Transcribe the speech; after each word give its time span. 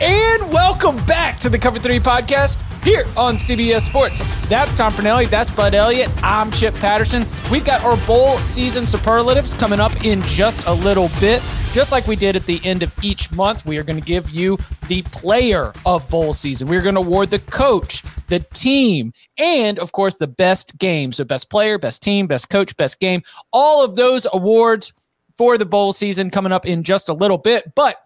And 0.00 0.52
welcome 0.52 0.96
back 1.06 1.38
to 1.38 1.48
the 1.48 1.56
Cover 1.56 1.78
3 1.78 2.00
podcast 2.00 2.58
here 2.82 3.04
on 3.16 3.36
CBS 3.36 3.82
Sports. 3.82 4.22
That's 4.48 4.74
Tom 4.74 4.92
Fornelli. 4.92 5.30
That's 5.30 5.52
Bud 5.52 5.72
Elliott. 5.72 6.10
I'm 6.20 6.50
Chip 6.50 6.74
Patterson. 6.74 7.24
We've 7.48 7.64
got 7.64 7.84
our 7.84 7.96
bowl 8.04 8.38
season 8.38 8.88
superlatives 8.88 9.54
coming 9.54 9.78
up 9.78 10.04
in 10.04 10.20
just 10.22 10.64
a 10.66 10.72
little 10.72 11.10
bit. 11.20 11.40
Just 11.72 11.92
like 11.92 12.08
we 12.08 12.16
did 12.16 12.34
at 12.34 12.44
the 12.44 12.60
end 12.64 12.82
of 12.82 12.92
each 13.04 13.30
month, 13.30 13.64
we 13.66 13.78
are 13.78 13.84
going 13.84 13.98
to 13.98 14.04
give 14.04 14.30
you 14.30 14.58
the 14.88 15.02
player 15.02 15.72
of 15.86 16.08
bowl 16.10 16.32
season. 16.32 16.66
We're 16.66 16.82
going 16.82 16.96
to 16.96 17.00
award 17.00 17.30
the 17.30 17.38
coach, 17.38 18.02
the 18.26 18.40
team, 18.52 19.12
and 19.38 19.78
of 19.78 19.92
course, 19.92 20.14
the 20.16 20.26
best 20.26 20.76
game. 20.76 21.12
So, 21.12 21.22
best 21.22 21.48
player, 21.50 21.78
best 21.78 22.02
team, 22.02 22.26
best 22.26 22.50
coach, 22.50 22.76
best 22.76 22.98
game. 22.98 23.22
All 23.52 23.84
of 23.84 23.94
those 23.94 24.26
awards 24.32 24.92
for 25.38 25.56
the 25.56 25.66
bowl 25.66 25.92
season 25.92 26.30
coming 26.30 26.52
up 26.52 26.66
in 26.66 26.82
just 26.82 27.08
a 27.08 27.12
little 27.12 27.38
bit. 27.38 27.74
But 27.76 27.96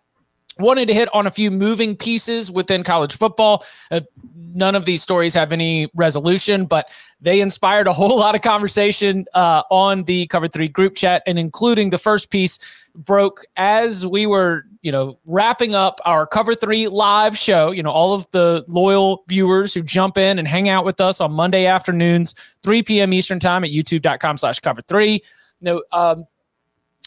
wanted 0.59 0.89
to 0.89 0.95
hit 0.95 1.09
on 1.15 1.27
a 1.27 1.31
few 1.31 1.51
moving 1.51 1.97
pieces 1.97 2.51
within 2.51 2.83
college 2.83 3.17
football. 3.17 3.65
Uh, 3.91 4.01
none 4.35 4.75
of 4.75 4.85
these 4.85 5.03
stories 5.03 5.35
have 5.35 5.53
any 5.53 5.89
resolution, 5.95 6.65
but 6.65 6.91
they 7.21 7.41
inspired 7.41 7.87
a 7.87 7.93
whole 7.93 8.19
lot 8.19 8.35
of 8.35 8.43
conversation 8.43 9.27
uh, 9.35 9.63
on 9.71 10.05
the 10.05 10.27
Cover 10.27 10.49
Three 10.49 10.69
group 10.69 10.97
chat, 10.97 11.23
and 11.27 11.39
including 11.39 11.91
the 11.91 11.99
first 11.99 12.31
piece 12.31 12.59
broke 12.95 13.45
as 13.57 14.05
we 14.05 14.27
were, 14.27 14.65
you 14.83 14.91
know, 14.91 15.19
wrapping 15.27 15.75
up 15.75 16.01
our 16.05 16.27
Cover 16.27 16.55
Three 16.55 16.89
live 16.89 17.37
show. 17.37 17.71
You 17.71 17.83
know, 17.83 17.91
all 17.91 18.13
of 18.13 18.29
the 18.33 18.65
loyal 18.69 19.25
viewers 19.29 19.73
who 19.75 19.83
jump 19.83 20.19
in 20.19 20.39
and 20.39 20.49
hang 20.49 20.69
out 20.69 20.85
with 20.85 21.01
us 21.01 21.21
on 21.21 21.33
Monday 21.33 21.67
afternoons, 21.67 22.35
3 22.63 22.83
p.m. 22.83 23.13
Eastern 23.13 23.39
Time 23.39 23.65
at 23.65 23.71
YouTube.com/slash 23.71 24.61
Cover 24.61 24.81
Three. 24.83 25.23
Know, 25.61 25.83
um, 25.93 26.25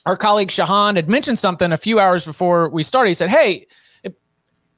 our 0.06 0.18
colleague 0.18 0.50
Shehan 0.50 0.96
had 0.96 1.10
mentioned 1.10 1.40
something 1.40 1.72
a 1.72 1.78
few 1.78 2.00
hours 2.00 2.26
before 2.26 2.70
we 2.70 2.84
started. 2.84 3.10
He 3.10 3.14
said, 3.14 3.30
Hey, 3.30 3.68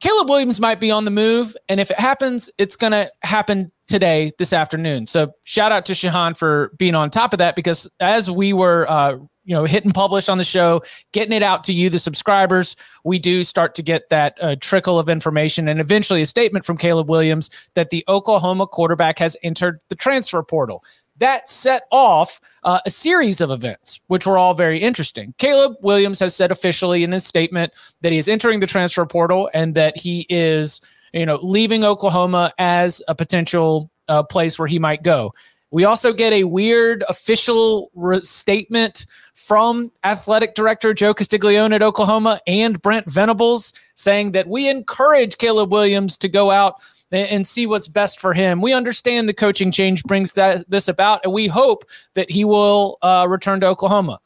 Caleb 0.03 0.29
Williams 0.29 0.59
might 0.59 0.81
be 0.81 0.91
on 0.91 1.05
the 1.05 1.11
move. 1.11 1.55
And 1.69 1.79
if 1.79 1.89
it 1.89 1.97
happens, 1.97 2.49
it's 2.57 2.75
going 2.75 2.91
to 2.91 3.09
happen 3.21 3.71
today, 3.87 4.33
this 4.37 4.51
afternoon. 4.51 5.07
So 5.07 5.31
shout 5.43 5.71
out 5.71 5.85
to 5.85 5.93
Shehan 5.93 6.35
for 6.35 6.73
being 6.77 6.93
on 6.93 7.09
top 7.09 7.31
of 7.31 7.39
that 7.39 7.55
because 7.55 7.89
as 8.01 8.29
we 8.29 8.51
were, 8.51 8.85
uh, 8.89 9.15
you 9.45 9.53
know, 9.53 9.63
hitting 9.63 9.91
publish 9.91 10.27
on 10.27 10.37
the 10.37 10.43
show, 10.43 10.81
getting 11.13 11.31
it 11.31 11.41
out 11.41 11.63
to 11.65 11.73
you, 11.73 11.89
the 11.89 11.99
subscribers, 11.99 12.75
we 13.05 13.17
do 13.17 13.45
start 13.45 13.75
to 13.75 13.81
get 13.81 14.09
that 14.09 14.37
uh, 14.41 14.57
trickle 14.59 14.99
of 14.99 15.07
information 15.07 15.69
and 15.69 15.79
eventually 15.79 16.21
a 16.21 16.25
statement 16.25 16.65
from 16.65 16.77
Caleb 16.77 17.09
Williams 17.09 17.49
that 17.75 17.89
the 17.89 18.03
Oklahoma 18.09 18.67
quarterback 18.67 19.19
has 19.19 19.37
entered 19.41 19.79
the 19.87 19.95
transfer 19.95 20.43
portal 20.43 20.83
that 21.23 21.47
set 21.47 21.87
off 21.89 22.41
uh, 22.65 22.81
a 22.85 22.89
series 22.89 23.39
of 23.39 23.49
events, 23.49 24.01
which 24.07 24.27
were 24.27 24.37
all 24.37 24.53
very 24.53 24.77
interesting. 24.77 25.33
Caleb 25.37 25.77
Williams 25.81 26.19
has 26.19 26.35
said 26.35 26.51
officially 26.51 27.01
in 27.03 27.13
his 27.13 27.25
statement 27.25 27.71
that 28.01 28.11
he 28.11 28.17
is 28.17 28.27
entering 28.27 28.59
the 28.59 28.67
transfer 28.67 29.05
portal 29.05 29.49
and 29.53 29.73
that 29.73 29.97
he 29.97 30.25
is, 30.27 30.81
you 31.13 31.25
know, 31.25 31.39
leaving 31.41 31.85
Oklahoma 31.85 32.51
as 32.57 33.01
a 33.07 33.15
potential 33.15 33.89
uh, 34.09 34.21
place 34.21 34.59
where 34.59 34.67
he 34.67 34.79
might 34.79 35.01
go. 35.01 35.33
We 35.71 35.85
also 35.85 36.11
get 36.11 36.33
a 36.33 36.43
weird 36.43 37.05
official 37.07 37.89
re- 37.95 38.21
statement 38.21 39.05
from 39.33 39.93
athletic 40.03 40.55
director 40.55 40.93
Joe 40.93 41.13
Castiglione 41.13 41.73
at 41.73 41.81
Oklahoma 41.81 42.41
and 42.47 42.81
Brent 42.81 43.09
Venables 43.09 43.73
saying 43.95 44.33
that 44.33 44.47
we 44.47 44.69
encourage 44.69 45.37
Caleb 45.37 45.71
Williams 45.71 46.17
to 46.17 46.27
go 46.27 46.51
out 46.51 46.75
and 47.13 47.45
see 47.45 47.67
what's 47.67 47.87
best 47.87 48.19
for 48.19 48.33
him. 48.33 48.61
We 48.61 48.73
understand 48.73 49.29
the 49.29 49.33
coaching 49.33 49.71
change 49.71 50.03
brings 50.03 50.33
that 50.33 50.69
this 50.69 50.87
about, 50.87 51.21
and 51.23 51.33
we 51.33 51.47
hope 51.47 51.85
that 52.15 52.29
he 52.29 52.43
will 52.45 52.97
uh, 53.01 53.25
return 53.29 53.59
to 53.61 53.67
Oklahoma. 53.67 54.19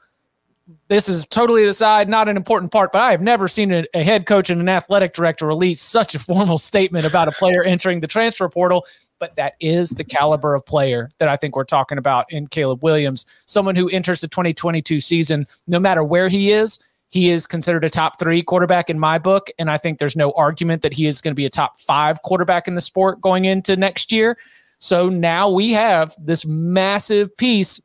This 0.89 1.07
is 1.07 1.25
totally 1.25 1.63
aside, 1.65 2.09
not 2.09 2.27
an 2.27 2.35
important 2.35 2.71
part, 2.71 2.91
but 2.91 3.01
I 3.01 3.11
have 3.11 3.21
never 3.21 3.47
seen 3.47 3.71
a, 3.71 3.85
a 3.93 4.03
head 4.03 4.25
coach 4.25 4.49
and 4.49 4.59
an 4.59 4.67
athletic 4.67 5.13
director 5.13 5.45
release 5.45 5.81
such 5.81 6.15
a 6.15 6.19
formal 6.19 6.57
statement 6.57 7.05
about 7.05 7.27
a 7.27 7.31
player 7.31 7.63
entering 7.63 7.99
the 7.99 8.07
transfer 8.07 8.49
portal. 8.49 8.85
But 9.19 9.35
that 9.35 9.55
is 9.59 9.91
the 9.91 10.03
caliber 10.03 10.53
of 10.53 10.65
player 10.65 11.09
that 11.17 11.27
I 11.27 11.37
think 11.37 11.55
we're 11.55 11.63
talking 11.63 11.97
about 11.97 12.31
in 12.31 12.47
Caleb 12.47 12.83
Williams, 12.83 13.25
someone 13.47 13.75
who 13.75 13.89
enters 13.89 14.21
the 14.21 14.27
2022 14.27 15.01
season, 15.01 15.47
no 15.65 15.79
matter 15.79 16.03
where 16.03 16.29
he 16.29 16.51
is, 16.51 16.79
he 17.09 17.29
is 17.29 17.47
considered 17.47 17.85
a 17.85 17.89
top 17.89 18.19
three 18.19 18.43
quarterback 18.43 18.89
in 18.89 18.99
my 18.99 19.17
book. 19.17 19.49
And 19.57 19.71
I 19.71 19.77
think 19.77 19.97
there's 19.97 20.15
no 20.15 20.31
argument 20.31 20.81
that 20.81 20.93
he 20.93 21.07
is 21.07 21.21
going 21.21 21.31
to 21.31 21.35
be 21.35 21.45
a 21.45 21.49
top 21.49 21.79
five 21.79 22.21
quarterback 22.23 22.67
in 22.67 22.75
the 22.75 22.81
sport 22.81 23.21
going 23.21 23.45
into 23.45 23.77
next 23.77 24.11
year. 24.11 24.37
So 24.79 25.09
now 25.09 25.49
we 25.49 25.71
have 25.73 26.13
this 26.19 26.45
massive 26.45 27.35
piece 27.37 27.81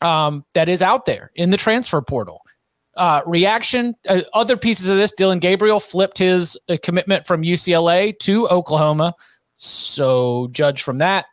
um, 0.00 0.44
that 0.54 0.68
is 0.68 0.82
out 0.82 1.06
there 1.06 1.30
in 1.34 1.50
the 1.50 1.56
transfer 1.56 2.00
portal. 2.00 2.42
Uh, 2.96 3.22
reaction, 3.26 3.94
uh, 4.08 4.20
other 4.32 4.56
pieces 4.56 4.88
of 4.88 4.96
this, 4.96 5.12
Dillon 5.12 5.40
Gabriel 5.40 5.80
flipped 5.80 6.18
his 6.18 6.56
uh, 6.68 6.76
commitment 6.82 7.26
from 7.26 7.42
UCLA 7.42 8.16
to 8.20 8.48
Oklahoma. 8.48 9.14
So 9.54 10.48
judge 10.52 10.82
from 10.82 10.98
that 10.98 11.26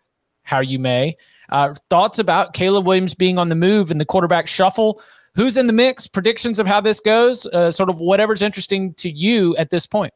how 0.43 0.59
you 0.59 0.79
may. 0.79 1.15
Uh, 1.49 1.73
thoughts 1.89 2.17
about 2.17 2.53
Caleb 2.53 2.85
Williams 2.85 3.13
being 3.13 3.37
on 3.37 3.49
the 3.49 3.55
move 3.55 3.91
and 3.91 4.01
the 4.01 4.05
quarterback 4.05 4.47
shuffle 4.47 5.01
who's 5.35 5.57
in 5.57 5.67
the 5.67 5.73
mix, 5.73 6.07
predictions 6.07 6.59
of 6.59 6.67
how 6.67 6.81
this 6.81 6.99
goes, 6.99 7.45
uh, 7.47 7.71
sort 7.71 7.89
of 7.89 7.99
whatever's 7.99 8.41
interesting 8.41 8.93
to 8.95 9.09
you 9.09 9.55
at 9.57 9.69
this 9.69 9.85
point. 9.85 10.13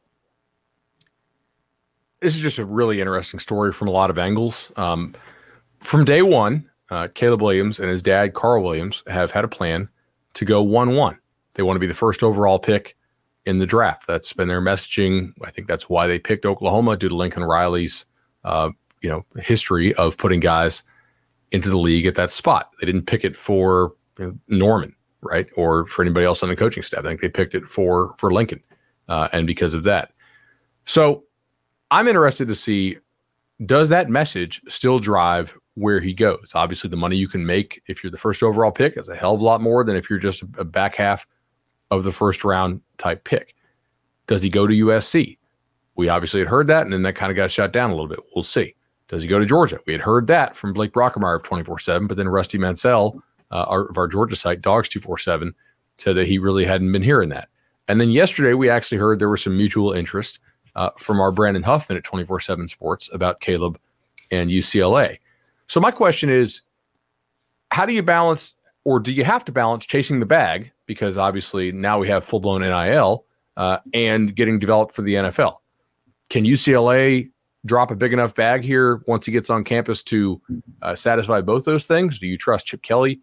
This 2.20 2.34
is 2.34 2.40
just 2.40 2.58
a 2.58 2.64
really 2.64 3.00
interesting 3.00 3.40
story 3.40 3.72
from 3.72 3.88
a 3.88 3.90
lot 3.90 4.10
of 4.10 4.18
angles. 4.18 4.72
Um, 4.76 5.14
from 5.80 6.04
day 6.04 6.22
one, 6.22 6.68
uh, 6.90 7.08
Caleb 7.14 7.42
Williams 7.42 7.78
and 7.78 7.88
his 7.88 8.02
dad, 8.02 8.34
Carl 8.34 8.62
Williams, 8.62 9.02
have 9.06 9.30
had 9.30 9.44
a 9.44 9.48
plan 9.48 9.88
to 10.34 10.44
go 10.44 10.62
1 10.62 10.94
1. 10.94 11.18
They 11.54 11.62
want 11.62 11.76
to 11.76 11.80
be 11.80 11.86
the 11.86 11.94
first 11.94 12.22
overall 12.22 12.58
pick 12.58 12.96
in 13.44 13.58
the 13.58 13.66
draft. 13.66 14.06
That's 14.06 14.32
been 14.32 14.48
their 14.48 14.60
messaging. 14.60 15.32
I 15.42 15.50
think 15.50 15.68
that's 15.68 15.88
why 15.88 16.06
they 16.06 16.18
picked 16.18 16.46
Oklahoma 16.46 16.96
due 16.96 17.08
to 17.08 17.14
Lincoln 17.14 17.44
Riley's, 17.44 18.06
uh, 18.44 18.70
you 19.02 19.10
know, 19.10 19.24
history 19.40 19.94
of 19.94 20.16
putting 20.16 20.40
guys 20.40 20.82
into 21.52 21.70
the 21.70 21.78
league 21.78 22.06
at 22.06 22.16
that 22.16 22.30
spot. 22.30 22.70
They 22.80 22.86
didn't 22.86 23.06
pick 23.06 23.24
it 23.24 23.36
for 23.36 23.94
you 24.18 24.26
know, 24.26 24.38
Norman 24.48 24.95
right? 25.22 25.46
Or 25.56 25.86
for 25.86 26.02
anybody 26.02 26.26
else 26.26 26.42
on 26.42 26.48
the 26.48 26.56
coaching 26.56 26.82
staff. 26.82 27.04
I 27.04 27.08
think 27.08 27.20
they 27.20 27.28
picked 27.28 27.54
it 27.54 27.64
for 27.66 28.14
for 28.18 28.32
Lincoln, 28.32 28.62
uh, 29.08 29.28
and 29.32 29.46
because 29.46 29.74
of 29.74 29.82
that. 29.84 30.12
So 30.84 31.24
I'm 31.90 32.08
interested 32.08 32.48
to 32.48 32.54
see 32.54 32.98
does 33.64 33.88
that 33.88 34.10
message 34.10 34.60
still 34.68 34.98
drive 34.98 35.56
where 35.74 36.00
he 36.00 36.12
goes? 36.12 36.52
Obviously, 36.54 36.90
the 36.90 36.96
money 36.96 37.16
you 37.16 37.28
can 37.28 37.44
make 37.46 37.82
if 37.86 38.02
you're 38.02 38.10
the 38.10 38.18
first 38.18 38.42
overall 38.42 38.70
pick 38.70 38.96
is 38.98 39.08
a 39.08 39.16
hell 39.16 39.34
of 39.34 39.40
a 39.40 39.44
lot 39.44 39.62
more 39.62 39.82
than 39.84 39.96
if 39.96 40.10
you're 40.10 40.18
just 40.18 40.42
a 40.58 40.64
back 40.64 40.94
half 40.94 41.26
of 41.90 42.04
the 42.04 42.12
first 42.12 42.44
round 42.44 42.80
type 42.98 43.24
pick. 43.24 43.54
Does 44.26 44.42
he 44.42 44.50
go 44.50 44.66
to 44.66 44.74
USC? 44.86 45.38
We 45.94 46.08
obviously 46.08 46.40
had 46.40 46.48
heard 46.48 46.66
that, 46.66 46.82
and 46.82 46.92
then 46.92 47.02
that 47.02 47.14
kind 47.14 47.30
of 47.30 47.36
got 47.36 47.50
shut 47.50 47.72
down 47.72 47.90
a 47.90 47.94
little 47.94 48.08
bit. 48.08 48.18
We'll 48.34 48.42
see. 48.42 48.74
Does 49.08 49.22
he 49.22 49.28
go 49.28 49.38
to 49.38 49.46
Georgia? 49.46 49.78
We 49.86 49.92
had 49.92 50.02
heard 50.02 50.26
that 50.26 50.56
from 50.56 50.72
Blake 50.72 50.92
Brockermeyer 50.92 51.36
of 51.36 51.42
24 51.44 51.78
7, 51.78 52.06
but 52.06 52.16
then 52.16 52.28
Rusty 52.28 52.58
Mansell 52.58 53.22
uh, 53.50 53.64
our, 53.64 53.86
of 53.86 53.98
our 53.98 54.08
Georgia 54.08 54.36
site, 54.36 54.60
Dawgs 54.60 54.88
two 54.88 55.00
four 55.00 55.18
seven, 55.18 55.54
said 55.98 56.16
that 56.16 56.26
he 56.26 56.38
really 56.38 56.64
hadn't 56.64 56.92
been 56.92 57.02
hearing 57.02 57.28
that. 57.30 57.48
And 57.88 58.00
then 58.00 58.10
yesterday, 58.10 58.54
we 58.54 58.68
actually 58.68 58.98
heard 58.98 59.18
there 59.18 59.30
was 59.30 59.42
some 59.42 59.56
mutual 59.56 59.92
interest 59.92 60.40
uh, 60.74 60.90
from 60.98 61.20
our 61.20 61.32
Brandon 61.32 61.62
Huffman 61.62 61.96
at 61.96 62.04
twenty 62.04 62.24
four 62.24 62.40
seven 62.40 62.68
Sports 62.68 63.08
about 63.12 63.40
Caleb 63.40 63.78
and 64.30 64.50
UCLA. 64.50 65.18
So 65.68 65.80
my 65.80 65.90
question 65.90 66.30
is, 66.30 66.62
how 67.70 67.86
do 67.86 67.92
you 67.92 68.02
balance, 68.02 68.54
or 68.84 69.00
do 69.00 69.12
you 69.12 69.24
have 69.24 69.44
to 69.46 69.52
balance 69.52 69.86
chasing 69.86 70.20
the 70.20 70.26
bag 70.26 70.72
because 70.86 71.18
obviously 71.18 71.72
now 71.72 71.98
we 71.98 72.08
have 72.08 72.24
full 72.24 72.40
blown 72.40 72.60
NIL 72.60 73.24
uh, 73.56 73.78
and 73.92 74.34
getting 74.34 74.58
developed 74.58 74.94
for 74.94 75.02
the 75.02 75.14
NFL? 75.14 75.56
Can 76.30 76.44
UCLA 76.44 77.30
drop 77.64 77.90
a 77.90 77.96
big 77.96 78.12
enough 78.12 78.34
bag 78.34 78.62
here 78.62 79.02
once 79.06 79.26
he 79.26 79.32
gets 79.32 79.50
on 79.50 79.64
campus 79.64 80.02
to 80.04 80.40
uh, 80.82 80.94
satisfy 80.94 81.40
both 81.40 81.64
those 81.64 81.84
things? 81.84 82.18
Do 82.18 82.26
you 82.26 82.38
trust 82.38 82.66
Chip 82.66 82.82
Kelly 82.82 83.20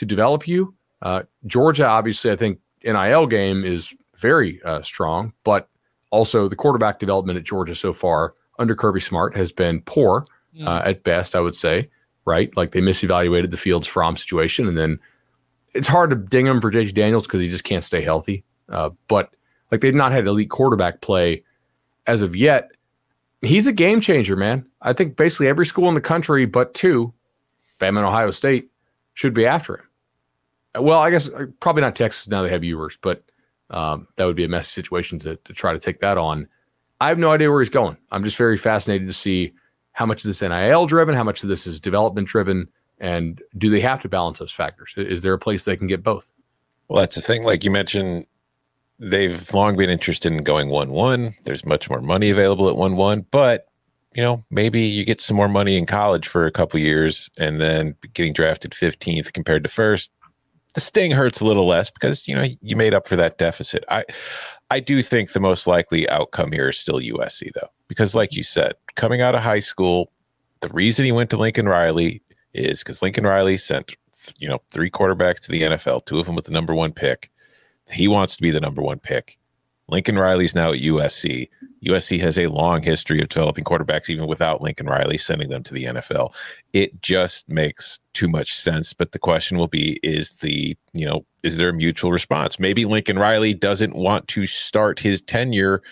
to 0.00 0.06
develop 0.06 0.48
you? 0.48 0.74
Uh, 1.02 1.22
Georgia, 1.46 1.86
obviously, 1.86 2.30
I 2.30 2.36
think 2.36 2.58
NIL 2.82 3.26
game 3.26 3.64
is 3.64 3.94
very 4.16 4.60
uh, 4.64 4.80
strong, 4.80 5.34
but 5.44 5.68
also 6.10 6.48
the 6.48 6.56
quarterback 6.56 6.98
development 6.98 7.38
at 7.38 7.44
Georgia 7.44 7.74
so 7.74 7.92
far 7.92 8.34
under 8.58 8.74
Kirby 8.74 9.00
Smart 9.00 9.36
has 9.36 9.52
been 9.52 9.82
poor 9.82 10.26
uh, 10.66 10.82
at 10.84 11.04
best, 11.04 11.34
I 11.34 11.40
would 11.40 11.54
say, 11.54 11.90
right? 12.24 12.54
Like 12.56 12.72
they 12.72 12.80
misevaluated 12.80 13.50
the 13.50 13.58
Fields 13.58 13.86
Fromm 13.86 14.16
situation. 14.16 14.66
And 14.66 14.76
then 14.76 14.98
it's 15.74 15.86
hard 15.86 16.10
to 16.10 16.16
ding 16.16 16.46
him 16.46 16.60
for 16.60 16.70
JT 16.70 16.94
Daniels 16.94 17.26
because 17.26 17.40
he 17.40 17.48
just 17.48 17.64
can't 17.64 17.84
stay 17.84 18.02
healthy. 18.02 18.42
Uh, 18.68 18.90
but 19.06 19.30
like 19.70 19.82
they've 19.82 19.94
not 19.94 20.12
had 20.12 20.26
elite 20.26 20.50
quarterback 20.50 21.02
play 21.02 21.44
as 22.06 22.22
of 22.22 22.34
yet. 22.34 22.70
He's 23.42 23.66
a 23.66 23.72
game 23.72 24.00
changer, 24.00 24.36
man. 24.36 24.66
I 24.80 24.94
think 24.94 25.16
basically 25.16 25.48
every 25.48 25.66
school 25.66 25.88
in 25.88 25.94
the 25.94 26.00
country 26.00 26.46
but 26.46 26.72
two, 26.74 27.12
Bama 27.80 27.98
and 27.98 28.06
Ohio 28.06 28.30
State, 28.30 28.70
should 29.14 29.34
be 29.34 29.46
after 29.46 29.76
him. 29.76 29.84
Well, 30.78 31.00
I 31.00 31.10
guess 31.10 31.28
uh, 31.28 31.46
probably 31.58 31.82
not 31.82 31.96
Texas 31.96 32.28
now 32.28 32.42
they 32.42 32.50
have 32.50 32.64
Ewers, 32.64 32.98
but 33.00 33.24
um, 33.70 34.08
that 34.16 34.24
would 34.24 34.36
be 34.36 34.44
a 34.44 34.48
messy 34.48 34.70
situation 34.70 35.18
to, 35.20 35.36
to 35.36 35.52
try 35.52 35.72
to 35.72 35.78
take 35.78 36.00
that 36.00 36.18
on. 36.18 36.48
I 37.00 37.08
have 37.08 37.18
no 37.18 37.30
idea 37.30 37.50
where 37.50 37.60
he's 37.60 37.70
going. 37.70 37.96
I'm 38.12 38.24
just 38.24 38.36
very 38.36 38.56
fascinated 38.56 39.08
to 39.08 39.14
see 39.14 39.52
how 39.92 40.06
much 40.06 40.24
of 40.24 40.28
this 40.28 40.42
NIL 40.42 40.86
driven, 40.86 41.14
how 41.14 41.24
much 41.24 41.42
of 41.42 41.48
this 41.48 41.66
is 41.66 41.80
development 41.80 42.28
driven, 42.28 42.68
and 42.98 43.42
do 43.56 43.70
they 43.70 43.80
have 43.80 44.02
to 44.02 44.08
balance 44.08 44.38
those 44.38 44.52
factors? 44.52 44.94
Is 44.96 45.22
there 45.22 45.32
a 45.32 45.38
place 45.38 45.64
they 45.64 45.76
can 45.76 45.86
get 45.86 46.02
both? 46.02 46.32
Well, 46.88 47.00
that's 47.00 47.16
the 47.16 47.22
thing. 47.22 47.42
Like 47.42 47.64
you 47.64 47.70
mentioned, 47.70 48.26
they've 48.98 49.52
long 49.54 49.76
been 49.76 49.90
interested 49.90 50.32
in 50.32 50.42
going 50.44 50.68
1 50.68 50.90
1. 50.90 51.34
There's 51.44 51.64
much 51.64 51.88
more 51.88 52.02
money 52.02 52.30
available 52.30 52.68
at 52.68 52.76
1 52.76 52.96
1, 52.96 53.26
but 53.30 53.66
you 54.12 54.22
know, 54.22 54.44
maybe 54.50 54.80
you 54.80 55.04
get 55.04 55.20
some 55.20 55.36
more 55.36 55.48
money 55.48 55.76
in 55.76 55.86
college 55.86 56.26
for 56.26 56.44
a 56.44 56.50
couple 56.50 56.80
years 56.80 57.30
and 57.38 57.60
then 57.60 57.94
getting 58.12 58.32
drafted 58.32 58.72
15th 58.72 59.32
compared 59.32 59.62
to 59.62 59.70
first. 59.70 60.10
The 60.74 60.80
sting 60.80 61.10
hurts 61.10 61.40
a 61.40 61.46
little 61.46 61.66
less 61.66 61.90
because 61.90 62.28
you 62.28 62.34
know 62.34 62.46
you 62.60 62.76
made 62.76 62.94
up 62.94 63.08
for 63.08 63.16
that 63.16 63.38
deficit. 63.38 63.84
I 63.88 64.04
I 64.70 64.80
do 64.80 65.02
think 65.02 65.32
the 65.32 65.40
most 65.40 65.66
likely 65.66 66.08
outcome 66.08 66.52
here 66.52 66.68
is 66.68 66.78
still 66.78 67.00
USC 67.00 67.52
though, 67.54 67.70
because 67.88 68.14
like 68.14 68.34
you 68.34 68.42
said, 68.42 68.74
coming 68.94 69.20
out 69.20 69.34
of 69.34 69.42
high 69.42 69.58
school, 69.58 70.10
the 70.60 70.68
reason 70.68 71.04
he 71.04 71.12
went 71.12 71.30
to 71.30 71.36
Lincoln 71.36 71.68
Riley 71.68 72.22
is 72.54 72.80
because 72.80 73.02
Lincoln 73.02 73.24
Riley 73.24 73.56
sent 73.56 73.96
you 74.38 74.48
know 74.48 74.60
three 74.70 74.90
quarterbacks 74.90 75.40
to 75.40 75.52
the 75.52 75.62
NFL, 75.62 76.04
two 76.06 76.18
of 76.18 76.26
them 76.26 76.36
with 76.36 76.46
the 76.46 76.52
number 76.52 76.74
one 76.74 76.92
pick. 76.92 77.30
He 77.90 78.06
wants 78.06 78.36
to 78.36 78.42
be 78.42 78.50
the 78.50 78.60
number 78.60 78.82
one 78.82 79.00
pick. 79.00 79.38
Lincoln 79.88 80.16
Riley's 80.16 80.54
now 80.54 80.70
at 80.70 80.78
USC. 80.78 81.48
USC 81.84 82.20
has 82.20 82.38
a 82.38 82.48
long 82.48 82.82
history 82.82 83.20
of 83.20 83.28
developing 83.28 83.64
quarterbacks, 83.64 84.10
even 84.10 84.26
without 84.26 84.60
Lincoln 84.60 84.86
Riley 84.86 85.18
sending 85.18 85.48
them 85.48 85.62
to 85.64 85.74
the 85.74 85.84
NFL. 85.84 86.34
It 86.72 87.00
just 87.00 87.48
makes 87.48 87.98
too 88.12 88.28
much 88.28 88.54
sense. 88.54 88.92
But 88.92 89.12
the 89.12 89.18
question 89.18 89.56
will 89.56 89.68
be: 89.68 89.98
Is 90.02 90.32
the 90.34 90.76
you 90.92 91.06
know 91.06 91.24
is 91.42 91.56
there 91.56 91.70
a 91.70 91.74
mutual 91.74 92.12
response? 92.12 92.58
Maybe 92.58 92.84
Lincoln 92.84 93.18
Riley 93.18 93.54
doesn't 93.54 93.96
want 93.96 94.28
to 94.28 94.46
start 94.46 95.00
his 95.00 95.22
tenure 95.22 95.82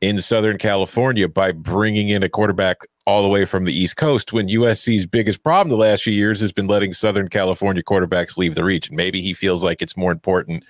in 0.00 0.18
Southern 0.18 0.58
California 0.58 1.28
by 1.28 1.52
bringing 1.52 2.08
in 2.08 2.22
a 2.22 2.28
quarterback 2.28 2.78
all 3.06 3.22
the 3.22 3.28
way 3.28 3.44
from 3.44 3.64
the 3.64 3.72
East 3.72 3.96
Coast 3.96 4.32
when 4.32 4.48
USC's 4.48 5.06
biggest 5.06 5.42
problem 5.42 5.68
the 5.68 5.76
last 5.76 6.02
few 6.02 6.12
years 6.12 6.40
has 6.40 6.52
been 6.52 6.66
letting 6.66 6.92
Southern 6.92 7.28
California 7.28 7.82
quarterbacks 7.82 8.36
leave 8.36 8.54
the 8.54 8.64
region. 8.64 8.94
Maybe 8.94 9.20
he 9.20 9.32
feels 9.32 9.64
like 9.64 9.82
it's 9.82 9.96
more 9.96 10.12
important 10.12 10.64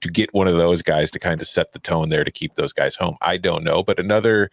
to 0.00 0.10
get 0.10 0.32
one 0.32 0.48
of 0.48 0.54
those 0.54 0.82
guys 0.82 1.10
to 1.12 1.18
kind 1.18 1.40
of 1.40 1.46
set 1.46 1.72
the 1.72 1.78
tone 1.78 2.08
there 2.08 2.24
to 2.24 2.30
keep 2.30 2.54
those 2.54 2.72
guys 2.72 2.96
home. 2.96 3.16
I 3.20 3.36
don't 3.36 3.64
know, 3.64 3.82
but 3.82 3.98
another 3.98 4.50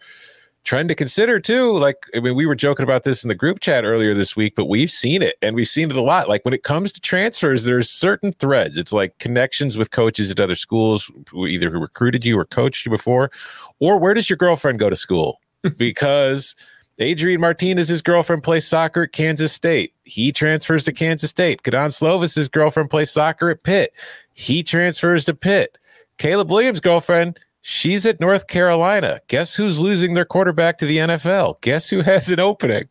trend 0.64 0.88
to 0.90 0.94
consider 0.94 1.40
too. 1.40 1.72
Like, 1.78 1.96
I 2.14 2.20
mean, 2.20 2.34
we 2.34 2.44
were 2.44 2.54
joking 2.54 2.84
about 2.84 3.04
this 3.04 3.22
in 3.22 3.28
the 3.28 3.34
group 3.34 3.60
chat 3.60 3.84
earlier 3.84 4.12
this 4.12 4.36
week, 4.36 4.54
but 4.54 4.66
we've 4.66 4.90
seen 4.90 5.22
it 5.22 5.36
and 5.40 5.56
we've 5.56 5.68
seen 5.68 5.90
it 5.90 5.96
a 5.96 6.02
lot. 6.02 6.28
Like 6.28 6.44
when 6.44 6.52
it 6.52 6.62
comes 6.62 6.92
to 6.92 7.00
transfers, 7.00 7.64
there's 7.64 7.88
certain 7.88 8.32
threads. 8.32 8.76
It's 8.76 8.92
like 8.92 9.18
connections 9.18 9.78
with 9.78 9.90
coaches 9.90 10.30
at 10.30 10.40
other 10.40 10.56
schools, 10.56 11.10
who 11.30 11.46
either 11.46 11.70
who 11.70 11.78
recruited 11.78 12.24
you 12.24 12.38
or 12.38 12.44
coached 12.44 12.84
you 12.84 12.90
before, 12.90 13.30
or 13.78 13.98
where 13.98 14.14
does 14.14 14.28
your 14.28 14.36
girlfriend 14.36 14.78
go 14.78 14.90
to 14.90 14.96
school? 14.96 15.40
because 15.78 16.54
Adrian 16.98 17.40
Martinez's 17.40 18.02
girlfriend 18.02 18.42
plays 18.42 18.66
soccer 18.66 19.04
at 19.04 19.12
Kansas 19.12 19.52
State. 19.52 19.94
He 20.04 20.32
transfers 20.32 20.84
to 20.84 20.92
Kansas 20.92 21.30
State. 21.30 21.62
Kedon 21.62 21.90
Slovis's 21.90 22.48
girlfriend 22.48 22.90
plays 22.90 23.10
soccer 23.10 23.50
at 23.50 23.62
Pitt. 23.62 23.92
He 24.38 24.62
transfers 24.62 25.24
to 25.24 25.34
Pitt. 25.34 25.78
Caleb 26.16 26.48
Williams' 26.48 26.78
girlfriend, 26.78 27.40
she's 27.60 28.06
at 28.06 28.20
North 28.20 28.46
Carolina. 28.46 29.20
Guess 29.26 29.56
who's 29.56 29.80
losing 29.80 30.14
their 30.14 30.24
quarterback 30.24 30.78
to 30.78 30.86
the 30.86 30.98
NFL? 30.98 31.60
Guess 31.60 31.90
who 31.90 32.02
has 32.02 32.28
an 32.30 32.38
opening? 32.38 32.88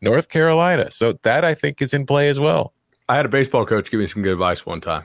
North 0.00 0.30
Carolina. 0.30 0.90
So 0.90 1.12
that 1.24 1.44
I 1.44 1.52
think 1.52 1.82
is 1.82 1.92
in 1.92 2.06
play 2.06 2.30
as 2.30 2.40
well. 2.40 2.72
I 3.06 3.16
had 3.16 3.26
a 3.26 3.28
baseball 3.28 3.66
coach 3.66 3.90
give 3.90 4.00
me 4.00 4.06
some 4.06 4.22
good 4.22 4.32
advice 4.32 4.64
one 4.64 4.80
time. 4.80 5.04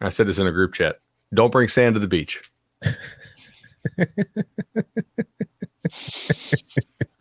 I 0.00 0.08
said 0.08 0.26
this 0.26 0.40
in 0.40 0.48
a 0.48 0.52
group 0.52 0.74
chat. 0.74 0.98
Don't 1.32 1.52
bring 1.52 1.68
sand 1.68 1.94
to 1.94 2.00
the 2.00 2.08
beach. 2.08 2.42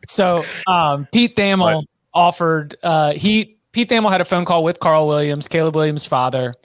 so 0.07 0.43
um, 0.65 1.07
Pete 1.13 1.35
Thamel 1.35 1.75
what? 1.75 1.85
offered 2.15 2.73
uh, 2.81 3.13
he 3.13 3.59
Pete 3.71 3.87
Thamel 3.87 4.09
had 4.09 4.19
a 4.19 4.25
phone 4.25 4.45
call 4.45 4.63
with 4.63 4.79
Carl 4.79 5.07
Williams, 5.07 5.47
Caleb 5.47 5.75
Williams' 5.75 6.07
father, 6.07 6.55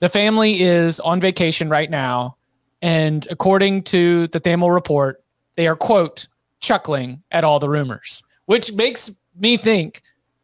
the 0.00 0.08
family 0.08 0.60
is 0.60 1.00
on 1.00 1.20
vacation 1.20 1.68
right 1.68 1.90
now. 1.90 2.36
And 2.82 3.26
according 3.30 3.82
to 3.84 4.26
the 4.28 4.40
Thamel 4.40 4.72
report, 4.72 5.22
they 5.56 5.66
are, 5.66 5.76
quote, 5.76 6.28
chuckling 6.60 7.22
at 7.30 7.44
all 7.44 7.58
the 7.58 7.68
rumors, 7.68 8.22
which 8.46 8.72
makes 8.72 9.10
me 9.38 9.56
think 9.56 10.02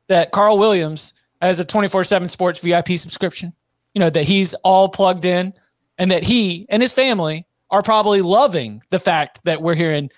that 0.08 0.32
Carl 0.32 0.58
Williams 0.58 1.14
has 1.40 1.60
a 1.60 1.64
24 1.64 2.04
7 2.04 2.28
sports 2.28 2.60
VIP 2.60 2.96
subscription, 2.96 3.52
you 3.94 4.00
know, 4.00 4.10
that 4.10 4.24
he's 4.24 4.54
all 4.64 4.88
plugged 4.88 5.24
in 5.24 5.52
and 5.98 6.10
that 6.10 6.22
he 6.22 6.66
and 6.68 6.82
his 6.82 6.92
family 6.92 7.46
are 7.70 7.82
probably 7.82 8.22
loving 8.22 8.82
the 8.90 8.98
fact 8.98 9.40
that 9.44 9.62
we're 9.62 9.74
hearing 9.74 10.10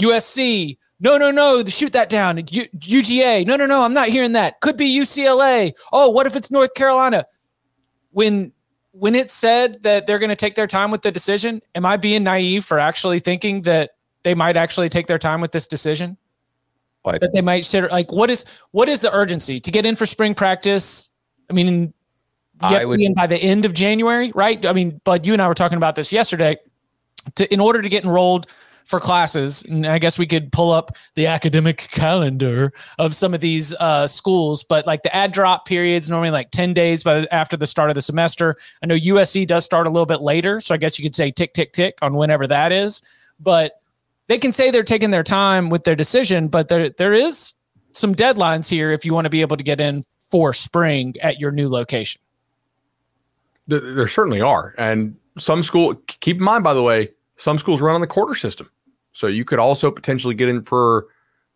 USC. 0.00 0.78
No, 1.00 1.18
no, 1.18 1.30
no, 1.30 1.64
shoot 1.64 1.92
that 1.92 2.08
down. 2.08 2.38
U- 2.38 2.68
UGA. 2.78 3.44
No, 3.44 3.56
no, 3.56 3.66
no, 3.66 3.82
I'm 3.82 3.92
not 3.92 4.08
hearing 4.08 4.32
that. 4.32 4.60
Could 4.60 4.76
be 4.76 4.96
UCLA. 4.96 5.72
Oh, 5.92 6.10
what 6.10 6.26
if 6.26 6.36
it's 6.36 6.50
North 6.50 6.74
Carolina? 6.74 7.24
When 8.12 8.52
when 8.92 9.14
it 9.14 9.30
said 9.30 9.82
that 9.82 10.06
they're 10.06 10.18
going 10.18 10.30
to 10.30 10.36
take 10.36 10.54
their 10.54 10.66
time 10.66 10.90
with 10.90 11.02
the 11.02 11.10
decision, 11.10 11.60
am 11.74 11.84
I 11.84 11.96
being 11.96 12.22
naive 12.22 12.64
for 12.64 12.78
actually 12.78 13.18
thinking 13.18 13.62
that 13.62 13.92
they 14.22 14.34
might 14.34 14.56
actually 14.56 14.88
take 14.88 15.06
their 15.06 15.18
time 15.18 15.40
with 15.40 15.52
this 15.52 15.66
decision? 15.66 16.16
What? 17.02 17.20
That 17.20 17.32
they 17.32 17.40
might 17.40 17.64
sit 17.64 17.90
like 17.90 18.12
what 18.12 18.30
is 18.30 18.44
what 18.70 18.88
is 18.88 19.00
the 19.00 19.12
urgency 19.12 19.58
to 19.58 19.70
get 19.72 19.84
in 19.84 19.96
for 19.96 20.06
spring 20.06 20.34
practice? 20.34 21.10
I 21.50 21.52
mean, 21.52 21.92
I 22.60 22.84
would, 22.84 23.00
in 23.00 23.14
by 23.14 23.26
the 23.26 23.36
end 23.36 23.64
of 23.64 23.74
January, 23.74 24.30
right? 24.34 24.64
I 24.64 24.72
mean, 24.72 25.00
but 25.02 25.26
you 25.26 25.32
and 25.32 25.42
I 25.42 25.48
were 25.48 25.54
talking 25.54 25.78
about 25.78 25.96
this 25.96 26.12
yesterday. 26.12 26.56
To 27.36 27.52
in 27.52 27.60
order 27.60 27.82
to 27.82 27.88
get 27.88 28.04
enrolled 28.04 28.46
for 28.84 29.00
classes. 29.00 29.64
And 29.64 29.86
I 29.86 29.98
guess 29.98 30.18
we 30.18 30.26
could 30.26 30.52
pull 30.52 30.70
up 30.70 30.96
the 31.14 31.26
academic 31.26 31.88
calendar 31.90 32.72
of 32.98 33.14
some 33.14 33.34
of 33.34 33.40
these 33.40 33.74
uh, 33.76 34.06
schools, 34.06 34.64
but 34.64 34.86
like 34.86 35.02
the 35.02 35.14
ad 35.14 35.32
drop 35.32 35.66
periods 35.66 36.08
normally 36.08 36.30
like 36.30 36.50
10 36.50 36.74
days 36.74 37.02
by, 37.02 37.26
after 37.30 37.56
the 37.56 37.66
start 37.66 37.90
of 37.90 37.94
the 37.94 38.02
semester. 38.02 38.56
I 38.82 38.86
know 38.86 38.96
USC 38.96 39.46
does 39.46 39.64
start 39.64 39.86
a 39.86 39.90
little 39.90 40.06
bit 40.06 40.20
later. 40.20 40.60
So 40.60 40.74
I 40.74 40.78
guess 40.78 40.98
you 40.98 41.04
could 41.04 41.14
say 41.14 41.30
tick, 41.30 41.54
tick, 41.54 41.72
tick 41.72 41.98
on 42.02 42.14
whenever 42.14 42.46
that 42.46 42.72
is. 42.72 43.02
But 43.40 43.80
they 44.28 44.38
can 44.38 44.52
say 44.52 44.70
they're 44.70 44.82
taking 44.82 45.10
their 45.10 45.22
time 45.22 45.68
with 45.68 45.84
their 45.84 45.96
decision, 45.96 46.48
but 46.48 46.68
there 46.68 46.88
there 46.88 47.12
is 47.12 47.54
some 47.92 48.14
deadlines 48.14 48.68
here 48.68 48.90
if 48.90 49.04
you 49.04 49.12
want 49.12 49.26
to 49.26 49.30
be 49.30 49.40
able 49.40 49.56
to 49.56 49.64
get 49.64 49.80
in 49.80 50.04
for 50.18 50.52
spring 50.54 51.14
at 51.20 51.38
your 51.38 51.50
new 51.50 51.68
location. 51.68 52.20
There, 53.66 53.80
there 53.80 54.08
certainly 54.08 54.40
are. 54.40 54.74
And 54.78 55.16
some 55.38 55.62
school, 55.62 55.94
keep 56.06 56.38
in 56.38 56.42
mind, 56.42 56.64
by 56.64 56.74
the 56.74 56.82
way, 56.82 57.10
some 57.42 57.58
schools 57.58 57.80
run 57.80 57.96
on 57.96 58.00
the 58.00 58.06
quarter 58.06 58.36
system. 58.36 58.70
So 59.14 59.26
you 59.26 59.44
could 59.44 59.58
also 59.58 59.90
potentially 59.90 60.34
get 60.34 60.48
in 60.48 60.62
for 60.62 61.08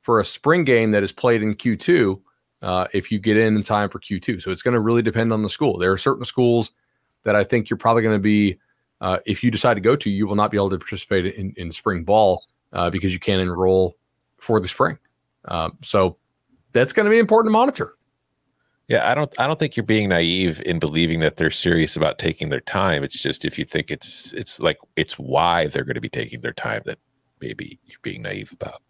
for 0.02 0.18
a 0.18 0.24
spring 0.24 0.64
game 0.64 0.90
that 0.90 1.04
is 1.04 1.12
played 1.12 1.42
in 1.42 1.54
Q2 1.54 2.20
uh, 2.62 2.86
if 2.92 3.12
you 3.12 3.20
get 3.20 3.36
in 3.36 3.56
in 3.56 3.62
time 3.62 3.88
for 3.88 4.00
Q2. 4.00 4.42
So 4.42 4.50
it's 4.50 4.62
going 4.62 4.74
to 4.74 4.80
really 4.80 5.02
depend 5.02 5.32
on 5.32 5.42
the 5.42 5.48
school. 5.48 5.78
There 5.78 5.92
are 5.92 5.98
certain 5.98 6.24
schools 6.24 6.72
that 7.22 7.36
I 7.36 7.44
think 7.44 7.70
you're 7.70 7.76
probably 7.76 8.02
going 8.02 8.16
to 8.16 8.22
be, 8.22 8.58
uh, 9.00 9.18
if 9.26 9.42
you 9.42 9.50
decide 9.50 9.74
to 9.74 9.80
go 9.80 9.96
to, 9.96 10.10
you 10.10 10.26
will 10.26 10.36
not 10.36 10.50
be 10.50 10.56
able 10.56 10.70
to 10.70 10.78
participate 10.78 11.26
in, 11.26 11.54
in 11.56 11.72
spring 11.72 12.04
ball 12.04 12.44
uh, 12.72 12.90
because 12.90 13.12
you 13.12 13.18
can't 13.18 13.40
enroll 13.40 13.96
for 14.38 14.60
the 14.60 14.68
spring. 14.68 14.98
Um, 15.46 15.76
so 15.82 16.16
that's 16.72 16.92
going 16.92 17.06
to 17.06 17.10
be 17.10 17.18
important 17.18 17.48
to 17.50 17.52
monitor. 17.52 17.95
Yeah, 18.88 19.10
I 19.10 19.14
don't 19.14 19.34
I 19.38 19.46
don't 19.46 19.58
think 19.58 19.76
you're 19.76 19.84
being 19.84 20.10
naive 20.10 20.62
in 20.64 20.78
believing 20.78 21.20
that 21.20 21.36
they're 21.36 21.50
serious 21.50 21.96
about 21.96 22.18
taking 22.18 22.50
their 22.50 22.60
time. 22.60 23.02
It's 23.02 23.20
just 23.20 23.44
if 23.44 23.58
you 23.58 23.64
think 23.64 23.90
it's 23.90 24.32
it's 24.32 24.60
like 24.60 24.78
it's 24.94 25.18
why 25.18 25.66
they're 25.66 25.84
going 25.84 25.96
to 25.96 26.00
be 26.00 26.08
taking 26.08 26.40
their 26.40 26.52
time 26.52 26.82
that 26.86 26.98
maybe 27.40 27.80
you're 27.86 27.98
being 28.02 28.22
naive 28.22 28.52
about. 28.52 28.82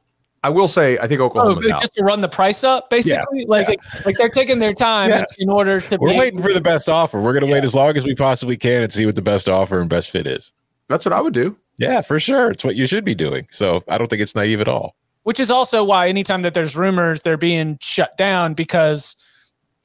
I 0.44 0.50
will 0.50 0.68
say, 0.68 0.96
I 0.98 1.08
think 1.08 1.20
Oklahoma 1.20 1.60
oh, 1.64 1.70
just 1.70 1.94
to 1.94 2.04
run 2.04 2.20
the 2.20 2.28
price 2.28 2.62
up, 2.62 2.88
basically. 2.88 3.40
Yeah, 3.40 3.44
like, 3.48 3.68
yeah. 3.68 4.00
like 4.04 4.16
they're 4.16 4.28
taking 4.28 4.60
their 4.60 4.74
time 4.74 5.08
yes. 5.08 5.34
in 5.40 5.48
order 5.50 5.80
to. 5.80 5.98
We're 5.98 6.16
waiting 6.16 6.40
for 6.40 6.52
the 6.52 6.60
best 6.60 6.88
offer. 6.88 7.20
We're 7.20 7.32
going 7.32 7.40
to 7.40 7.48
yeah. 7.48 7.54
wait 7.54 7.64
as 7.64 7.74
long 7.74 7.96
as 7.96 8.04
we 8.04 8.14
possibly 8.14 8.56
can 8.56 8.84
and 8.84 8.92
see 8.92 9.06
what 9.06 9.16
the 9.16 9.22
best 9.22 9.48
offer 9.48 9.80
and 9.80 9.90
best 9.90 10.10
fit 10.10 10.26
is. 10.26 10.52
That's 10.88 11.04
what 11.04 11.12
I 11.12 11.20
would 11.20 11.34
do. 11.34 11.56
Yeah, 11.78 12.00
for 12.00 12.20
sure. 12.20 12.52
It's 12.52 12.62
what 12.62 12.76
you 12.76 12.86
should 12.86 13.04
be 13.04 13.14
doing. 13.14 13.48
So 13.50 13.82
I 13.88 13.98
don't 13.98 14.06
think 14.08 14.22
it's 14.22 14.36
naive 14.36 14.60
at 14.60 14.68
all. 14.68 14.94
which 15.26 15.40
is 15.40 15.50
also 15.50 15.82
why 15.82 16.08
anytime 16.08 16.42
that 16.42 16.54
there's 16.54 16.76
rumors, 16.76 17.22
they're 17.22 17.36
being 17.36 17.78
shut 17.80 18.16
down 18.16 18.54
because 18.54 19.16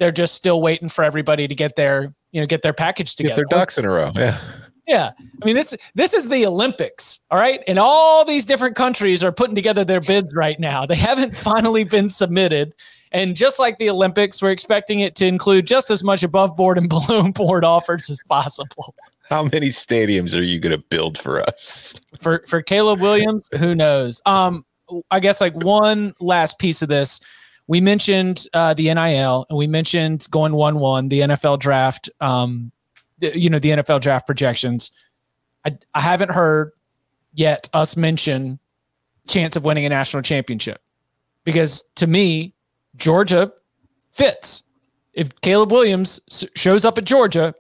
they're 0.02 0.12
just 0.12 0.34
still 0.34 0.64
waiting 0.64 0.90
for 0.90 1.04
everybody 1.04 1.48
to 1.48 1.54
get 1.54 1.76
their 1.76 2.12
you 2.32 2.42
know 2.42 2.48
get 2.48 2.64
their 2.64 2.74
package 2.74 3.16
together. 3.16 3.44
Get 3.44 3.50
their 3.50 3.60
ducks 3.60 3.78
in 3.78 3.86
a 3.86 3.90
row. 3.90 4.12
Yeah. 4.16 4.38
Yeah. 4.88 5.12
I 5.42 5.46
mean, 5.46 5.56
this 5.56 5.78
this 5.94 6.16
is 6.16 6.28
the 6.28 6.44
Olympics, 6.46 7.20
all 7.30 7.40
right? 7.40 7.64
And 7.68 7.78
all 7.78 8.26
these 8.26 8.44
different 8.44 8.76
countries 8.76 9.24
are 9.24 9.32
putting 9.32 9.54
together 9.54 9.86
their 9.86 10.02
bids 10.02 10.34
right 10.34 10.60
now. 10.60 10.88
They 10.88 10.96
haven't 10.96 11.36
finally 11.50 11.84
been 11.84 12.10
submitted. 12.10 12.74
And 13.12 13.38
just 13.38 13.60
like 13.60 13.78
the 13.78 13.92
Olympics, 13.92 14.42
we're 14.42 14.52
expecting 14.52 15.02
it 15.02 15.16
to 15.18 15.28
include 15.28 15.68
just 15.68 15.92
as 15.92 16.04
much 16.04 16.24
above 16.24 16.58
board 16.58 16.80
and 16.80 16.90
below 16.90 17.32
board 17.32 17.64
offers 17.64 18.10
as 18.10 18.20
possible. 18.28 18.96
How 19.30 19.44
many 19.44 19.68
stadiums 19.68 20.38
are 20.38 20.44
you 20.44 20.60
going 20.60 20.76
to 20.76 20.84
build 20.90 21.20
for 21.20 21.42
us? 21.42 21.94
For 22.20 22.44
for 22.48 22.64
Caleb 22.64 23.02
Williams, 23.02 23.48
who 23.60 23.76
knows? 23.76 24.20
Um, 24.26 24.66
I 25.12 25.20
guess 25.20 25.40
like 25.40 25.56
one 25.64 26.16
last 26.20 26.58
piece 26.58 26.82
of 26.82 26.90
this. 26.90 27.22
We 27.68 27.82
mentioned 27.82 28.46
uh, 28.54 28.74
the 28.74 28.94
NIL 28.94 29.46
and 29.50 29.58
we 29.58 29.68
mentioned 29.68 30.28
going 30.30 30.54
one 30.54 30.80
one 30.80 31.10
the 31.10 31.22
NFL 31.22 31.60
draft. 31.60 32.10
Um, 32.20 32.72
you 33.22 33.50
know 33.50 33.60
the 33.60 33.70
NFL 33.70 34.02
draft 34.02 34.26
projections. 34.26 34.92
I 35.66 35.78
I 35.94 36.02
haven't 36.02 36.32
heard 36.32 36.72
yet 37.34 37.70
us 37.74 37.96
mention 37.96 38.60
chance 39.28 39.56
of 39.56 39.64
winning 39.64 39.86
a 39.86 39.90
national 39.90 40.24
championship 40.24 40.82
because 41.44 41.84
to 41.96 42.08
me 42.08 42.54
Georgia 42.98 43.52
fits. 44.12 44.64
If 45.14 45.42
Caleb 45.42 45.72
Williams 45.72 46.22
shows 46.56 46.86
up 46.86 46.98
at 46.98 47.04
Georgia, 47.04 47.54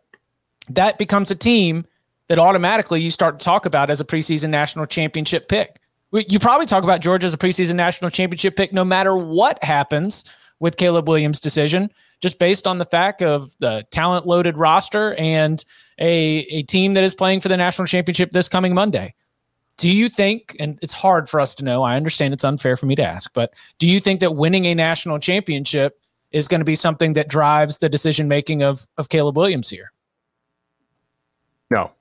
that 0.70 0.98
becomes 0.98 1.31
a 1.31 1.36
team 1.36 1.86
that 2.27 2.39
automatically 2.39 3.01
you 3.01 3.12
start 3.12 3.39
to 3.39 3.43
talk 3.43 3.65
about 3.65 3.89
as 3.89 4.00
a 4.00 4.05
preseason 4.05 4.50
national 4.50 4.86
championship 4.86 5.50
pick. 5.50 5.81
You 6.12 6.39
probably 6.39 6.65
talk 6.65 6.84
about 6.84 7.00
Georgia 7.00 7.25
as 7.25 7.34
a 7.34 7.38
preseason 7.38 7.75
national 7.75 8.12
championship 8.12 8.58
pick 8.58 8.74
no 8.74 8.84
matter 8.84 9.15
what 9.15 9.63
happens 9.63 10.25
with 10.60 10.77
Caleb 10.77 11.08
Williams' 11.08 11.39
decision, 11.39 11.89
just 12.22 12.38
based 12.38 12.68
on 12.68 12.77
the 12.77 12.86
fact 12.86 13.22
of 13.22 13.58
the 13.60 13.86
talent 13.91 14.27
loaded 14.27 14.58
roster 14.58 15.15
and 15.15 15.63
a, 16.00 16.39
a 16.50 16.63
team 16.63 16.94
that 16.94 17.03
is 17.03 17.15
playing 17.15 17.39
for 17.39 17.48
the 17.48 17.58
national 17.58 17.88
championship 17.88 18.32
this 18.32 18.50
coming 18.50 18.74
Monday. 18.74 19.13
Do 19.77 19.89
you 19.89 20.10
think, 20.10 20.56
and 20.60 20.77
it's 20.82 20.94
hard 20.94 21.30
for 21.30 21.39
us 21.39 21.56
to 21.56 21.65
know, 21.65 21.82
I 21.82 21.96
understand 21.96 22.34
it's 22.34 22.44
unfair 22.44 22.77
for 22.77 22.86
me 22.86 22.96
to 22.96 23.03
ask, 23.03 23.34
but 23.34 23.53
do 23.80 23.88
you 23.88 24.00
think 24.00 24.20
that 24.20 24.36
winning 24.36 24.65
a 24.65 24.75
national 24.75 25.18
championship 25.18 25.98
is 26.32 26.48
going 26.48 26.60
to 26.60 26.65
be 26.65 26.75
something 26.75 27.13
that 27.13 27.27
drives 27.27 27.80
the 27.80 27.89
decision 27.89 28.27
making 28.27 28.62
of, 28.62 28.86
of 28.98 29.10
Caleb 29.10 29.38
Williams 29.38 29.70
here? 29.70 29.91
No. 31.72 31.91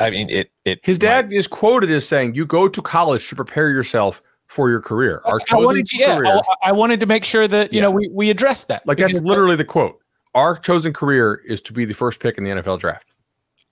I 0.00 0.10
mean, 0.10 0.28
it. 0.30 0.50
It. 0.64 0.80
His 0.82 0.98
dad 0.98 1.26
might. 1.26 1.36
is 1.36 1.46
quoted 1.46 1.90
as 1.90 2.06
saying, 2.06 2.34
"You 2.34 2.46
go 2.46 2.68
to 2.68 2.82
college 2.82 3.28
to 3.28 3.36
prepare 3.36 3.70
yourself 3.70 4.22
for 4.48 4.70
your 4.70 4.80
career." 4.80 5.20
Our 5.24 5.38
I 5.50 5.56
wanted, 5.56 5.86
to, 5.86 5.96
yeah, 5.96 6.16
career, 6.16 6.40
I, 6.62 6.68
I, 6.68 6.72
wanted 6.72 7.00
to 7.00 7.06
make 7.06 7.24
sure 7.24 7.46
that 7.48 7.72
you 7.72 7.78
yeah. 7.78 7.82
know 7.82 7.90
we 7.90 8.08
we 8.08 8.30
addressed 8.30 8.68
that. 8.68 8.86
Like 8.86 8.98
that's 8.98 9.20
literally 9.20 9.56
the 9.56 9.64
quote. 9.64 10.00
Our 10.34 10.58
chosen 10.58 10.92
career 10.92 11.42
is 11.46 11.62
to 11.62 11.72
be 11.72 11.84
the 11.84 11.94
first 11.94 12.18
pick 12.18 12.38
in 12.38 12.44
the 12.44 12.50
NFL 12.50 12.80
draft. 12.80 13.13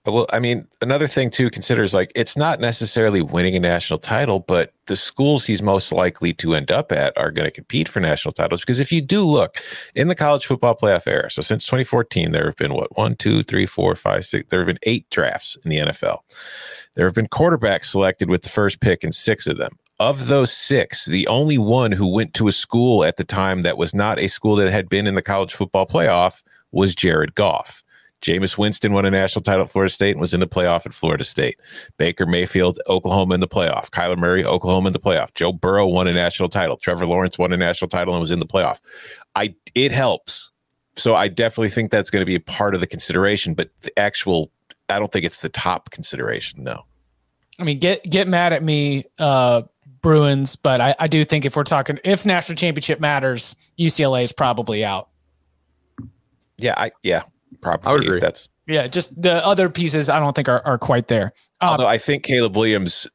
Well, 0.05 0.27
I 0.33 0.39
mean, 0.39 0.67
another 0.81 1.07
thing 1.07 1.29
to 1.31 1.49
consider 1.49 1.81
is 1.81 1.93
like 1.93 2.11
it's 2.13 2.35
not 2.35 2.59
necessarily 2.59 3.21
winning 3.21 3.55
a 3.55 3.59
national 3.59 3.99
title, 3.99 4.39
but 4.39 4.73
the 4.87 4.97
schools 4.97 5.45
he's 5.45 5.61
most 5.61 5.93
likely 5.93 6.33
to 6.33 6.55
end 6.55 6.71
up 6.71 6.91
at 6.91 7.17
are 7.17 7.31
going 7.31 7.45
to 7.45 7.51
compete 7.51 7.87
for 7.87 8.01
national 8.01 8.33
titles. 8.33 8.59
Because 8.59 8.81
if 8.81 8.91
you 8.91 8.99
do 8.99 9.21
look 9.21 9.59
in 9.95 10.09
the 10.09 10.15
college 10.15 10.45
football 10.45 10.75
playoff 10.75 11.07
era, 11.07 11.31
so 11.31 11.41
since 11.41 11.63
2014, 11.65 12.33
there 12.33 12.45
have 12.45 12.57
been 12.57 12.73
what 12.73 12.97
one, 12.97 13.15
two, 13.15 13.43
three, 13.43 13.65
four, 13.65 13.95
five, 13.95 14.25
six. 14.25 14.49
There 14.49 14.59
have 14.59 14.67
been 14.67 14.79
eight 14.83 15.09
drafts 15.09 15.57
in 15.63 15.69
the 15.69 15.77
NFL. 15.77 16.19
There 16.95 17.05
have 17.05 17.15
been 17.15 17.27
quarterbacks 17.27 17.85
selected 17.85 18.29
with 18.29 18.41
the 18.41 18.49
first 18.49 18.81
pick 18.81 19.05
in 19.05 19.13
six 19.13 19.47
of 19.47 19.57
them. 19.57 19.79
Of 20.01 20.27
those 20.27 20.51
six, 20.51 21.05
the 21.05 21.27
only 21.27 21.57
one 21.57 21.93
who 21.93 22.07
went 22.07 22.33
to 22.33 22.49
a 22.49 22.51
school 22.51 23.05
at 23.05 23.15
the 23.15 23.23
time 23.23 23.61
that 23.61 23.77
was 23.77 23.93
not 23.93 24.19
a 24.19 24.27
school 24.27 24.57
that 24.57 24.69
had 24.69 24.89
been 24.89 25.07
in 25.07 25.15
the 25.15 25.21
college 25.21 25.53
football 25.53 25.87
playoff 25.87 26.43
was 26.73 26.93
Jared 26.93 27.35
Goff. 27.35 27.83
Jameis 28.23 28.57
Winston 28.57 28.93
won 28.93 29.05
a 29.05 29.11
national 29.11 29.43
title 29.43 29.63
at 29.63 29.69
Florida 29.69 29.91
State 29.91 30.11
and 30.11 30.21
was 30.21 30.33
in 30.33 30.39
the 30.39 30.47
playoff 30.47 30.85
at 30.85 30.93
Florida 30.93 31.25
State. 31.25 31.59
Baker 31.97 32.25
Mayfield, 32.25 32.79
Oklahoma 32.87 33.33
in 33.35 33.41
the 33.41 33.47
playoff. 33.47 33.89
Kyler 33.89 34.17
Murray, 34.17 34.45
Oklahoma 34.45 34.87
in 34.87 34.93
the 34.93 34.99
playoff. 34.99 35.33
Joe 35.33 35.51
Burrow 35.51 35.85
won 35.87 36.07
a 36.07 36.13
national 36.13 36.47
title. 36.47 36.77
Trevor 36.77 37.05
Lawrence 37.05 37.37
won 37.37 37.51
a 37.51 37.57
national 37.57 37.89
title 37.89 38.13
and 38.13 38.21
was 38.21 38.31
in 38.31 38.39
the 38.39 38.45
playoff. 38.45 38.79
I 39.35 39.55
it 39.75 39.91
helps. 39.91 40.51
So 40.95 41.15
I 41.15 41.27
definitely 41.27 41.69
think 41.69 41.91
that's 41.91 42.09
going 42.09 42.21
to 42.21 42.25
be 42.25 42.35
a 42.35 42.39
part 42.39 42.75
of 42.75 42.81
the 42.81 42.87
consideration, 42.87 43.55
but 43.55 43.69
the 43.81 43.97
actual 43.99 44.51
I 44.89 44.99
don't 44.99 45.11
think 45.11 45.25
it's 45.25 45.41
the 45.41 45.49
top 45.49 45.89
consideration. 45.89 46.63
No. 46.63 46.85
I 47.59 47.63
mean, 47.63 47.79
get 47.79 48.09
get 48.09 48.27
mad 48.27 48.53
at 48.53 48.63
me, 48.63 49.05
uh, 49.19 49.63
Bruins, 50.01 50.55
but 50.55 50.81
I, 50.81 50.95
I 50.99 51.07
do 51.07 51.25
think 51.25 51.45
if 51.45 51.55
we're 51.55 51.63
talking 51.63 51.99
if 52.03 52.25
national 52.25 52.55
championship 52.55 52.99
matters, 52.99 53.55
UCLA 53.77 54.23
is 54.23 54.31
probably 54.31 54.85
out. 54.85 55.09
Yeah, 56.57 56.75
I 56.77 56.91
yeah, 57.01 57.23
Probably. 57.61 57.89
I 57.89 57.93
would 57.93 58.03
agree. 58.03 58.19
that's 58.19 58.49
yeah. 58.67 58.87
Just 58.87 59.19
the 59.21 59.45
other 59.45 59.69
pieces, 59.69 60.09
I 60.09 60.19
don't 60.19 60.35
think 60.35 60.49
are, 60.49 60.65
are 60.65 60.77
quite 60.77 61.07
there. 61.07 61.33
Um, 61.61 61.69
Although 61.69 61.87
I 61.87 61.97
think 61.97 62.23
Caleb 62.23 62.55
Williams 62.55 63.07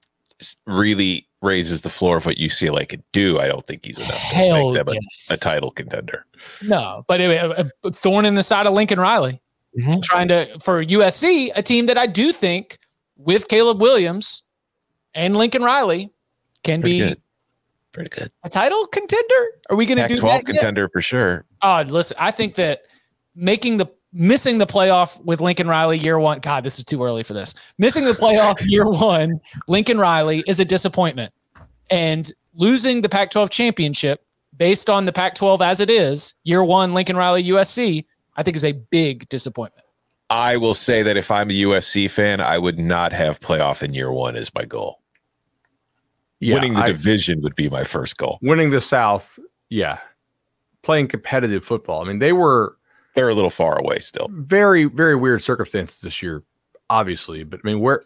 really 0.66 1.28
raises 1.40 1.82
the 1.82 1.90
floor 1.90 2.16
of 2.16 2.26
what 2.26 2.36
UCLA 2.36 2.88
could 2.88 3.02
do. 3.12 3.38
I 3.38 3.46
don't 3.46 3.66
think 3.66 3.84
he's 3.84 3.98
enough 3.98 4.30
to 4.30 4.36
make 4.36 4.84
them 4.84 4.94
yes. 4.94 5.28
a, 5.30 5.34
a, 5.34 5.36
title 5.36 5.70
contender. 5.70 6.26
No, 6.62 7.04
but 7.06 7.20
it, 7.20 7.30
a, 7.30 7.70
a, 7.84 7.92
thorn 7.92 8.24
in 8.24 8.34
the 8.34 8.42
side 8.42 8.66
of 8.66 8.72
Lincoln 8.72 8.98
Riley, 8.98 9.40
mm-hmm. 9.78 10.00
trying 10.00 10.28
to 10.28 10.58
for 10.60 10.84
USC, 10.84 11.50
a 11.54 11.62
team 11.62 11.86
that 11.86 11.96
I 11.98 12.06
do 12.06 12.32
think 12.32 12.78
with 13.16 13.48
Caleb 13.48 13.80
Williams 13.80 14.42
and 15.14 15.36
Lincoln 15.36 15.62
Riley 15.62 16.12
can 16.64 16.80
Pretty 16.80 17.00
be. 17.00 17.08
Good. 17.08 17.22
Pretty 17.92 18.10
good. 18.10 18.30
A 18.44 18.48
title 18.48 18.86
contender? 18.86 19.46
Are 19.70 19.76
we 19.76 19.86
going 19.86 19.98
to 19.98 20.06
do 20.06 20.18
12 20.18 20.44
contender 20.44 20.82
yet? 20.82 20.90
for 20.92 21.00
sure? 21.00 21.46
Oh, 21.62 21.82
listen, 21.86 22.16
I 22.20 22.30
think 22.30 22.54
that 22.56 22.82
making 23.34 23.78
the 23.78 23.86
missing 24.12 24.58
the 24.58 24.66
playoff 24.66 25.22
with 25.24 25.40
Lincoln 25.40 25.68
Riley 25.68 25.98
year 25.98 26.18
one. 26.18 26.40
God, 26.40 26.64
this 26.64 26.78
is 26.78 26.84
too 26.84 27.02
early 27.02 27.22
for 27.22 27.34
this. 27.34 27.54
Missing 27.78 28.04
the 28.04 28.12
playoff 28.12 28.60
year 28.66 28.88
one, 28.88 29.40
Lincoln 29.66 29.98
Riley 29.98 30.42
is 30.46 30.60
a 30.60 30.64
disappointment. 30.64 31.32
And 31.90 32.30
losing 32.54 33.02
the 33.02 33.08
Pac 33.08 33.30
12 33.30 33.50
championship 33.50 34.24
based 34.56 34.90
on 34.90 35.04
the 35.04 35.12
Pac 35.12 35.34
12 35.34 35.62
as 35.62 35.80
it 35.80 35.90
is, 35.90 36.34
year 36.44 36.64
one, 36.64 36.94
Lincoln 36.94 37.16
Riley, 37.16 37.44
USC, 37.44 38.04
I 38.36 38.42
think 38.42 38.56
is 38.56 38.64
a 38.64 38.72
big 38.72 39.28
disappointment. 39.28 39.84
I 40.30 40.56
will 40.58 40.74
say 40.74 41.02
that 41.02 41.16
if 41.16 41.30
I'm 41.30 41.50
a 41.50 41.54
USC 41.54 42.10
fan, 42.10 42.40
I 42.40 42.58
would 42.58 42.78
not 42.78 43.12
have 43.12 43.40
playoff 43.40 43.82
in 43.82 43.94
year 43.94 44.12
one 44.12 44.36
as 44.36 44.54
my 44.54 44.64
goal. 44.64 45.00
Yeah, 46.40 46.54
winning 46.54 46.74
the 46.74 46.80
I, 46.80 46.86
division 46.86 47.40
would 47.42 47.56
be 47.56 47.68
my 47.68 47.82
first 47.82 48.16
goal. 48.16 48.38
Winning 48.42 48.70
the 48.70 48.80
South, 48.80 49.38
yeah. 49.70 49.98
Playing 50.82 51.08
competitive 51.08 51.64
football. 51.64 52.02
I 52.02 52.08
mean, 52.08 52.20
they 52.20 52.32
were 52.32 52.77
they're 53.18 53.28
a 53.30 53.34
little 53.34 53.50
far 53.50 53.78
away 53.78 53.98
still. 53.98 54.28
Very, 54.30 54.84
very 54.84 55.16
weird 55.16 55.42
circumstances 55.42 56.00
this 56.00 56.22
year, 56.22 56.44
obviously. 56.88 57.42
But 57.42 57.60
I 57.64 57.66
mean, 57.66 57.80
where, 57.80 58.04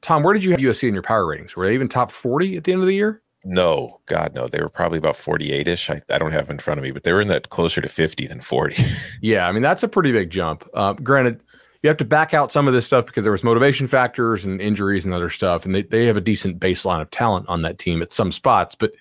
Tom, 0.00 0.22
where 0.22 0.32
did 0.32 0.42
you 0.42 0.52
have 0.52 0.60
USC 0.60 0.88
in 0.88 0.94
your 0.94 1.02
power 1.02 1.26
ratings? 1.26 1.54
Were 1.54 1.66
they 1.66 1.74
even 1.74 1.88
top 1.88 2.10
40 2.10 2.56
at 2.56 2.64
the 2.64 2.72
end 2.72 2.80
of 2.80 2.86
the 2.86 2.94
year? 2.94 3.20
No, 3.44 4.00
God, 4.06 4.34
no. 4.34 4.48
They 4.48 4.62
were 4.62 4.70
probably 4.70 4.96
about 4.96 5.16
48 5.16 5.68
ish. 5.68 5.90
I, 5.90 6.00
I 6.10 6.16
don't 6.16 6.32
have 6.32 6.46
them 6.46 6.54
in 6.54 6.60
front 6.60 6.78
of 6.78 6.84
me, 6.84 6.92
but 6.92 7.02
they 7.02 7.12
were 7.12 7.20
in 7.20 7.28
that 7.28 7.50
closer 7.50 7.82
to 7.82 7.88
50 7.90 8.26
than 8.26 8.40
40. 8.40 8.82
yeah. 9.20 9.46
I 9.46 9.52
mean, 9.52 9.62
that's 9.62 9.82
a 9.82 9.88
pretty 9.88 10.12
big 10.12 10.30
jump. 10.30 10.66
Uh, 10.72 10.94
granted, 10.94 11.42
you 11.82 11.88
have 11.88 11.98
to 11.98 12.06
back 12.06 12.32
out 12.32 12.50
some 12.50 12.66
of 12.66 12.72
this 12.72 12.86
stuff 12.86 13.04
because 13.04 13.22
there 13.24 13.32
was 13.32 13.44
motivation 13.44 13.86
factors 13.86 14.46
and 14.46 14.62
injuries 14.62 15.04
and 15.04 15.12
other 15.12 15.28
stuff. 15.28 15.66
And 15.66 15.74
they, 15.74 15.82
they 15.82 16.06
have 16.06 16.16
a 16.16 16.22
decent 16.22 16.58
baseline 16.58 17.02
of 17.02 17.10
talent 17.10 17.46
on 17.50 17.60
that 17.62 17.76
team 17.76 18.00
at 18.00 18.14
some 18.14 18.32
spots. 18.32 18.74
But 18.74 18.92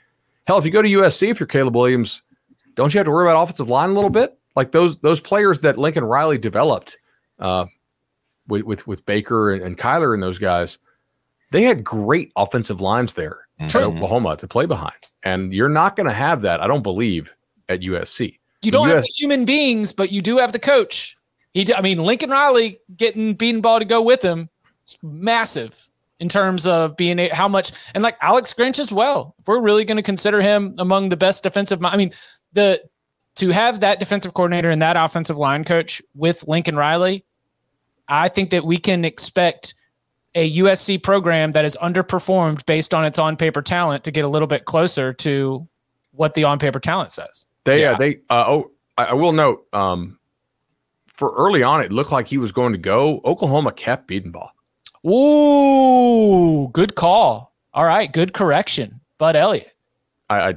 hell, 0.46 0.58
if 0.58 0.66
you 0.66 0.72
go 0.72 0.82
to 0.82 0.90
USC, 0.90 1.30
if 1.30 1.40
you're 1.40 1.48
Caleb 1.48 1.78
Williams, 1.78 2.22
don't 2.76 2.94
you 2.94 2.98
have 2.98 3.06
to 3.06 3.12
worry 3.12 3.26
about 3.26 3.42
offensive 3.42 3.70
line 3.70 3.92
a 3.92 3.94
little 3.94 4.10
bit? 4.10 4.38
Like 4.56 4.72
those 4.72 4.98
those 4.98 5.20
players 5.20 5.60
that 5.62 5.78
Lincoln 5.78 6.04
Riley 6.04 6.38
developed 6.38 6.98
uh, 7.40 7.66
with 8.48 8.64
with 8.64 8.88
with 8.88 9.06
Baker 9.06 9.52
and, 9.52 9.64
and 9.64 9.78
Kyler 9.78 10.14
and 10.14 10.22
those 10.22 10.40
guys, 10.40 10.78
they 11.52 11.64
had 11.64 11.84
great 11.84 12.32
offensive 12.36 12.82
lines 12.82 13.14
there 13.14 13.48
mm-hmm. 13.60 13.78
at 13.78 13.84
Oklahoma 13.84 14.38
to 14.38 14.48
play 14.48 14.66
behind, 14.66 14.94
and 15.24 15.54
you're 15.54 15.70
not 15.70 15.96
going 15.96 16.08
to 16.08 16.14
have 16.14 16.42
that, 16.42 16.62
I 16.62 16.68
don't 16.68 16.84
believe, 16.84 17.34
at 17.70 17.82
USC. 17.82 18.40
You 18.64 18.72
don't 18.72 18.88
US- 18.88 18.94
have 18.94 19.04
the 19.04 19.14
human 19.18 19.46
beings, 19.46 19.92
but 19.94 20.12
you 20.12 20.22
do 20.22 20.38
have 20.38 20.52
the 20.52 20.60
coach. 20.60 21.18
He, 21.54 21.72
I 21.74 21.82
mean, 21.82 22.00
Lincoln 22.00 22.32
Riley 22.32 22.80
getting 22.96 23.36
Bedenbaugh 23.36 23.80
to 23.80 23.86
go 23.86 24.02
with 24.02 24.22
him, 24.22 24.50
massive 25.02 25.90
in 26.20 26.30
terms 26.30 26.66
of 26.66 26.96
being 26.96 27.20
a, 27.20 27.30
how 27.30 27.48
much, 27.48 27.72
and 27.94 28.04
like 28.04 28.18
Alex 28.22 28.54
Grinch 28.54 28.80
as 28.80 28.92
well. 28.92 29.36
If 29.40 29.48
we're 29.48 29.60
really 29.60 29.86
going 29.86 29.98
to 29.98 30.04
consider 30.04 30.42
him 30.42 30.76
among 30.78 31.10
the 31.10 31.18
best 31.18 31.44
defensive, 31.44 31.84
I 31.84 31.98
mean, 31.98 32.12
the 32.54 32.82
to 33.36 33.50
have 33.50 33.80
that 33.80 34.00
defensive 34.00 34.34
coordinator 34.34 34.70
and 34.70 34.82
that 34.82 34.96
offensive 34.96 35.38
line 35.38 35.64
coach 35.64 36.02
with 36.16 36.48
Lincoln 36.48 36.76
Riley, 36.76 37.26
I 38.08 38.30
think 38.30 38.52
that 38.52 38.66
we 38.66 38.78
can 38.78 39.06
expect 39.06 39.76
a 40.36 40.58
USC 40.58 41.02
program 41.02 41.52
that 41.52 41.66
is 41.66 41.78
underperformed 41.82 42.66
based 42.66 42.94
on 42.94 43.06
its 43.06 43.20
on 43.20 43.38
paper 43.38 43.62
talent 43.62 44.04
to 44.04 44.12
get 44.12 44.26
a 44.26 44.28
little 44.28 44.48
bit 44.48 44.66
closer 44.66 45.14
to 45.14 45.68
what 46.12 46.34
the 46.34 46.44
on 46.44 46.60
paper 46.60 46.80
talent 46.80 47.12
says. 47.12 47.46
They, 47.66 47.82
yeah, 47.82 47.92
uh, 47.92 47.98
they, 47.98 48.16
uh, 48.30 48.46
oh, 48.48 48.72
I, 48.98 49.06
I 49.06 49.14
will 49.14 49.32
note, 49.32 49.66
um, 49.74 50.20
for 51.14 51.34
early 51.36 51.64
on, 51.64 51.82
it 51.82 51.92
looked 51.92 52.12
like 52.12 52.28
he 52.28 52.38
was 52.38 52.52
going 52.52 52.74
to 52.74 52.80
go. 52.80 53.22
Oklahoma 53.24 53.72
kept 53.72 54.08
Bedenbaugh. 54.08 54.50
Ooh, 55.06 56.70
good 56.70 56.96
call. 56.96 57.54
All 57.74 57.86
right, 57.86 58.12
good 58.12 58.34
correction, 58.34 59.02
Bud 59.18 59.36
Elliott. 59.36 59.74
I, 60.30 60.50
I 60.50 60.56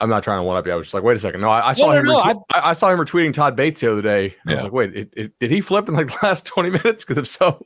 I'm 0.00 0.10
not 0.10 0.22
trying 0.22 0.40
to 0.40 0.42
one 0.42 0.56
up 0.56 0.66
you. 0.66 0.72
I 0.72 0.76
was 0.76 0.86
just 0.86 0.94
like, 0.94 1.02
wait 1.02 1.16
a 1.16 1.20
second. 1.20 1.40
No, 1.40 1.48
I, 1.48 1.68
I 1.68 1.72
saw 1.72 1.86
no, 1.92 1.98
him. 1.98 2.04
no, 2.04 2.20
retweet- 2.20 2.42
I, 2.52 2.70
I 2.70 2.72
saw 2.74 2.90
him 2.90 2.98
retweeting 2.98 3.32
Todd 3.32 3.56
Bates 3.56 3.80
the 3.80 3.90
other 3.92 4.02
day. 4.02 4.34
I 4.46 4.54
was 4.54 4.64
like, 4.64 4.72
wait, 4.72 4.94
it, 4.94 5.12
it, 5.16 5.38
did 5.38 5.50
he 5.50 5.60
flip 5.60 5.88
in 5.88 5.94
like 5.94 6.06
the 6.08 6.18
last 6.22 6.44
20 6.46 6.70
minutes? 6.70 7.04
Because 7.04 7.18
if 7.18 7.26
so, 7.26 7.64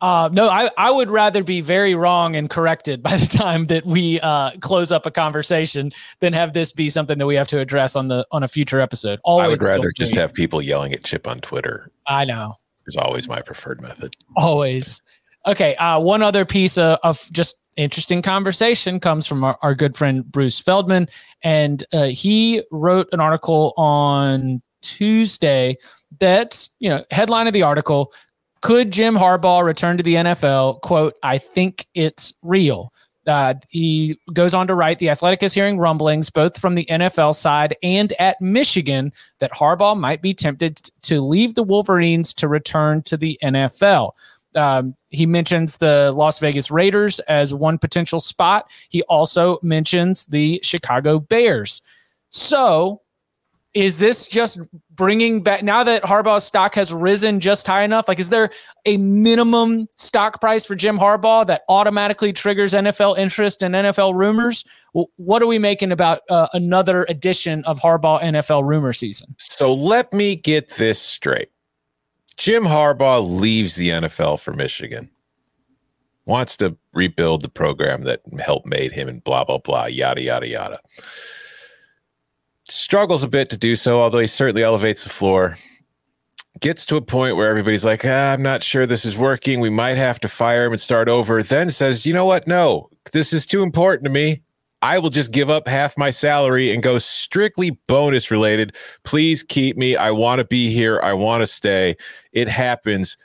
Uh, 0.00 0.28
no, 0.32 0.48
I, 0.48 0.70
I 0.78 0.92
would 0.92 1.10
rather 1.10 1.42
be 1.42 1.60
very 1.60 1.96
wrong 1.96 2.36
and 2.36 2.48
corrected 2.48 3.02
by 3.02 3.16
the 3.16 3.26
time 3.26 3.66
that 3.66 3.84
we 3.84 4.20
uh, 4.20 4.52
close 4.60 4.92
up 4.92 5.06
a 5.06 5.10
conversation 5.10 5.90
than 6.20 6.32
have 6.32 6.52
this 6.52 6.70
be 6.70 6.88
something 6.88 7.18
that 7.18 7.26
we 7.26 7.34
have 7.34 7.48
to 7.48 7.58
address 7.58 7.96
on 7.96 8.06
the 8.06 8.24
on 8.30 8.44
a 8.44 8.48
future 8.48 8.80
episode. 8.80 9.18
Always 9.24 9.46
I 9.46 9.48
would 9.48 9.60
rather 9.60 9.90
just 9.96 10.14
have 10.14 10.32
people 10.32 10.62
yelling 10.62 10.92
at 10.92 11.02
Chip 11.02 11.26
on 11.26 11.40
Twitter. 11.40 11.90
I 12.06 12.24
know. 12.24 12.54
Is 12.86 12.94
always 12.96 13.28
my 13.28 13.42
preferred 13.42 13.80
method. 13.80 14.14
Always. 14.36 15.02
Okay. 15.46 15.74
Uh, 15.76 15.98
one 15.98 16.22
other 16.22 16.44
piece 16.44 16.78
of, 16.78 17.00
of 17.02 17.28
just 17.32 17.56
interesting 17.78 18.20
conversation 18.20 19.00
comes 19.00 19.26
from 19.26 19.44
our, 19.44 19.58
our 19.62 19.74
good 19.74 19.96
friend 19.96 20.30
Bruce 20.30 20.58
Feldman. 20.58 21.08
And 21.42 21.84
uh, 21.92 22.06
he 22.06 22.62
wrote 22.70 23.08
an 23.12 23.20
article 23.20 23.72
on 23.76 24.60
Tuesday 24.82 25.78
that, 26.18 26.68
you 26.80 26.88
know, 26.88 27.04
headline 27.10 27.46
of 27.46 27.52
the 27.52 27.62
article 27.62 28.12
Could 28.60 28.92
Jim 28.92 29.14
Harbaugh 29.14 29.64
return 29.64 29.96
to 29.96 30.02
the 30.02 30.16
NFL? 30.16 30.80
Quote, 30.80 31.14
I 31.22 31.38
think 31.38 31.86
it's 31.94 32.34
real. 32.42 32.92
Uh, 33.26 33.54
he 33.68 34.18
goes 34.32 34.54
on 34.54 34.66
to 34.66 34.74
write 34.74 34.98
The 34.98 35.10
Athletic 35.10 35.42
is 35.42 35.52
hearing 35.52 35.78
rumblings, 35.78 36.30
both 36.30 36.58
from 36.58 36.74
the 36.74 36.86
NFL 36.86 37.34
side 37.34 37.76
and 37.82 38.12
at 38.18 38.40
Michigan, 38.40 39.12
that 39.38 39.52
Harbaugh 39.52 39.98
might 39.98 40.22
be 40.22 40.32
tempted 40.32 40.80
to 41.02 41.20
leave 41.20 41.54
the 41.54 41.62
Wolverines 41.62 42.32
to 42.34 42.48
return 42.48 43.02
to 43.02 43.18
the 43.18 43.38
NFL. 43.42 44.12
Um, 44.58 44.96
he 45.10 45.24
mentions 45.24 45.78
the 45.78 46.12
Las 46.14 46.38
Vegas 46.38 46.70
Raiders 46.70 47.18
as 47.20 47.54
one 47.54 47.78
potential 47.78 48.20
spot. 48.20 48.70
He 48.90 49.02
also 49.04 49.58
mentions 49.62 50.26
the 50.26 50.60
Chicago 50.62 51.18
Bears. 51.18 51.80
So, 52.30 53.00
is 53.74 53.98
this 53.98 54.26
just 54.26 54.60
bringing 54.90 55.42
back 55.42 55.62
now 55.62 55.84
that 55.84 56.02
Harbaugh's 56.02 56.44
stock 56.44 56.74
has 56.74 56.92
risen 56.92 57.38
just 57.38 57.66
high 57.66 57.82
enough? 57.82 58.08
Like, 58.08 58.18
is 58.18 58.28
there 58.28 58.50
a 58.86 58.96
minimum 58.96 59.88
stock 59.94 60.40
price 60.40 60.64
for 60.64 60.74
Jim 60.74 60.98
Harbaugh 60.98 61.46
that 61.46 61.62
automatically 61.68 62.32
triggers 62.32 62.72
NFL 62.72 63.18
interest 63.18 63.62
and 63.62 63.74
NFL 63.74 64.14
rumors? 64.14 64.64
Well, 64.94 65.10
what 65.16 65.42
are 65.42 65.46
we 65.46 65.58
making 65.58 65.92
about 65.92 66.22
uh, 66.28 66.48
another 66.54 67.04
edition 67.08 67.64
of 67.64 67.78
Harbaugh 67.78 68.20
NFL 68.20 68.64
rumor 68.64 68.92
season? 68.92 69.34
So 69.38 69.72
let 69.72 70.12
me 70.12 70.34
get 70.34 70.70
this 70.70 71.00
straight. 71.00 71.50
Jim 72.38 72.62
Harbaugh 72.62 73.28
leaves 73.28 73.74
the 73.74 73.90
NFL 73.90 74.40
for 74.40 74.52
Michigan. 74.52 75.10
Wants 76.24 76.56
to 76.58 76.76
rebuild 76.94 77.42
the 77.42 77.48
program 77.48 78.02
that 78.02 78.22
helped 78.38 78.66
made 78.66 78.92
him 78.92 79.08
and 79.08 79.22
blah 79.24 79.44
blah 79.44 79.58
blah 79.58 79.86
yada 79.86 80.22
yada 80.22 80.48
yada. 80.48 80.80
Struggles 82.68 83.24
a 83.24 83.28
bit 83.28 83.50
to 83.50 83.58
do 83.58 83.74
so, 83.74 84.00
although 84.00 84.18
he 84.18 84.26
certainly 84.26 84.62
elevates 84.62 85.02
the 85.02 85.10
floor. 85.10 85.56
Gets 86.60 86.86
to 86.86 86.96
a 86.96 87.02
point 87.02 87.36
where 87.36 87.48
everybody's 87.48 87.84
like, 87.84 88.04
ah, 88.04 88.32
I'm 88.32 88.42
not 88.42 88.62
sure 88.62 88.86
this 88.86 89.04
is 89.04 89.16
working. 89.16 89.60
We 89.60 89.70
might 89.70 89.96
have 89.96 90.20
to 90.20 90.28
fire 90.28 90.66
him 90.66 90.72
and 90.72 90.80
start 90.80 91.08
over. 91.08 91.42
Then 91.42 91.70
says, 91.70 92.04
you 92.04 92.12
know 92.12 92.24
what? 92.24 92.46
No, 92.46 92.90
this 93.12 93.32
is 93.32 93.46
too 93.46 93.62
important 93.62 94.04
to 94.04 94.10
me. 94.10 94.42
I 94.80 94.98
will 94.98 95.10
just 95.10 95.32
give 95.32 95.50
up 95.50 95.66
half 95.66 95.98
my 95.98 96.10
salary 96.10 96.72
and 96.72 96.82
go 96.82 96.98
strictly 96.98 97.78
bonus 97.88 98.30
related. 98.30 98.76
Please 99.04 99.42
keep 99.42 99.76
me. 99.76 99.96
I 99.96 100.10
want 100.12 100.38
to 100.38 100.44
be 100.44 100.70
here. 100.70 101.00
I 101.02 101.14
want 101.14 101.42
to 101.42 101.46
stay. 101.46 101.96
It 102.32 102.48
happens. 102.48 103.16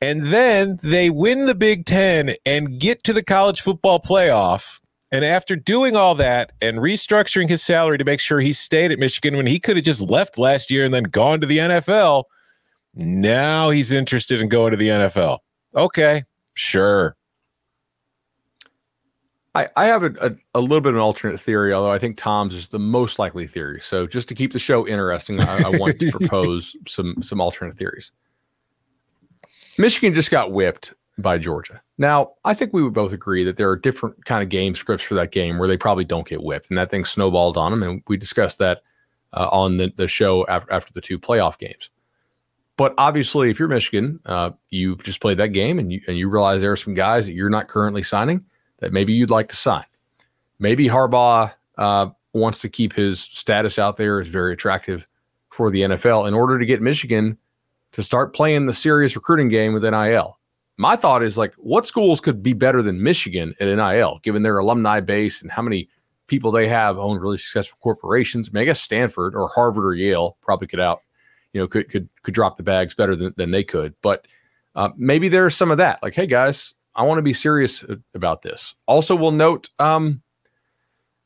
And 0.00 0.26
then 0.26 0.78
they 0.82 1.08
win 1.08 1.46
the 1.46 1.54
Big 1.54 1.86
Ten 1.86 2.34
and 2.44 2.78
get 2.78 3.04
to 3.04 3.12
the 3.12 3.22
college 3.22 3.60
football 3.60 4.00
playoff. 4.00 4.80
And 5.12 5.24
after 5.24 5.54
doing 5.54 5.96
all 5.96 6.16
that 6.16 6.52
and 6.60 6.78
restructuring 6.78 7.48
his 7.48 7.62
salary 7.62 7.96
to 7.98 8.04
make 8.04 8.20
sure 8.20 8.40
he 8.40 8.52
stayed 8.52 8.90
at 8.90 8.98
Michigan 8.98 9.36
when 9.36 9.46
he 9.46 9.60
could 9.60 9.76
have 9.76 9.84
just 9.84 10.02
left 10.02 10.36
last 10.36 10.70
year 10.70 10.84
and 10.84 10.92
then 10.92 11.04
gone 11.04 11.40
to 11.40 11.46
the 11.46 11.58
NFL, 11.58 12.24
now 12.94 13.70
he's 13.70 13.92
interested 13.92 14.42
in 14.42 14.48
going 14.48 14.72
to 14.72 14.76
the 14.76 14.88
NFL. 14.88 15.38
Okay, 15.76 16.24
sure. 16.54 17.16
I, 19.56 19.68
I 19.74 19.86
have 19.86 20.02
a, 20.02 20.12
a, 20.20 20.30
a 20.56 20.60
little 20.60 20.82
bit 20.82 20.90
of 20.90 20.96
an 20.96 21.00
alternate 21.00 21.40
theory, 21.40 21.72
although 21.72 21.90
I 21.90 21.98
think 21.98 22.18
Tom's 22.18 22.54
is 22.54 22.68
the 22.68 22.78
most 22.78 23.18
likely 23.18 23.46
theory. 23.46 23.80
So 23.80 24.06
just 24.06 24.28
to 24.28 24.34
keep 24.34 24.52
the 24.52 24.58
show 24.58 24.86
interesting, 24.86 25.40
I, 25.42 25.62
I 25.68 25.78
want 25.78 25.98
to 25.98 26.10
propose 26.18 26.76
some 26.86 27.22
some 27.22 27.40
alternate 27.40 27.78
theories. 27.78 28.12
Michigan 29.78 30.12
just 30.12 30.30
got 30.30 30.52
whipped 30.52 30.92
by 31.16 31.38
Georgia. 31.38 31.80
Now, 31.96 32.32
I 32.44 32.52
think 32.52 32.74
we 32.74 32.82
would 32.82 32.92
both 32.92 33.14
agree 33.14 33.44
that 33.44 33.56
there 33.56 33.70
are 33.70 33.76
different 33.76 34.26
kind 34.26 34.42
of 34.42 34.50
game 34.50 34.74
scripts 34.74 35.04
for 35.04 35.14
that 35.14 35.32
game 35.32 35.56
where 35.56 35.68
they 35.68 35.78
probably 35.78 36.04
don't 36.04 36.28
get 36.28 36.42
whipped, 36.42 36.68
and 36.68 36.76
that 36.76 36.90
thing 36.90 37.06
snowballed 37.06 37.56
on 37.56 37.70
them, 37.70 37.82
and 37.82 38.02
we 38.08 38.18
discussed 38.18 38.58
that 38.58 38.82
uh, 39.32 39.48
on 39.50 39.78
the, 39.78 39.90
the 39.96 40.06
show 40.06 40.46
after, 40.48 40.70
after 40.70 40.92
the 40.92 41.00
two 41.00 41.18
playoff 41.18 41.56
games. 41.56 41.88
But 42.76 42.92
obviously, 42.98 43.48
if 43.48 43.58
you're 43.58 43.68
Michigan, 43.68 44.20
uh, 44.26 44.50
you 44.68 44.96
just 44.96 45.20
played 45.22 45.38
that 45.38 45.48
game, 45.48 45.78
and 45.78 45.90
you 45.90 46.02
and 46.06 46.18
you 46.18 46.28
realize 46.28 46.60
there 46.60 46.72
are 46.72 46.76
some 46.76 46.92
guys 46.92 47.24
that 47.24 47.32
you're 47.32 47.48
not 47.48 47.68
currently 47.68 48.02
signing 48.02 48.44
that 48.78 48.92
maybe 48.92 49.12
you'd 49.12 49.30
like 49.30 49.48
to 49.48 49.56
sign. 49.56 49.84
Maybe 50.58 50.86
Harbaugh 50.86 51.52
uh, 51.78 52.08
wants 52.32 52.60
to 52.60 52.68
keep 52.68 52.92
his 52.92 53.20
status 53.20 53.78
out 53.78 53.96
there 53.96 54.20
as 54.20 54.28
very 54.28 54.52
attractive 54.52 55.06
for 55.50 55.70
the 55.70 55.82
NFL 55.82 56.28
in 56.28 56.34
order 56.34 56.58
to 56.58 56.66
get 56.66 56.82
Michigan 56.82 57.38
to 57.92 58.02
start 58.02 58.34
playing 58.34 58.66
the 58.66 58.74
serious 58.74 59.16
recruiting 59.16 59.48
game 59.48 59.72
with 59.72 59.82
NIL. 59.82 60.38
My 60.76 60.96
thought 60.96 61.22
is 61.22 61.38
like, 61.38 61.54
what 61.56 61.86
schools 61.86 62.20
could 62.20 62.42
be 62.42 62.52
better 62.52 62.82
than 62.82 63.02
Michigan 63.02 63.54
at 63.58 63.74
NIL, 63.74 64.20
given 64.22 64.42
their 64.42 64.58
alumni 64.58 65.00
base 65.00 65.40
and 65.40 65.50
how 65.50 65.62
many 65.62 65.88
people 66.26 66.50
they 66.50 66.68
have 66.68 66.98
own 66.98 67.18
really 67.18 67.38
successful 67.38 67.78
corporations? 67.80 68.48
I 68.48 68.52
mean, 68.52 68.62
I 68.62 68.64
guess 68.66 68.80
Stanford 68.80 69.34
or 69.34 69.48
Harvard 69.48 69.86
or 69.86 69.94
Yale 69.94 70.36
probably 70.42 70.66
could 70.66 70.80
out, 70.80 71.00
you 71.54 71.60
know, 71.62 71.66
could 71.66 71.88
could 71.88 72.10
could 72.22 72.34
drop 72.34 72.58
the 72.58 72.62
bags 72.62 72.94
better 72.94 73.16
than, 73.16 73.32
than 73.38 73.50
they 73.50 73.64
could. 73.64 73.94
But 74.02 74.26
uh, 74.74 74.90
maybe 74.98 75.28
there's 75.28 75.56
some 75.56 75.70
of 75.70 75.78
that. 75.78 76.02
Like, 76.02 76.14
hey 76.14 76.26
guys, 76.26 76.74
I 76.96 77.02
want 77.02 77.18
to 77.18 77.22
be 77.22 77.34
serious 77.34 77.84
about 78.14 78.42
this. 78.42 78.74
Also, 78.86 79.14
we'll 79.14 79.30
note 79.30 79.68
um, 79.78 80.22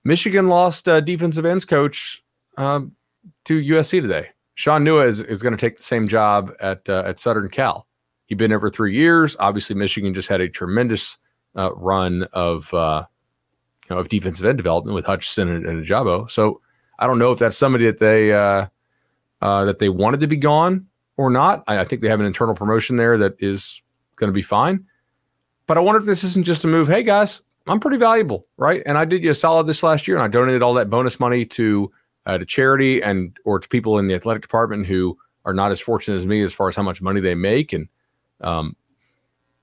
Michigan 0.05 0.49
lost 0.49 0.89
uh, 0.89 1.01
defensive 1.01 1.47
ends 1.47 1.65
coach 1.65 2.23
um, 2.57 2.93
to 3.45 3.61
USC 3.61 4.03
today. 4.03 4.29
Sean 4.55 4.85
Nua 4.85 5.07
is, 5.07 5.21
is 5.23 5.43
going 5.43 5.57
to 5.57 5.61
take 5.61 5.77
the 5.77 5.83
same 5.83 6.09
job 6.09 6.53
at 6.61 6.87
uh, 6.89 7.05
at 7.07 7.19
Southern 7.19 7.49
Cal. 7.49 7.87
He'd 8.27 8.39
been 8.39 8.51
there 8.51 8.61
for 8.61 8.71
three 8.71 8.95
years. 8.95 9.37
Obviously, 9.39 9.75
Michigan 9.77 10.13
just 10.13 10.29
had 10.29 10.41
a 10.41 10.49
tremendous 10.49 11.17
uh, 11.57 11.73
run 11.75 12.25
of 12.33 12.73
uh, 12.75 13.05
you 13.89 13.95
know 13.95 14.01
of 14.01 14.09
defensive 14.09 14.45
end 14.45 14.59
development 14.59 14.95
with 14.95 15.05
Hutchinson 15.05 15.49
and, 15.49 15.67
and 15.67 15.87
Ojabo. 15.87 16.31
So 16.31 16.61
I 16.99 17.07
don't 17.07 17.19
know 17.19 17.33
if 17.33 17.39
that's 17.39 17.57
somebody 17.57 17.87
that 17.87 17.99
they 17.99 18.33
uh, 18.33 18.67
uh, 19.41 19.65
that 19.65 19.79
they 19.79 19.89
wanted 19.89 20.21
to 20.21 20.27
be 20.27 20.37
gone 20.37 20.87
or 21.17 21.31
not. 21.31 21.65
I, 21.67 21.79
I 21.79 21.85
think 21.85 22.03
they 22.03 22.09
have 22.09 22.21
an 22.21 22.27
internal 22.27 22.55
promotion 22.55 22.97
there 22.97 23.17
that 23.19 23.37
is 23.39 23.81
going 24.17 24.29
to 24.29 24.35
be 24.35 24.43
fine. 24.43 24.87
But 25.71 25.79
I 25.79 25.83
wonder 25.83 26.01
if 26.01 26.05
this 26.05 26.25
isn't 26.25 26.45
just 26.45 26.65
a 26.65 26.67
move. 26.67 26.89
Hey 26.89 27.05
guys, 27.05 27.43
I'm 27.69 27.79
pretty 27.79 27.97
valuable, 27.97 28.45
right? 28.57 28.83
And 28.87 28.99
I 28.99 29.05
did 29.05 29.23
you 29.23 29.31
a 29.31 29.37
solid 29.37 29.69
this 29.69 29.85
last 29.85 30.09
year, 30.09 30.17
and 30.17 30.25
I 30.25 30.27
donated 30.27 30.63
all 30.63 30.75
that 30.75 30.91
bonus 30.91 31.21
money 31.21 31.45
to 31.47 31.93
uh, 32.27 32.39
to 32.39 32.45
charity 32.45 33.01
and 33.01 33.39
or 33.45 33.61
to 33.61 33.69
people 33.69 33.97
in 33.97 34.09
the 34.09 34.15
athletic 34.17 34.43
department 34.43 34.89
who 34.89 35.17
are 35.45 35.55
not 35.55 35.71
as 35.71 35.81
fortunate 35.81 36.17
as 36.17 36.27
me 36.27 36.43
as 36.43 36.53
far 36.53 36.69
as 36.69 36.75
how 36.75 36.83
much 36.83 37.01
money 37.01 37.21
they 37.21 37.37
make. 37.37 37.73
And 37.73 37.87
um, 38.41 38.75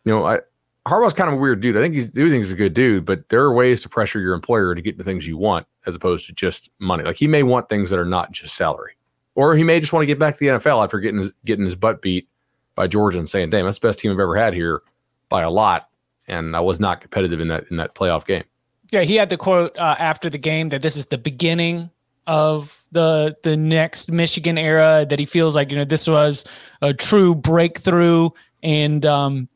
you 0.06 0.14
know, 0.14 0.26
I 0.26 0.40
Harbaugh's 0.88 1.14
kind 1.14 1.28
of 1.30 1.34
a 1.34 1.42
weird 1.42 1.60
dude. 1.60 1.76
I 1.76 1.82
think 1.82 1.94
he's 1.94 2.10
do 2.10 2.30
think 2.30 2.40
he's 2.40 2.54
a 2.54 2.56
good 2.56 2.74
dude, 2.74 3.04
but 3.04 3.28
there 3.28 3.42
are 3.42 3.54
ways 3.54 3.82
to 3.82 3.90
pressure 3.90 4.22
your 4.22 4.34
employer 4.34 4.76
to 4.76 4.82
get 4.82 4.98
the 4.98 5.04
things 5.04 5.28
you 5.28 5.38
want 5.38 5.68
as 5.88 5.94
opposed 5.94 6.26
to 6.28 6.32
just 6.32 6.70
money. 6.80 7.04
Like 7.04 7.18
he 7.18 7.28
may 7.28 7.44
want 7.44 7.68
things 7.68 7.90
that 7.90 8.00
are 8.00 8.06
not 8.06 8.32
just 8.32 8.56
salary, 8.56 8.94
or 9.36 9.58
he 9.58 9.66
may 9.66 9.82
just 9.82 9.92
want 9.92 10.04
to 10.04 10.08
get 10.08 10.20
back 10.20 10.36
to 10.36 10.40
the 10.40 10.58
NFL 10.58 10.82
after 10.86 11.02
getting 11.02 11.20
his, 11.20 11.34
getting 11.44 11.66
his 11.66 11.76
butt 11.76 12.02
beat 12.02 12.30
by 12.76 12.88
Georgia 12.88 13.20
and 13.20 13.28
saying, 13.28 13.50
"Damn, 13.50 13.66
that's 13.66 13.80
the 13.80 13.90
best 13.90 14.00
team 14.00 14.14
I've 14.14 14.20
ever 14.22 14.38
had 14.38 14.54
here 14.54 14.84
by 15.28 15.42
a 15.42 15.50
lot." 15.50 15.87
And 16.28 16.56
I 16.56 16.60
was 16.60 16.80
not 16.80 17.02
competitive 17.02 17.40
in 17.40 17.48
that 17.48 17.66
in 17.72 17.78
that 17.78 17.96
playoff 17.96 18.26
game. 18.26 18.44
Yeah, 18.92 19.02
he 19.02 19.16
had 19.16 19.30
the 19.30 19.38
quote 19.38 19.78
uh, 19.78 19.96
after 20.00 20.30
the 20.30 20.38
game 20.38 20.70
that 20.70 20.82
this 20.82 20.96
is 20.96 21.08
the 21.08 21.18
beginning 21.18 21.90
of 22.26 22.84
the 22.92 23.36
the 23.44 23.56
next 23.58 24.12
Michigan 24.12 24.58
era. 24.58 25.06
That 25.08 25.20
he 25.20 25.26
feels 25.26 25.56
like 25.56 25.72
you 25.72 25.78
know 25.78 25.86
this 25.86 26.08
was 26.08 26.46
a 26.82 26.94
true 26.94 27.36
breakthrough, 27.36 28.30
and 28.64 29.06
um, 29.06 29.50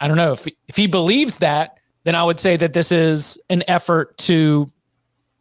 I 0.00 0.08
don't 0.08 0.16
know 0.16 0.32
if 0.32 0.46
if 0.68 0.76
he 0.76 0.86
believes 0.86 1.38
that, 1.38 1.78
then 2.04 2.14
I 2.14 2.24
would 2.24 2.40
say 2.40 2.56
that 2.56 2.72
this 2.72 2.92
is 2.92 3.38
an 3.50 3.62
effort 3.68 4.16
to, 4.18 4.70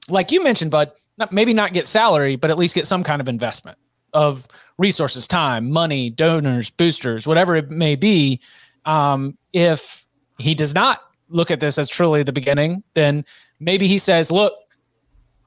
like 0.10 0.32
you 0.32 0.44
mentioned, 0.44 0.72
Bud, 0.72 0.92
not, 1.18 1.32
maybe 1.32 1.54
not 1.54 1.74
get 1.74 1.86
salary, 1.86 2.36
but 2.36 2.50
at 2.50 2.58
least 2.58 2.76
get 2.76 2.88
some 2.88 3.04
kind 3.04 3.22
of 3.22 3.30
investment 3.30 3.78
of 4.14 4.48
resources, 4.78 5.28
time, 5.28 5.70
money, 5.70 6.10
donors, 6.10 6.70
boosters, 6.70 7.28
whatever 7.28 7.56
it 7.56 7.70
may 7.70 7.96
be. 7.96 8.40
Um, 8.86 9.38
if 9.54 10.07
he 10.38 10.54
does 10.56 10.74
not 10.74 11.02
look 11.30 11.52
at 11.52 11.60
this 11.60 11.78
as 11.78 11.90
truly 11.90 12.24
the 12.24 12.34
beginning, 12.34 12.84
then 12.94 13.26
maybe 13.60 13.88
he 13.88 13.98
says, 13.98 14.32
look, 14.32 14.54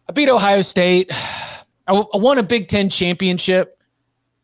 I 0.09 0.13
beat 0.13 0.29
Ohio 0.29 0.63
State. 0.63 1.11
I, 1.87 1.93
w- 1.93 2.09
I 2.15 2.19
won 2.19 2.39
a 2.39 2.43
Big 2.43 2.69
Ten 2.69 2.89
championship. 2.89 3.75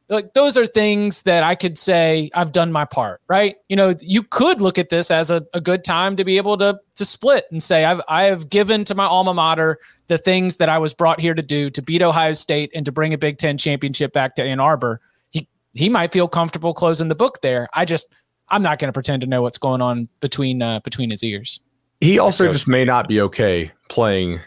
like 0.08 0.32
those 0.34 0.56
are 0.56 0.66
things 0.66 1.22
that 1.22 1.44
I 1.44 1.54
could 1.54 1.78
say 1.78 2.30
I've 2.34 2.50
done 2.50 2.72
my 2.72 2.84
part, 2.84 3.20
right? 3.28 3.56
You 3.68 3.76
know, 3.76 3.94
you 4.00 4.22
could 4.22 4.60
look 4.60 4.78
at 4.78 4.88
this 4.88 5.10
as 5.10 5.30
a, 5.30 5.44
a 5.52 5.60
good 5.60 5.84
time 5.84 6.16
to 6.16 6.24
be 6.24 6.38
able 6.38 6.56
to 6.58 6.78
to 6.96 7.04
split 7.04 7.44
and 7.52 7.62
say 7.62 7.84
I've 7.84 8.00
I 8.08 8.24
have 8.24 8.48
given 8.48 8.84
to 8.84 8.94
my 8.94 9.04
alma 9.04 9.34
mater 9.34 9.78
the 10.08 10.18
things 10.18 10.56
that 10.56 10.68
I 10.68 10.78
was 10.78 10.94
brought 10.94 11.20
here 11.20 11.34
to 11.34 11.42
do 11.42 11.70
to 11.70 11.82
beat 11.82 12.02
Ohio 12.02 12.32
State 12.32 12.70
and 12.74 12.84
to 12.84 12.90
bring 12.90 13.12
a 13.12 13.18
Big 13.18 13.38
Ten 13.38 13.58
championship 13.58 14.12
back 14.12 14.34
to 14.36 14.42
Ann 14.42 14.58
Arbor. 14.58 15.00
He 15.30 15.48
he 15.72 15.88
might 15.88 16.12
feel 16.12 16.26
comfortable 16.26 16.74
closing 16.74 17.08
the 17.08 17.14
book 17.14 17.42
there. 17.42 17.68
I 17.74 17.84
just 17.84 18.08
I'm 18.48 18.62
not 18.62 18.78
going 18.78 18.88
to 18.88 18.92
pretend 18.92 19.22
to 19.22 19.26
know 19.26 19.42
what's 19.42 19.58
going 19.58 19.82
on 19.82 20.08
between 20.20 20.62
uh, 20.62 20.80
between 20.80 21.10
his 21.10 21.22
ears. 21.24 21.60
He 22.00 22.18
also 22.18 22.52
just 22.52 22.68
may 22.68 22.84
not 22.84 23.08
be 23.08 23.20
okay 23.22 23.72
playing 23.88 24.40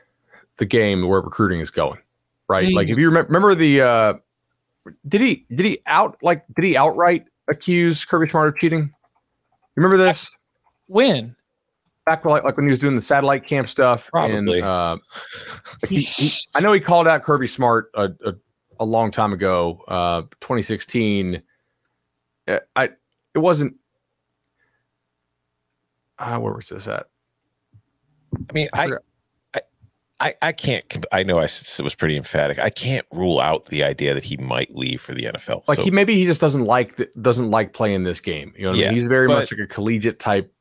the 0.57 0.65
game 0.65 1.07
where 1.07 1.21
recruiting 1.21 1.59
is 1.59 1.71
going, 1.71 1.99
right? 2.47 2.67
Mm. 2.67 2.75
Like 2.75 2.89
if 2.89 2.97
you 2.97 3.07
remember, 3.07 3.27
remember 3.27 3.55
the 3.55 3.81
uh, 3.81 4.13
did 5.07 5.21
he 5.21 5.45
did 5.49 5.65
he 5.65 5.79
out 5.85 6.17
like 6.21 6.45
did 6.55 6.65
he 6.65 6.77
outright 6.77 7.25
accuse 7.49 8.05
Kirby 8.05 8.29
Smart 8.29 8.49
of 8.49 8.57
cheating? 8.57 8.81
You 8.81 9.83
remember 9.83 9.97
this? 9.97 10.37
When? 10.87 11.35
Back 12.05 12.25
like, 12.25 12.43
like 12.43 12.57
when 12.57 12.65
he 12.65 12.71
was 12.71 12.81
doing 12.81 12.95
the 12.95 13.01
satellite 13.01 13.45
camp 13.45 13.69
stuff. 13.69 14.09
Probably. 14.11 14.59
And, 14.59 14.67
uh, 14.67 14.97
like 15.81 15.89
he, 15.89 15.99
he, 15.99 16.31
I 16.55 16.59
know 16.59 16.73
he 16.73 16.79
called 16.79 17.07
out 17.07 17.23
Kirby 17.23 17.47
Smart 17.47 17.91
a, 17.93 18.11
a, 18.25 18.33
a 18.79 18.85
long 18.85 19.11
time 19.11 19.31
ago, 19.31 19.83
uh, 19.87 20.21
2016. 20.41 21.41
Uh, 22.47 22.59
I 22.75 22.89
it 23.35 23.39
wasn't. 23.39 23.75
Uh, 26.19 26.37
where 26.39 26.53
was 26.53 26.69
this 26.69 26.87
at? 26.87 27.07
I 28.33 28.53
mean, 28.53 28.67
I, 28.73 28.91
I, 29.55 29.61
I, 30.19 30.33
I 30.41 30.51
can't. 30.51 31.05
I 31.11 31.23
know 31.23 31.39
I 31.39 31.43
was 31.43 31.95
pretty 31.97 32.17
emphatic. 32.17 32.59
I 32.59 32.69
can't 32.69 33.05
rule 33.11 33.39
out 33.39 33.67
the 33.67 33.83
idea 33.83 34.13
that 34.13 34.23
he 34.23 34.37
might 34.37 34.75
leave 34.75 35.01
for 35.01 35.13
the 35.13 35.23
NFL. 35.23 35.67
Like 35.67 35.77
so, 35.77 35.83
he 35.83 35.91
maybe 35.91 36.15
he 36.15 36.25
just 36.25 36.41
doesn't 36.41 36.65
like 36.65 36.99
doesn't 37.21 37.49
like 37.49 37.73
playing 37.73 38.03
this 38.03 38.19
game. 38.19 38.53
You 38.57 38.65
know, 38.65 38.73
yeah, 38.73 38.87
I 38.87 38.89
mean? 38.89 38.99
he's 38.99 39.07
very 39.07 39.27
but, 39.27 39.39
much 39.39 39.51
like 39.51 39.61
a 39.61 39.67
collegiate 39.67 40.19
type 40.19 40.53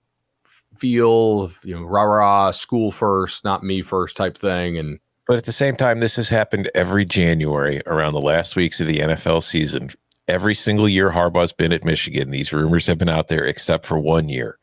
feel. 0.79 1.51
You 1.65 1.75
know, 1.75 1.83
rah 1.83 2.03
rah, 2.03 2.51
school 2.53 2.93
first, 2.93 3.45
not 3.45 3.65
me 3.65 3.83
first 3.83 4.17
type 4.17 4.39
thing. 4.39 4.79
And 4.79 5.01
but 5.27 5.37
at 5.37 5.45
the 5.45 5.53
same 5.53 5.75
time, 5.75 6.01
this 6.01 6.17
has 6.17 6.29
happened 6.29 6.71
every 6.75 7.05
January 7.05 7.83
around 7.87 8.13
the 8.13 8.21
last 8.21 8.55
weeks 8.55 8.81
of 8.81 8.87
the 8.87 9.01
NFL 9.01 9.43
season. 9.43 9.91
Every 10.29 10.55
single 10.55 10.89
year 10.89 11.11
Harbaugh's 11.11 11.53
been 11.53 11.73
at 11.73 11.85
Michigan, 11.85 12.31
these 12.31 12.53
rumors 12.53 12.87
have 12.87 12.99
been 12.99 13.09
out 13.09 13.29
there, 13.29 13.45
except 13.45 13.87
for 13.87 13.99
one 13.99 14.29
year, 14.29 14.58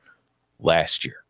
last 0.65 1.05
year. 1.05 1.23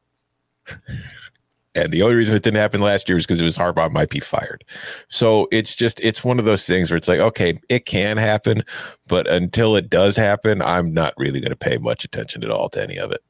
And 1.75 1.91
the 1.91 2.01
only 2.01 2.15
reason 2.15 2.37
it 2.37 2.43
didn't 2.43 2.59
happen 2.59 2.79
last 2.79 3.09
year 3.09 3.17
is 3.17 3.25
because 3.25 3.41
it 3.41 3.43
was 3.43 3.57
Harbaugh 3.57 3.91
might 3.91 4.09
be 4.09 4.21
fired. 4.21 4.63
So 5.09 5.49
it's 5.51 5.75
just 5.75 5.99
it's 5.99 6.23
one 6.23 6.39
of 6.39 6.45
those 6.45 6.65
things 6.65 6.89
where 6.89 6.95
it's 6.95 7.09
like, 7.09 7.19
okay, 7.19 7.59
it 7.67 7.85
can 7.85 8.15
happen, 8.15 8.63
but 9.07 9.27
until 9.27 9.75
it 9.75 9.89
does 9.89 10.15
happen, 10.15 10.61
I'm 10.61 10.93
not 10.93 11.13
really 11.17 11.41
going 11.41 11.51
to 11.51 11.57
pay 11.57 11.77
much 11.77 12.05
attention 12.05 12.45
at 12.45 12.49
all 12.49 12.69
to 12.69 12.81
any 12.81 12.97
of 12.97 13.11
it. 13.11 13.21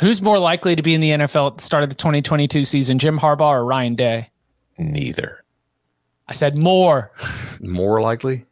Who's 0.00 0.22
more 0.22 0.38
likely 0.38 0.76
to 0.76 0.82
be 0.82 0.94
in 0.94 1.00
the 1.00 1.10
NFL 1.10 1.52
at 1.52 1.56
the 1.56 1.62
start 1.64 1.82
of 1.82 1.88
the 1.88 1.94
2022 1.96 2.64
season, 2.64 2.98
Jim 2.98 3.18
Harbaugh 3.18 3.50
or 3.50 3.64
Ryan 3.64 3.96
Day? 3.96 4.30
Neither. 4.78 5.42
I 6.28 6.32
said 6.32 6.54
more. 6.54 7.10
more 7.60 8.00
likely? 8.00 8.44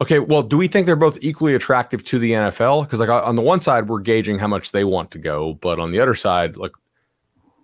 Okay, 0.00 0.18
well, 0.18 0.42
do 0.42 0.56
we 0.58 0.66
think 0.66 0.86
they're 0.86 0.96
both 0.96 1.18
equally 1.20 1.54
attractive 1.54 2.04
to 2.04 2.18
the 2.18 2.32
NFL? 2.32 2.82
Because 2.82 2.98
like 2.98 3.08
on 3.08 3.36
the 3.36 3.42
one 3.42 3.60
side, 3.60 3.88
we're 3.88 4.00
gauging 4.00 4.38
how 4.38 4.48
much 4.48 4.72
they 4.72 4.84
want 4.84 5.10
to 5.12 5.18
go, 5.18 5.54
but 5.54 5.78
on 5.78 5.92
the 5.92 6.00
other 6.00 6.14
side, 6.14 6.56
like 6.56 6.72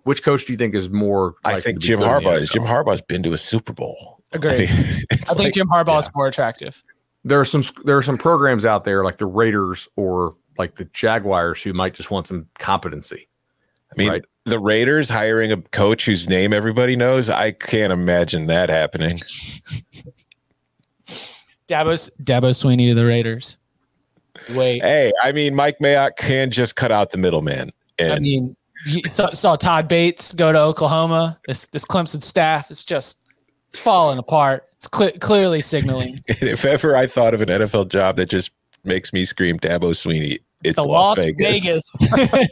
which 0.03 0.23
coach 0.23 0.45
do 0.45 0.53
you 0.53 0.57
think 0.57 0.73
is 0.73 0.89
more? 0.89 1.35
I 1.43 1.59
think 1.59 1.79
Jim 1.79 1.99
Harbaugh 1.99 2.39
is. 2.39 2.49
Jim 2.49 2.63
Harbaugh's 2.63 3.01
been 3.01 3.21
to 3.23 3.33
a 3.33 3.37
Super 3.37 3.73
Bowl. 3.73 4.21
Agree. 4.31 4.51
I, 4.51 4.57
mean, 4.57 4.67
I 5.11 5.15
think 5.15 5.39
like, 5.39 5.53
Jim 5.53 5.67
Harbaugh 5.67 5.87
yeah. 5.87 5.99
is 5.99 6.09
more 6.15 6.27
attractive. 6.27 6.83
There 7.23 7.39
are 7.39 7.45
some 7.45 7.63
there 7.83 7.97
are 7.97 8.01
some 8.01 8.17
programs 8.17 8.65
out 8.65 8.83
there 8.83 9.03
like 9.03 9.17
the 9.17 9.27
Raiders 9.27 9.87
or 9.95 10.35
like 10.57 10.75
the 10.75 10.85
Jaguars 10.85 11.61
who 11.61 11.73
might 11.73 11.93
just 11.93 12.09
want 12.09 12.27
some 12.27 12.47
competency. 12.57 13.27
I 13.91 13.93
mean, 13.97 14.09
right? 14.09 14.23
the 14.45 14.57
Raiders 14.57 15.09
hiring 15.09 15.51
a 15.51 15.57
coach 15.57 16.05
whose 16.05 16.27
name 16.27 16.53
everybody 16.53 16.95
knows. 16.95 17.29
I 17.29 17.51
can't 17.51 17.91
imagine 17.91 18.47
that 18.47 18.69
happening. 18.69 19.17
Dabo 21.71 22.11
Dabo 22.21 22.51
Swinney 22.51 22.89
to 22.89 22.95
the 22.95 23.05
Raiders. 23.05 23.57
Wait. 24.49 24.81
Hey, 24.81 25.11
I 25.21 25.31
mean, 25.31 25.55
Mike 25.55 25.79
Mayock 25.79 26.17
can 26.17 26.51
just 26.51 26.75
cut 26.75 26.91
out 26.91 27.11
the 27.11 27.17
middleman. 27.17 27.71
And 27.97 28.13
I 28.13 28.19
mean, 28.19 28.55
you 28.85 29.01
saw, 29.05 29.31
saw 29.31 29.55
Todd 29.55 29.87
Bates 29.87 30.35
go 30.35 30.51
to 30.51 30.59
Oklahoma. 30.59 31.39
This 31.47 31.67
this 31.67 31.85
Clemson 31.85 32.21
staff 32.21 32.71
is 32.71 32.83
just 32.83 33.21
it's 33.69 33.79
falling 33.79 34.17
apart. 34.17 34.65
It's 34.73 34.89
cl- 34.93 35.17
clearly 35.19 35.61
signaling. 35.61 36.19
if 36.27 36.65
ever 36.65 36.95
I 36.95 37.07
thought 37.07 37.33
of 37.33 37.41
an 37.41 37.49
NFL 37.49 37.89
job 37.89 38.17
that 38.17 38.29
just 38.29 38.51
makes 38.83 39.13
me 39.13 39.23
scream 39.25 39.57
Dabo 39.59 39.91
Swinney, 39.91 40.39
it's, 40.63 40.75
the 40.75 40.83
Las, 40.83 41.17
Las 41.17 41.25
Vegas. 41.37 41.91
Vegas. 42.01 42.49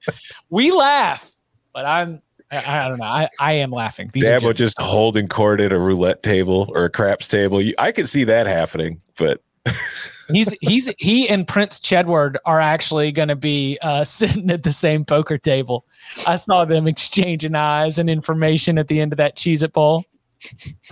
we 0.50 0.70
laugh, 0.70 1.32
but 1.72 1.86
I'm 1.86 2.20
I, 2.50 2.84
I, 2.84 2.88
don't 2.88 2.98
know. 2.98 3.04
I, 3.04 3.28
I 3.38 3.52
am 3.54 3.70
laughing. 3.70 4.10
These 4.12 4.24
Dabo 4.24 4.54
just 4.54 4.80
holding 4.80 5.28
court 5.28 5.60
at 5.60 5.72
a 5.72 5.78
roulette 5.78 6.22
table 6.22 6.70
or 6.74 6.84
a 6.84 6.90
craps 6.90 7.28
table. 7.28 7.62
I 7.78 7.92
could 7.92 8.08
see 8.08 8.24
that 8.24 8.46
happening, 8.46 9.00
but 9.16 9.42
he's 10.32 10.52
he's 10.60 10.92
he 10.98 11.28
and 11.28 11.46
Prince 11.46 11.78
Chedward 11.78 12.36
are 12.44 12.60
actually 12.60 13.12
going 13.12 13.28
to 13.28 13.36
be 13.36 13.78
uh, 13.82 14.04
sitting 14.04 14.50
at 14.50 14.62
the 14.62 14.72
same 14.72 15.04
poker 15.04 15.38
table. 15.38 15.84
I 16.26 16.36
saw 16.36 16.64
them 16.64 16.86
exchanging 16.86 17.54
eyes 17.54 17.98
and 17.98 18.10
information 18.10 18.78
at 18.78 18.88
the 18.88 19.00
end 19.00 19.12
of 19.12 19.18
that 19.18 19.36
Cheez 19.36 19.62
It 19.62 19.72
Bowl. 19.72 20.04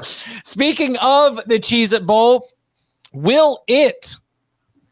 Speaking 0.01 0.97
of 0.99 1.37
the 1.47 1.59
Cheez 1.59 1.93
It 1.93 2.07
Bowl, 2.07 2.49
will 3.13 3.65
it 3.67 4.17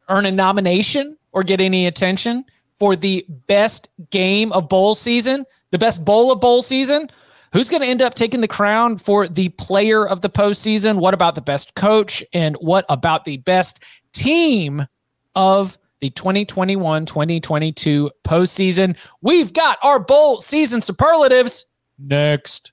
earn 0.09 0.27
a 0.27 0.33
nomination 0.33 1.17
or 1.33 1.43
get 1.43 1.61
any 1.61 1.87
attention 1.87 2.45
for 2.79 2.97
the 2.97 3.25
best 3.47 3.91
game 4.11 4.53
of 4.53 4.69
bowl 4.69 4.95
season, 4.95 5.45
the 5.71 5.79
best 5.79 6.05
bowl 6.05 6.33
of 6.33 6.41
bowl 6.41 6.63
season? 6.63 7.09
Who's 7.53 7.71
going 7.71 7.83
to 7.83 7.89
end 7.89 8.03
up 8.03 8.15
taking 8.15 8.41
the 8.41 8.49
crown 8.49 8.99
for 8.99 9.29
the 9.29 9.49
player 9.51 10.07
of 10.07 10.21
the 10.21 10.29
postseason? 10.29 10.99
What 10.99 11.15
about 11.15 11.35
the 11.35 11.41
best 11.41 11.75
coach? 11.75 12.25
And 12.33 12.57
what 12.57 12.85
about 12.89 13.25
the 13.25 13.39
best 13.39 13.83
team 14.13 14.87
of 15.35 15.79
the 16.01 16.11
2021 16.11 17.07
2022 17.07 18.11
postseason. 18.25 18.97
We've 19.21 19.53
got 19.53 19.79
our 19.83 19.99
bowl 19.99 20.41
season 20.41 20.81
superlatives 20.81 21.65
next. 21.99 22.73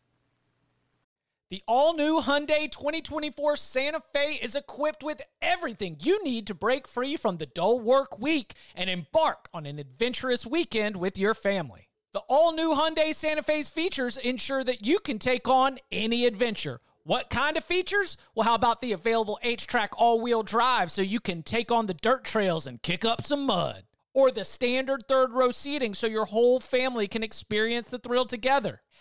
The 1.49 1.61
all 1.67 1.93
new 1.93 2.19
Hyundai 2.19 2.71
2024 2.71 3.55
Santa 3.57 4.01
Fe 4.11 4.39
is 4.41 4.55
equipped 4.55 5.03
with 5.03 5.21
everything 5.41 5.97
you 6.01 6.23
need 6.23 6.47
to 6.47 6.55
break 6.55 6.87
free 6.87 7.15
from 7.15 7.37
the 7.37 7.45
dull 7.45 7.79
work 7.79 8.19
week 8.19 8.55
and 8.73 8.89
embark 8.89 9.49
on 9.53 9.67
an 9.67 9.77
adventurous 9.77 10.47
weekend 10.47 10.97
with 10.97 11.17
your 11.17 11.35
family. 11.35 11.89
The 12.13 12.21
all 12.29 12.53
new 12.53 12.75
Hyundai 12.75 13.13
Santa 13.13 13.41
Fe's 13.41 13.69
features 13.69 14.17
ensure 14.17 14.63
that 14.63 14.85
you 14.85 14.99
can 14.99 15.17
take 15.19 15.47
on 15.47 15.79
any 15.91 16.25
adventure 16.25 16.79
what 17.05 17.29
kind 17.29 17.57
of 17.57 17.65
features? 17.65 18.15
Well, 18.33 18.47
how 18.47 18.55
about 18.55 18.79
the 18.79 18.93
available 18.93 19.37
HTRAC 19.43 19.89
all 19.97 20.21
wheel 20.21 20.41
drive 20.41 20.89
so 20.89 21.01
you 21.01 21.19
can 21.19 21.43
take 21.43 21.69
on 21.69 21.85
the 21.85 21.93
dirt 21.93 22.23
trails 22.23 22.65
and 22.65 22.81
kick 22.81 23.03
up 23.03 23.25
some 23.25 23.45
mud? 23.45 23.83
Or 24.13 24.31
the 24.31 24.45
standard 24.45 25.07
third 25.07 25.33
row 25.33 25.51
seating 25.51 25.95
so 25.95 26.07
your 26.07 26.25
whole 26.25 26.61
family 26.61 27.09
can 27.09 27.21
experience 27.21 27.89
the 27.89 27.99
thrill 27.99 28.25
together? 28.25 28.81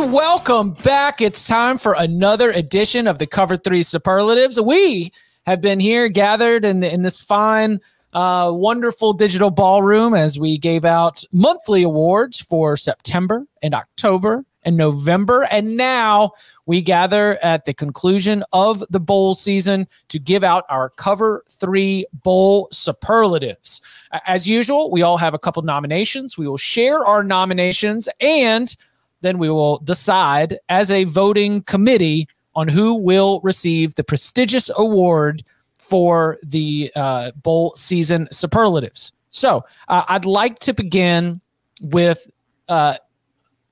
Welcome 0.00 0.70
back. 0.70 1.20
It's 1.20 1.46
time 1.46 1.76
for 1.76 1.92
another 1.92 2.50
edition 2.50 3.06
of 3.06 3.18
the 3.18 3.26
Cover 3.26 3.54
Three 3.54 3.82
Superlatives. 3.82 4.58
We 4.58 5.12
have 5.44 5.60
been 5.60 5.78
here 5.78 6.08
gathered 6.08 6.64
in, 6.64 6.82
in 6.82 7.02
this 7.02 7.20
fine, 7.20 7.80
uh, 8.14 8.50
wonderful 8.50 9.12
digital 9.12 9.50
ballroom 9.50 10.14
as 10.14 10.38
we 10.38 10.56
gave 10.56 10.86
out 10.86 11.22
monthly 11.32 11.82
awards 11.82 12.40
for 12.40 12.78
September 12.78 13.46
and 13.62 13.74
October 13.74 14.46
and 14.64 14.78
November. 14.78 15.46
And 15.50 15.76
now 15.76 16.30
we 16.64 16.80
gather 16.80 17.38
at 17.42 17.66
the 17.66 17.74
conclusion 17.74 18.42
of 18.54 18.82
the 18.88 19.00
bowl 19.00 19.34
season 19.34 19.86
to 20.08 20.18
give 20.18 20.42
out 20.42 20.64
our 20.70 20.88
Cover 20.88 21.44
Three 21.46 22.06
Bowl 22.14 22.68
Superlatives. 22.72 23.82
As 24.26 24.48
usual, 24.48 24.90
we 24.90 25.02
all 25.02 25.18
have 25.18 25.34
a 25.34 25.38
couple 25.38 25.62
nominations. 25.62 26.38
We 26.38 26.48
will 26.48 26.56
share 26.56 27.04
our 27.04 27.22
nominations 27.22 28.08
and 28.18 28.74
then 29.20 29.38
we 29.38 29.50
will 29.50 29.78
decide 29.78 30.58
as 30.68 30.90
a 30.90 31.04
voting 31.04 31.62
committee 31.62 32.28
on 32.54 32.68
who 32.68 32.94
will 32.94 33.40
receive 33.42 33.94
the 33.94 34.04
prestigious 34.04 34.70
award 34.76 35.42
for 35.78 36.38
the 36.42 36.90
uh, 36.96 37.30
bowl 37.42 37.74
season 37.74 38.28
superlatives. 38.30 39.12
So 39.30 39.64
uh, 39.88 40.04
I'd 40.08 40.24
like 40.24 40.58
to 40.60 40.72
begin 40.72 41.40
with 41.80 42.30
uh, 42.68 42.96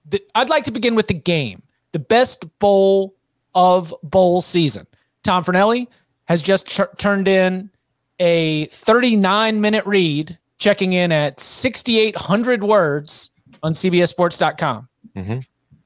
the, 0.08 0.22
I'd 0.34 0.48
like 0.48 0.64
to 0.64 0.70
begin 0.70 0.94
with 0.94 1.08
the 1.08 1.14
game, 1.14 1.62
the 1.92 1.98
best 1.98 2.46
bowl 2.58 3.14
of 3.54 3.92
bowl 4.02 4.40
season. 4.40 4.86
Tom 5.22 5.44
Fornelli 5.44 5.88
has 6.26 6.42
just 6.42 6.66
tr- 6.68 6.94
turned 6.96 7.28
in 7.28 7.70
a 8.18 8.66
39 8.66 9.60
minute 9.60 9.86
read, 9.86 10.38
checking 10.58 10.92
in 10.92 11.12
at 11.12 11.40
6,800 11.40 12.64
words 12.64 13.30
on 13.62 13.72
CBSSports.com. 13.72 14.87
Mm-hmm. 15.18 15.38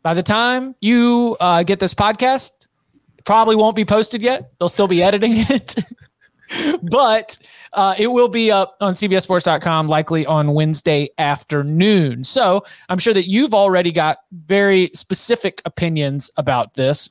By 0.03 0.15
the 0.15 0.23
time 0.23 0.75
you 0.81 1.37
uh, 1.41 1.63
get 1.63 1.81
this 1.81 1.95
podcast, 1.95 2.67
probably 3.25 3.57
won't 3.57 3.77
be 3.77 3.85
posted 3.85 4.21
yet. 4.21 4.53
They'll 4.59 4.69
still 4.69 4.89
be 4.89 5.03
editing 5.03 5.33
it, 5.35 5.77
but 6.83 7.39
uh, 7.73 7.95
it 7.99 8.09
will 8.09 8.29
be 8.29 8.51
up 8.51 8.77
on 8.81 8.95
CBSSports.com 8.95 9.89
likely 9.89 10.27
on 10.27 10.53
Wednesday 10.53 11.09
afternoon. 11.19 12.25
So 12.25 12.65
I'm 12.89 12.99
sure 12.99 13.15
that 13.15 13.29
you've 13.29 13.55
already 13.55 13.93
got 13.93 14.19
very 14.33 14.91
specific 14.93 15.63
opinions 15.65 16.31
about 16.37 16.75
this. 16.75 17.11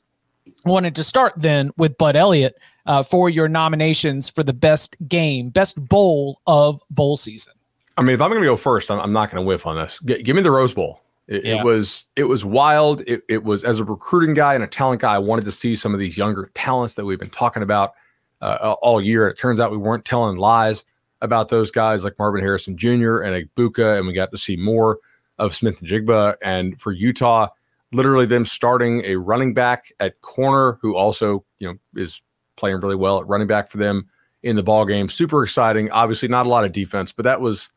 I 0.66 0.70
wanted 0.70 0.94
to 0.96 1.04
start 1.04 1.32
then 1.36 1.72
with 1.76 1.96
Bud 1.98 2.14
Elliott 2.14 2.56
uh, 2.86 3.02
for 3.02 3.30
your 3.30 3.48
nominations 3.48 4.28
for 4.28 4.42
the 4.42 4.52
best 4.52 4.96
game, 5.08 5.48
best 5.48 5.82
bowl 5.88 6.40
of 6.46 6.80
bowl 6.90 7.16
season. 7.16 7.54
I 7.96 8.02
mean, 8.02 8.14
if 8.14 8.22
I'm 8.22 8.30
going 8.30 8.42
to 8.42 8.48
go 8.48 8.56
first, 8.56 8.90
I'm, 8.90 9.00
I'm 9.00 9.12
not 9.12 9.30
going 9.30 9.42
to 9.42 9.46
whiff 9.46 9.66
on 9.66 9.76
this. 9.76 9.98
G- 10.04 10.22
give 10.22 10.36
me 10.36 10.42
the 10.42 10.50
Rose 10.50 10.74
Bowl. 10.74 11.00
It, 11.32 11.46
yeah. 11.46 11.60
it, 11.60 11.64
was 11.64 12.04
it 12.14 12.24
was 12.24 12.44
wild. 12.44 13.00
It, 13.06 13.22
it 13.26 13.42
was 13.42 13.64
as 13.64 13.80
a 13.80 13.84
recruiting 13.84 14.34
guy 14.34 14.54
and 14.54 14.62
a 14.62 14.66
talent 14.66 15.00
guy, 15.00 15.14
I 15.14 15.18
wanted 15.18 15.46
to 15.46 15.52
see 15.52 15.74
some 15.76 15.94
of 15.94 16.00
these 16.00 16.18
younger 16.18 16.50
talents 16.52 16.94
that 16.96 17.06
we've 17.06 17.18
been 17.18 17.30
talking 17.30 17.62
about 17.62 17.94
uh, 18.42 18.74
all 18.82 19.00
year. 19.00 19.28
It 19.28 19.38
turns 19.38 19.58
out 19.58 19.70
we 19.70 19.78
weren't 19.78 20.04
telling 20.04 20.36
lies 20.36 20.84
about 21.22 21.48
those 21.48 21.70
guys 21.70 22.04
like 22.04 22.18
Marvin 22.18 22.42
Harrison 22.42 22.76
Jr. 22.76 23.20
and 23.20 23.48
Egbuka, 23.48 23.96
and 23.96 24.06
we 24.06 24.12
got 24.12 24.30
to 24.32 24.36
see 24.36 24.56
more 24.56 24.98
of 25.38 25.54
Smith-Njigba. 25.54 26.36
And 26.42 26.78
for 26.78 26.92
Utah, 26.92 27.48
literally 27.92 28.26
them 28.26 28.44
starting 28.44 29.02
a 29.06 29.16
running 29.16 29.54
back 29.54 29.90
at 30.00 30.20
corner 30.20 30.78
who 30.82 30.96
also 30.96 31.44
you 31.60 31.68
know 31.68 31.78
is 32.00 32.20
playing 32.56 32.78
really 32.80 32.96
well 32.96 33.20
at 33.20 33.26
running 33.26 33.46
back 33.46 33.70
for 33.70 33.78
them 33.78 34.06
in 34.42 34.56
the 34.56 34.62
ball 34.62 34.84
game. 34.84 35.08
Super 35.08 35.42
exciting. 35.42 35.90
Obviously, 35.92 36.28
not 36.28 36.44
a 36.44 36.50
lot 36.50 36.64
of 36.64 36.72
defense, 36.72 37.10
but 37.10 37.22
that 37.22 37.40
was 37.40 37.70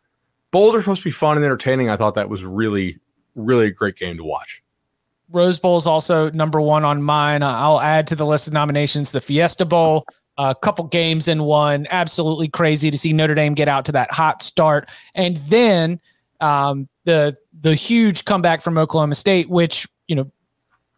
bowls 0.51 0.75
are 0.75 0.81
supposed 0.81 1.03
to 1.03 1.07
be 1.07 1.11
fun 1.11 1.37
and 1.37 1.45
entertaining. 1.45 1.89
I 1.89 1.95
thought 1.95 2.15
that 2.15 2.27
was 2.27 2.43
really 2.43 2.99
really 3.35 3.67
a 3.67 3.71
great 3.71 3.97
game 3.97 4.17
to 4.17 4.23
watch. 4.23 4.63
Rose 5.29 5.59
Bowl 5.59 5.77
is 5.77 5.87
also 5.87 6.29
number 6.31 6.61
one 6.61 6.85
on 6.85 7.01
mine. 7.01 7.43
I'll 7.43 7.81
add 7.81 8.07
to 8.07 8.15
the 8.15 8.25
list 8.25 8.47
of 8.47 8.53
nominations 8.53 9.11
the 9.11 9.21
Fiesta 9.21 9.65
Bowl, 9.65 10.05
a 10.37 10.53
couple 10.53 10.85
games 10.85 11.27
in 11.27 11.43
one. 11.43 11.87
Absolutely 11.89 12.47
crazy 12.47 12.91
to 12.91 12.97
see 12.97 13.11
Notre 13.11 13.35
Dame 13.35 13.53
get 13.53 13.67
out 13.67 13.85
to 13.85 13.91
that 13.93 14.11
hot 14.11 14.41
start, 14.43 14.89
and 15.15 15.37
then 15.37 15.99
um, 16.41 16.87
the 17.05 17.35
the 17.61 17.73
huge 17.73 18.25
comeback 18.25 18.61
from 18.61 18.77
Oklahoma 18.77 19.15
State, 19.15 19.49
which 19.49 19.87
you 20.07 20.15
know 20.15 20.31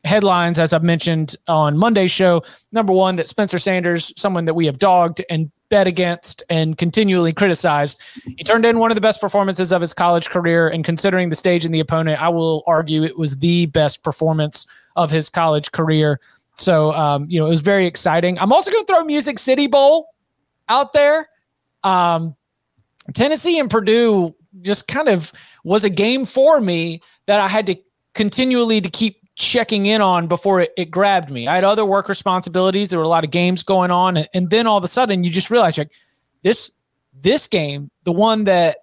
headlines 0.07 0.57
as 0.57 0.73
I've 0.73 0.83
mentioned 0.83 1.35
on 1.47 1.77
Monday's 1.77 2.11
show. 2.11 2.43
Number 2.71 2.93
one, 2.93 3.15
that 3.17 3.27
Spencer 3.27 3.59
Sanders, 3.59 4.13
someone 4.17 4.45
that 4.45 4.53
we 4.53 4.65
have 4.65 4.79
dogged 4.79 5.23
and 5.29 5.51
bet 5.69 5.87
against 5.87 6.43
and 6.49 6.77
continually 6.77 7.33
criticized. 7.33 8.01
He 8.37 8.43
turned 8.43 8.65
in 8.65 8.79
one 8.79 8.91
of 8.91 8.95
the 8.95 9.01
best 9.01 9.19
performances 9.19 9.73
of 9.73 9.81
his 9.81 9.93
college 9.93 10.29
career. 10.29 10.69
And 10.69 10.83
considering 10.83 11.29
the 11.29 11.35
stage 11.35 11.65
and 11.65 11.73
the 11.73 11.79
opponent, 11.79 12.21
I 12.21 12.29
will 12.29 12.63
argue 12.67 13.03
it 13.03 13.17
was 13.17 13.37
the 13.37 13.65
best 13.67 14.03
performance 14.03 14.65
of 14.95 15.11
his 15.11 15.29
college 15.29 15.71
career. 15.71 16.19
So, 16.55 16.91
um, 16.93 17.27
you 17.29 17.39
know, 17.39 17.45
it 17.45 17.49
was 17.49 17.61
very 17.61 17.85
exciting. 17.85 18.39
I'm 18.39 18.51
also 18.51 18.71
going 18.71 18.85
to 18.85 18.93
throw 18.93 19.03
Music 19.03 19.37
City 19.39 19.67
Bowl 19.67 20.09
out 20.69 20.93
there. 20.93 21.29
Um, 21.83 22.35
Tennessee 23.13 23.59
and 23.59 23.69
Purdue 23.69 24.33
just 24.61 24.87
kind 24.87 25.07
of 25.07 25.31
was 25.63 25.83
a 25.83 25.89
game 25.89 26.25
for 26.25 26.59
me 26.59 27.01
that 27.25 27.39
I 27.39 27.47
had 27.47 27.67
to 27.67 27.75
continually 28.13 28.81
to 28.81 28.89
keep 28.89 29.21
checking 29.37 29.85
in 29.85 30.01
on 30.01 30.25
before 30.25 30.61
it, 30.61 30.73
it 30.75 30.89
grabbed 30.89 31.29
me. 31.29 31.47
I 31.47 31.55
had 31.55 31.63
other 31.63 31.85
work 31.85 32.09
responsibilities. 32.09 32.89
There 32.89 32.97
were 32.97 33.05
a 33.05 33.09
lot 33.09 33.23
of 33.23 33.29
games 33.29 33.61
going 33.61 33.91
on. 33.91 34.17
And, 34.33 34.49
then 34.49 34.65
all 34.65 34.79
of 34.79 34.83
a 34.83 34.87
sudden 34.87 35.23
you 35.23 35.29
just 35.29 35.51
realize 35.51 35.77
like 35.77 35.91
this, 36.41 36.71
this 37.21 37.47
game, 37.47 37.91
the 38.03 38.11
one 38.11 38.45
that 38.45 38.77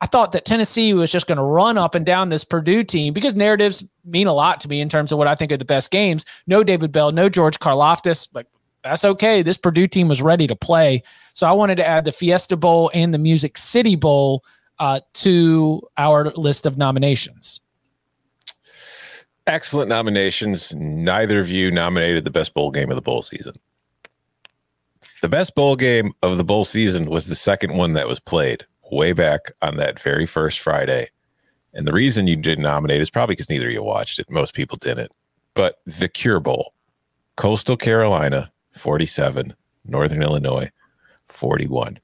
I 0.00 0.06
thought 0.06 0.32
that 0.32 0.44
Tennessee 0.44 0.92
was 0.94 1.12
just 1.12 1.28
going 1.28 1.38
to 1.38 1.44
run 1.44 1.78
up 1.78 1.94
and 1.94 2.04
down 2.04 2.28
this 2.28 2.42
Purdue 2.42 2.82
team 2.82 3.14
because 3.14 3.36
narratives 3.36 3.88
mean 4.04 4.26
a 4.26 4.32
lot 4.32 4.58
to 4.60 4.68
me 4.68 4.80
in 4.80 4.88
terms 4.88 5.12
of 5.12 5.18
what 5.18 5.28
I 5.28 5.36
think 5.36 5.52
are 5.52 5.56
the 5.56 5.64
best 5.64 5.92
games. 5.92 6.24
No 6.48 6.64
David 6.64 6.90
Bell, 6.90 7.12
no 7.12 7.28
George 7.28 7.60
Karlaftis, 7.60 8.28
but 8.30 8.48
that's 8.82 9.04
okay. 9.04 9.42
This 9.42 9.56
Purdue 9.56 9.86
team 9.86 10.08
was 10.08 10.20
ready 10.20 10.48
to 10.48 10.56
play. 10.56 11.04
So 11.34 11.46
I 11.46 11.52
wanted 11.52 11.76
to 11.76 11.86
add 11.86 12.04
the 12.04 12.12
Fiesta 12.12 12.56
Bowl 12.56 12.90
and 12.92 13.14
the 13.14 13.18
Music 13.18 13.56
City 13.56 13.94
Bowl 13.94 14.44
uh, 14.80 14.98
to 15.14 15.82
our 15.96 16.32
list 16.32 16.66
of 16.66 16.76
nominations. 16.76 17.60
Excellent 19.46 19.88
nominations. 19.88 20.74
Neither 20.74 21.38
of 21.38 21.50
you 21.50 21.70
nominated 21.70 22.24
the 22.24 22.30
best 22.30 22.54
bowl 22.54 22.70
game 22.70 22.90
of 22.90 22.96
the 22.96 23.02
bowl 23.02 23.22
season. 23.22 23.54
The 25.20 25.28
best 25.28 25.54
bowl 25.54 25.76
game 25.76 26.14
of 26.22 26.38
the 26.38 26.44
bowl 26.44 26.64
season 26.64 27.10
was 27.10 27.26
the 27.26 27.34
second 27.34 27.76
one 27.76 27.92
that 27.94 28.08
was 28.08 28.20
played 28.20 28.66
way 28.90 29.12
back 29.12 29.52
on 29.60 29.76
that 29.76 29.98
very 29.98 30.26
first 30.26 30.60
Friday. 30.60 31.08
And 31.74 31.86
the 31.86 31.92
reason 31.92 32.26
you 32.26 32.36
didn't 32.36 32.62
nominate 32.62 33.00
is 33.00 33.10
probably 33.10 33.34
because 33.34 33.50
neither 33.50 33.66
of 33.66 33.72
you 33.72 33.82
watched 33.82 34.18
it. 34.18 34.30
Most 34.30 34.54
people 34.54 34.78
didn't. 34.80 35.10
But 35.54 35.80
the 35.84 36.08
Cure 36.08 36.40
Bowl, 36.40 36.72
Coastal 37.36 37.76
Carolina, 37.76 38.52
47, 38.72 39.54
Northern 39.84 40.22
Illinois, 40.22 40.70
41. 41.26 41.98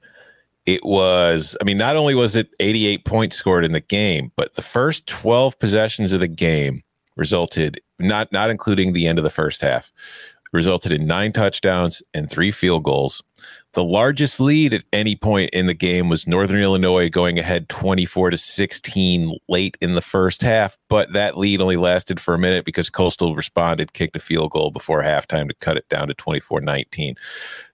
It 0.65 0.85
was, 0.85 1.57
I 1.59 1.63
mean, 1.63 1.77
not 1.77 1.95
only 1.95 2.13
was 2.13 2.35
it 2.35 2.49
88 2.59 3.05
points 3.05 3.35
scored 3.35 3.65
in 3.65 3.71
the 3.71 3.81
game, 3.81 4.31
but 4.35 4.55
the 4.55 4.61
first 4.61 5.07
12 5.07 5.57
possessions 5.57 6.13
of 6.13 6.19
the 6.19 6.27
game 6.27 6.81
resulted 7.15 7.81
not 7.99 8.31
not 8.31 8.49
including 8.49 8.93
the 8.93 9.07
end 9.07 9.17
of 9.17 9.23
the 9.23 9.29
first 9.29 9.61
half 9.61 9.91
resulted 10.53 10.91
in 10.91 11.07
nine 11.07 11.31
touchdowns 11.31 12.03
and 12.13 12.29
three 12.29 12.51
field 12.51 12.83
goals. 12.83 13.23
The 13.73 13.83
largest 13.83 14.41
lead 14.41 14.73
at 14.73 14.83
any 14.91 15.15
point 15.15 15.51
in 15.51 15.67
the 15.67 15.73
game 15.73 16.09
was 16.09 16.27
northern 16.27 16.61
illinois 16.61 17.09
going 17.09 17.39
ahead 17.39 17.69
24 17.69 18.31
to 18.31 18.37
16 18.37 19.37
late 19.47 19.77
in 19.79 19.93
the 19.93 20.01
first 20.01 20.41
half 20.41 20.77
but 20.89 21.13
that 21.13 21.37
lead 21.37 21.61
only 21.61 21.77
lasted 21.77 22.19
for 22.19 22.33
a 22.33 22.39
minute 22.39 22.65
because 22.65 22.89
coastal 22.89 23.33
responded 23.33 23.93
kicked 23.93 24.15
a 24.15 24.19
field 24.19 24.51
goal 24.51 24.71
before 24.71 25.01
halftime 25.01 25.47
to 25.47 25.55
cut 25.55 25.77
it 25.77 25.87
down 25.87 26.09
to 26.09 26.13
24-19 26.13 27.17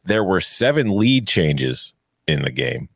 there 0.04 0.24
were 0.24 0.40
seven 0.40 0.96
lead 0.96 1.28
changes 1.28 1.96
in 2.28 2.44
the 2.44 2.52
game 2.52 2.90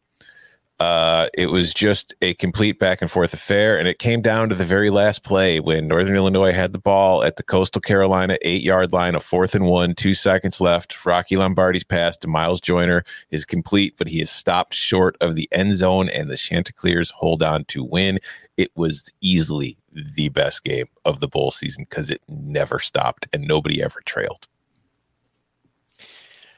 uh, 0.82 1.28
it 1.36 1.52
was 1.52 1.76
just 1.76 2.16
a 2.24 2.34
complete 2.34 2.80
back 2.80 3.04
and 3.04 3.12
forth 3.12 3.36
affair, 3.36 3.78
and 3.78 3.88
it 3.88 4.00
came 4.00 4.20
down 4.20 4.50
to 4.50 4.56
the 4.56 4.66
very 4.66 4.90
last 4.90 5.24
play 5.24 5.60
when 5.60 5.88
Northern 5.88 6.16
Illinois 6.16 6.54
had 6.54 6.74
the 6.74 6.80
ball 6.80 7.24
at 7.24 7.36
the 7.36 7.44
Coastal 7.44 7.82
Carolina 7.82 8.36
eight 8.42 8.64
yard 8.64 8.92
line, 8.92 9.14
a 9.14 9.20
fourth 9.20 9.54
and 9.54 9.68
one, 9.68 9.94
two 9.94 10.16
seconds 10.16 10.60
left. 10.60 11.06
Rocky 11.06 11.38
Lombardi's 11.38 11.84
pass 11.84 12.18
to 12.18 12.28
Miles 12.28 12.60
Joyner 12.60 13.04
is 13.30 13.46
complete, 13.46 13.94
but 13.96 14.08
he 14.08 14.22
is 14.22 14.32
stopped 14.32 14.74
short 14.74 15.16
of 15.22 15.36
the 15.36 15.48
end 15.52 15.76
zone, 15.76 16.10
and 16.10 16.32
the 16.32 16.36
Chanticleers 16.36 17.12
hold 17.12 17.44
on 17.44 17.64
to 17.66 17.84
win. 17.84 18.18
It 18.58 18.72
was 18.76 19.14
easily 19.22 19.78
the 19.94 20.30
best 20.30 20.64
game 20.64 20.88
of 21.06 21.20
the 21.20 21.28
bowl 21.28 21.52
season 21.52 21.86
because 21.88 22.10
it 22.10 22.24
never 22.28 22.80
stopped 22.80 23.28
and 23.32 23.48
nobody 23.48 23.84
ever 23.84 24.02
trailed. 24.04 24.48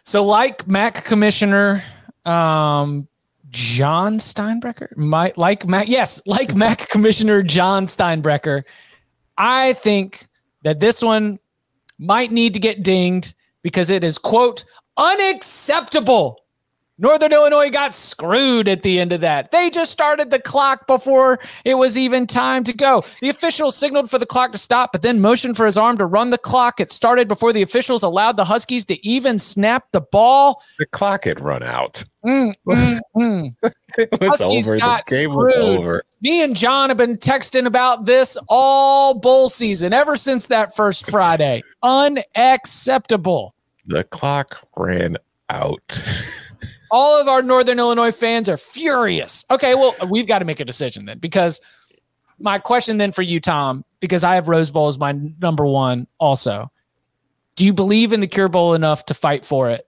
So, 0.03 0.23
like 0.23 0.65
Mac 0.65 1.03
Commissioner, 1.03 1.83
um, 2.23 3.09
Jon 3.53 4.17
Steinbrecher, 4.17 4.97
my, 4.97 5.31
like 5.37 5.65
Mac, 5.67 5.87
yes, 5.87 6.21
like 6.25 6.55
Mac 6.57 6.89
Commissioner 6.89 7.41
Jon 7.43 7.85
Steinbrecher. 7.85 8.63
I 9.37 9.73
think 9.73 10.27
that 10.63 10.79
this 10.79 11.01
one 11.01 11.39
might 11.97 12.31
need 12.31 12.53
to 12.55 12.59
get 12.59 12.83
dinged 12.83 13.35
because 13.61 13.89
it 13.89 14.03
is 14.03 14.17
quote 14.17 14.65
unacceptable 14.97 16.42
Northern 17.03 17.33
Illinois 17.33 17.69
got 17.69 17.97
screwed 17.97 18.69
at 18.69 18.81
the 18.81 18.97
end 18.97 19.11
of 19.11 19.19
that. 19.19 19.51
They 19.51 19.69
just 19.69 19.91
started 19.91 20.29
the 20.29 20.39
clock 20.39 20.87
before 20.87 21.37
it 21.65 21.73
was 21.73 21.97
even 21.97 22.25
time 22.25 22.63
to 22.63 22.71
go. 22.71 23.03
The 23.19 23.27
official 23.27 23.73
signaled 23.73 24.09
for 24.09 24.17
the 24.17 24.25
clock 24.25 24.53
to 24.53 24.57
stop, 24.57 24.93
but 24.93 25.01
then 25.01 25.19
motioned 25.19 25.57
for 25.57 25.65
his 25.65 25.77
arm 25.77 25.97
to 25.97 26.05
run 26.05 26.29
the 26.29 26.37
clock. 26.37 26.79
It 26.79 26.91
started 26.91 27.27
before 27.27 27.51
the 27.51 27.61
officials 27.61 28.03
allowed 28.03 28.37
the 28.37 28.45
Huskies 28.45 28.85
to 28.85 29.05
even 29.05 29.37
snap 29.37 29.91
the 29.91 29.99
ball. 29.99 30.63
The 30.79 30.85
clock 30.85 31.25
had 31.25 31.41
run 31.41 31.61
out. 31.61 32.05
Mm, 32.25 32.53
mm, 32.69 32.99
mm. 33.17 33.51
it 33.97 34.21
was 34.21 34.39
Huskies 34.39 34.69
over. 34.69 34.77
The 34.77 35.03
game 35.07 35.31
screwed. 35.31 35.35
was 35.35 35.55
over. 35.57 36.03
Me 36.21 36.41
and 36.41 36.55
John 36.55 36.89
have 36.89 36.97
been 36.97 37.17
texting 37.17 37.65
about 37.65 38.05
this 38.05 38.37
all 38.47 39.19
bowl 39.19 39.49
season, 39.49 39.91
ever 39.91 40.15
since 40.15 40.47
that 40.47 40.73
first 40.73 41.11
Friday. 41.11 41.63
Unacceptable. 41.83 43.55
The 43.87 44.05
clock 44.05 44.65
ran 44.77 45.17
out. 45.49 46.01
all 46.93 47.19
of 47.19 47.27
our 47.27 47.41
Northern 47.41 47.79
Illinois 47.79 48.11
fans 48.11 48.47
are 48.47 48.55
furious. 48.55 49.43
Okay, 49.49 49.73
well, 49.73 49.95
we've 50.11 50.27
got 50.27 50.39
to 50.39 50.45
make 50.45 50.59
a 50.59 50.65
decision 50.65 51.07
then 51.07 51.17
because 51.17 51.59
my 52.37 52.59
question 52.59 52.97
then 52.97 53.11
for 53.11 53.23
you, 53.23 53.39
Tom, 53.39 53.83
because 53.99 54.23
I 54.23 54.35
have 54.35 54.47
Rose 54.47 54.69
Bowl 54.69 54.87
as 54.87 54.99
my 54.99 55.11
number 55.11 55.65
one 55.65 56.07
also. 56.19 56.71
Do 57.55 57.65
you 57.65 57.73
believe 57.73 58.13
in 58.13 58.19
the 58.19 58.27
Cure 58.27 58.47
Bowl 58.47 58.75
enough 58.75 59.05
to 59.05 59.15
fight 59.15 59.43
for 59.43 59.71
it 59.71 59.87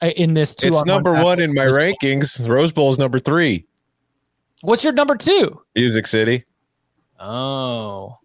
uh, 0.00 0.06
in 0.16 0.32
this 0.32 0.54
two? 0.54 0.68
It's 0.68 0.84
number 0.86 1.12
one, 1.12 1.22
one 1.22 1.40
in 1.40 1.54
my 1.54 1.66
Rose 1.66 1.76
rankings. 1.76 2.40
Bowl? 2.40 2.48
Rose 2.48 2.72
Bowl 2.72 2.90
is 2.90 2.98
number 2.98 3.18
three. 3.18 3.66
What's 4.62 4.82
your 4.82 4.94
number 4.94 5.16
two? 5.16 5.62
Music 5.76 6.06
City. 6.06 6.44
Oh. 7.18 8.18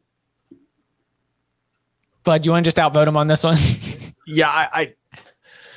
Bud, 2.24 2.46
you 2.46 2.52
want 2.52 2.64
to 2.64 2.68
just 2.68 2.80
outvote 2.80 3.10
him 3.10 3.18
on 3.18 3.28
this 3.28 3.44
one? 3.44 3.58
yeah, 4.28 4.50
I, 4.50 4.70
I 4.74 4.94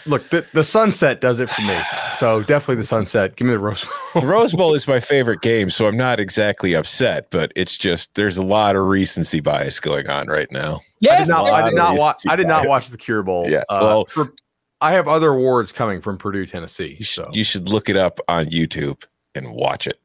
look, 0.08 0.28
the, 0.30 0.46
the 0.52 0.62
sunset 0.62 1.20
does 1.20 1.40
it 1.40 1.48
for 1.48 1.62
me. 1.62 1.78
So 2.12 2.42
definitely 2.42 2.76
the 2.76 2.84
sunset. 2.84 3.36
Give 3.36 3.46
me 3.46 3.52
the 3.52 3.58
Rose 3.58 3.84
Bowl. 3.84 4.22
the 4.22 4.26
Rose 4.26 4.54
Bowl 4.54 4.74
is 4.74 4.88
my 4.88 5.00
favorite 5.00 5.40
game, 5.40 5.70
so 5.70 5.86
I'm 5.86 5.96
not 5.96 6.18
exactly 6.18 6.74
upset, 6.74 7.30
but 7.30 7.52
it's 7.54 7.78
just 7.78 8.14
there's 8.14 8.36
a 8.36 8.42
lot 8.42 8.76
of 8.76 8.86
recency 8.86 9.40
bias 9.40 9.80
going 9.80 10.08
on 10.08 10.26
right 10.26 10.50
now. 10.50 10.80
Yes, 11.00 11.20
I 11.20 11.24
did 11.24 11.30
not, 11.30 11.52
I 11.52 11.68
did 11.68 11.76
not 11.76 11.98
watch. 11.98 12.22
I 12.28 12.36
did 12.36 12.48
not 12.48 12.66
watch 12.66 12.88
the 12.88 12.98
Cure 12.98 13.22
Bowl. 13.22 13.48
Yeah, 13.48 13.62
uh, 13.68 13.78
well, 13.82 14.04
for, 14.06 14.32
I 14.80 14.92
have 14.92 15.08
other 15.08 15.30
awards 15.30 15.72
coming 15.72 16.00
from 16.00 16.18
Purdue, 16.18 16.46
Tennessee. 16.46 16.96
You 16.98 17.04
should, 17.04 17.24
so. 17.24 17.30
you 17.32 17.44
should 17.44 17.68
look 17.68 17.88
it 17.88 17.96
up 17.96 18.20
on 18.28 18.46
YouTube 18.46 19.04
and 19.34 19.52
watch 19.52 19.86
it. 19.86 20.00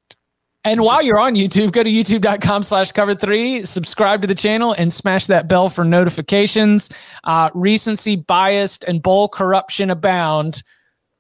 And 0.65 0.82
while 0.82 1.04
you're 1.04 1.19
on 1.19 1.36
YouTube, 1.36 1.73
go 1.73 1.84
to 1.84 1.89
youtube.com 1.91 2.63
slash 2.63 2.93
cover 2.93 3.13
three, 3.13 3.65
subscribe 3.65 4.21
to 4.21 4.28
the 4.28 4.36
channel, 4.36 4.73
and 4.78 4.93
smash 4.93 5.28
that 5.28 5.49
bell 5.49 5.69
for 5.69 5.84
notifications. 5.84 6.89
Uh, 7.26 7.49
recency 7.54 8.15
biased 8.15 8.86
and 8.86 9.04
bowl 9.04 9.28
corruption 9.28 9.89
abound. 9.89 10.63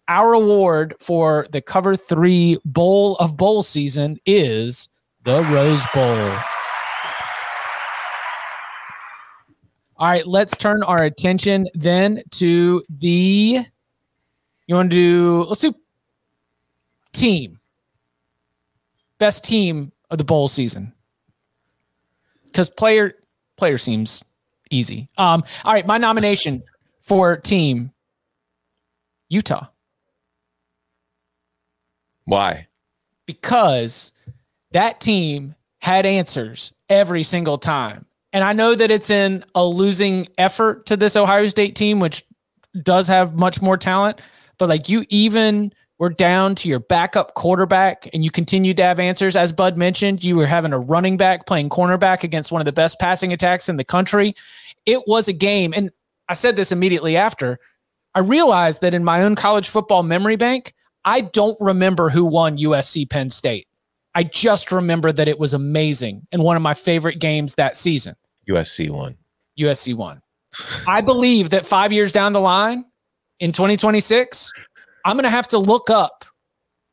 Our 0.07 0.31
award 0.33 0.95
for 0.99 1.45
the 1.51 1.61
cover 1.61 1.97
three 1.97 2.57
bowl 2.63 3.15
of 3.17 3.35
bowl 3.35 3.63
season 3.63 4.17
is 4.25 4.87
the 5.25 5.43
Rose 5.43 5.83
Bowl. 5.93 6.37
All 9.97 10.09
right, 10.09 10.25
let's 10.25 10.55
turn 10.55 10.83
our 10.83 11.03
attention 11.03 11.67
then 11.73 12.23
to 12.31 12.81
the. 12.89 13.65
You 14.67 14.75
want 14.75 14.89
to 14.91 14.95
do, 14.95 15.43
let's 15.49 15.59
do 15.59 15.75
team 17.11 17.59
best 19.23 19.45
team 19.45 19.93
of 20.09 20.17
the 20.17 20.25
bowl 20.25 20.49
season? 20.49 20.91
Because 22.43 22.69
player 22.69 23.13
player 23.55 23.77
seems 23.77 24.25
easy. 24.69 25.07
Um, 25.17 25.45
all 25.63 25.71
right, 25.71 25.87
my 25.87 25.97
nomination 25.97 26.61
for 27.01 27.37
team 27.37 27.93
Utah. 29.29 29.67
Why? 32.25 32.67
Because 33.25 34.11
that 34.71 34.99
team 34.99 35.55
had 35.79 36.05
answers 36.05 36.73
every 36.89 37.23
single 37.23 37.57
time. 37.57 38.05
And 38.33 38.43
I 38.43 38.51
know 38.51 38.75
that 38.75 38.91
it's 38.91 39.09
in 39.09 39.45
a 39.55 39.63
losing 39.63 40.27
effort 40.37 40.85
to 40.87 40.97
this 40.97 41.15
Ohio 41.15 41.47
State 41.47 41.75
team, 41.75 42.01
which 42.01 42.25
does 42.81 43.07
have 43.07 43.35
much 43.35 43.61
more 43.61 43.77
talent. 43.77 44.21
But 44.57 44.67
like 44.67 44.89
you 44.89 45.05
even 45.07 45.73
we're 45.99 46.09
down 46.09 46.55
to 46.55 46.67
your 46.67 46.79
backup 46.79 47.33
quarterback 47.35 48.09
and 48.13 48.23
you 48.23 48.31
continue 48.31 48.73
to 48.73 48.83
have 48.83 48.99
answers. 48.99 49.35
As 49.35 49.51
Bud 49.51 49.77
mentioned, 49.77 50.23
you 50.23 50.35
were 50.35 50.47
having 50.47 50.73
a 50.73 50.79
running 50.79 51.17
back 51.17 51.45
playing 51.45 51.69
cornerback 51.69 52.23
against 52.23 52.51
one 52.51 52.61
of 52.61 52.65
the 52.65 52.73
best 52.73 52.99
passing 52.99 53.31
attacks 53.31 53.69
in 53.69 53.77
the 53.77 53.83
country. 53.83 54.35
It 54.85 55.01
was 55.07 55.27
a 55.27 55.33
game. 55.33 55.73
And 55.75 55.91
I 56.27 56.33
said 56.33 56.55
this 56.55 56.71
immediately 56.71 57.15
after. 57.15 57.59
I 58.15 58.19
realized 58.19 58.81
that 58.81 58.93
in 58.93 59.03
my 59.03 59.23
own 59.23 59.35
college 59.35 59.69
football 59.69 60.03
memory 60.03 60.35
bank, 60.35 60.73
I 61.05 61.21
don't 61.21 61.57
remember 61.59 62.09
who 62.09 62.25
won 62.25 62.57
USC 62.57 63.09
Penn 63.09 63.29
State. 63.29 63.67
I 64.15 64.23
just 64.23 64.71
remember 64.71 65.11
that 65.11 65.27
it 65.27 65.39
was 65.39 65.53
amazing 65.53 66.27
and 66.31 66.43
one 66.43 66.55
of 66.55 66.61
my 66.61 66.73
favorite 66.73 67.19
games 67.19 67.55
that 67.55 67.75
season. 67.75 68.15
USC 68.47 68.89
won. 68.89 69.17
USC 69.59 69.95
won. 69.95 70.21
I 70.87 71.01
believe 71.01 71.49
that 71.49 71.65
five 71.65 71.91
years 71.91 72.13
down 72.13 72.33
the 72.33 72.39
line 72.39 72.85
in 73.39 73.51
2026, 73.51 74.53
I'm 75.05 75.15
going 75.15 75.23
to 75.23 75.29
have 75.29 75.47
to 75.49 75.57
look 75.57 75.89
up 75.89 76.25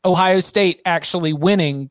Ohio 0.05 0.41
State 0.41 0.81
actually 0.85 1.33
winning 1.33 1.91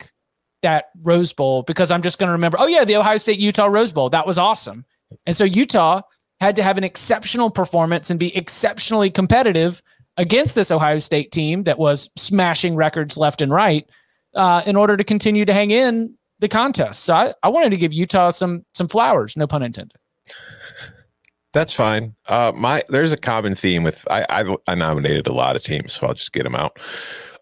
that 0.61 0.85
Rose 1.01 1.31
Bowl 1.33 1.63
because 1.63 1.91
I'm 1.91 2.01
just 2.01 2.19
going 2.19 2.27
to 2.27 2.33
remember, 2.33 2.57
oh, 2.59 2.67
yeah, 2.67 2.83
the 2.83 2.97
Ohio 2.97 3.17
State 3.17 3.39
Utah 3.39 3.67
Rose 3.67 3.93
Bowl. 3.93 4.09
That 4.09 4.27
was 4.27 4.37
awesome. 4.37 4.85
And 5.25 5.35
so 5.35 5.43
Utah 5.43 6.01
had 6.41 6.55
to 6.55 6.63
have 6.63 6.77
an 6.77 6.83
exceptional 6.83 7.49
performance 7.49 8.09
and 8.09 8.19
be 8.19 8.35
exceptionally 8.35 9.09
competitive 9.09 9.81
against 10.17 10.55
this 10.55 10.71
Ohio 10.71 10.99
State 10.99 11.31
team 11.31 11.63
that 11.63 11.79
was 11.79 12.09
smashing 12.17 12.75
records 12.75 13.17
left 13.17 13.41
and 13.41 13.51
right 13.51 13.89
uh, 14.35 14.61
in 14.65 14.75
order 14.75 14.97
to 14.97 15.03
continue 15.03 15.45
to 15.45 15.53
hang 15.53 15.71
in 15.71 16.15
the 16.39 16.47
contest. 16.47 17.03
So 17.03 17.13
I, 17.13 17.33
I 17.43 17.49
wanted 17.49 17.71
to 17.71 17.77
give 17.77 17.93
Utah 17.93 18.29
some 18.29 18.65
some 18.73 18.87
flowers, 18.87 19.35
no 19.35 19.47
pun 19.47 19.63
intended. 19.63 19.98
That's 21.53 21.73
fine. 21.73 22.15
Uh, 22.27 22.51
my 22.55 22.83
there's 22.89 23.13
a 23.13 23.17
common 23.17 23.55
theme 23.55 23.83
with 23.83 24.05
I, 24.09 24.25
I, 24.29 24.55
I 24.67 24.75
nominated 24.75 25.27
a 25.27 25.33
lot 25.33 25.55
of 25.55 25.63
teams, 25.63 25.93
so 25.93 26.07
I'll 26.07 26.13
just 26.13 26.31
get 26.31 26.43
them 26.43 26.55
out. 26.55 26.77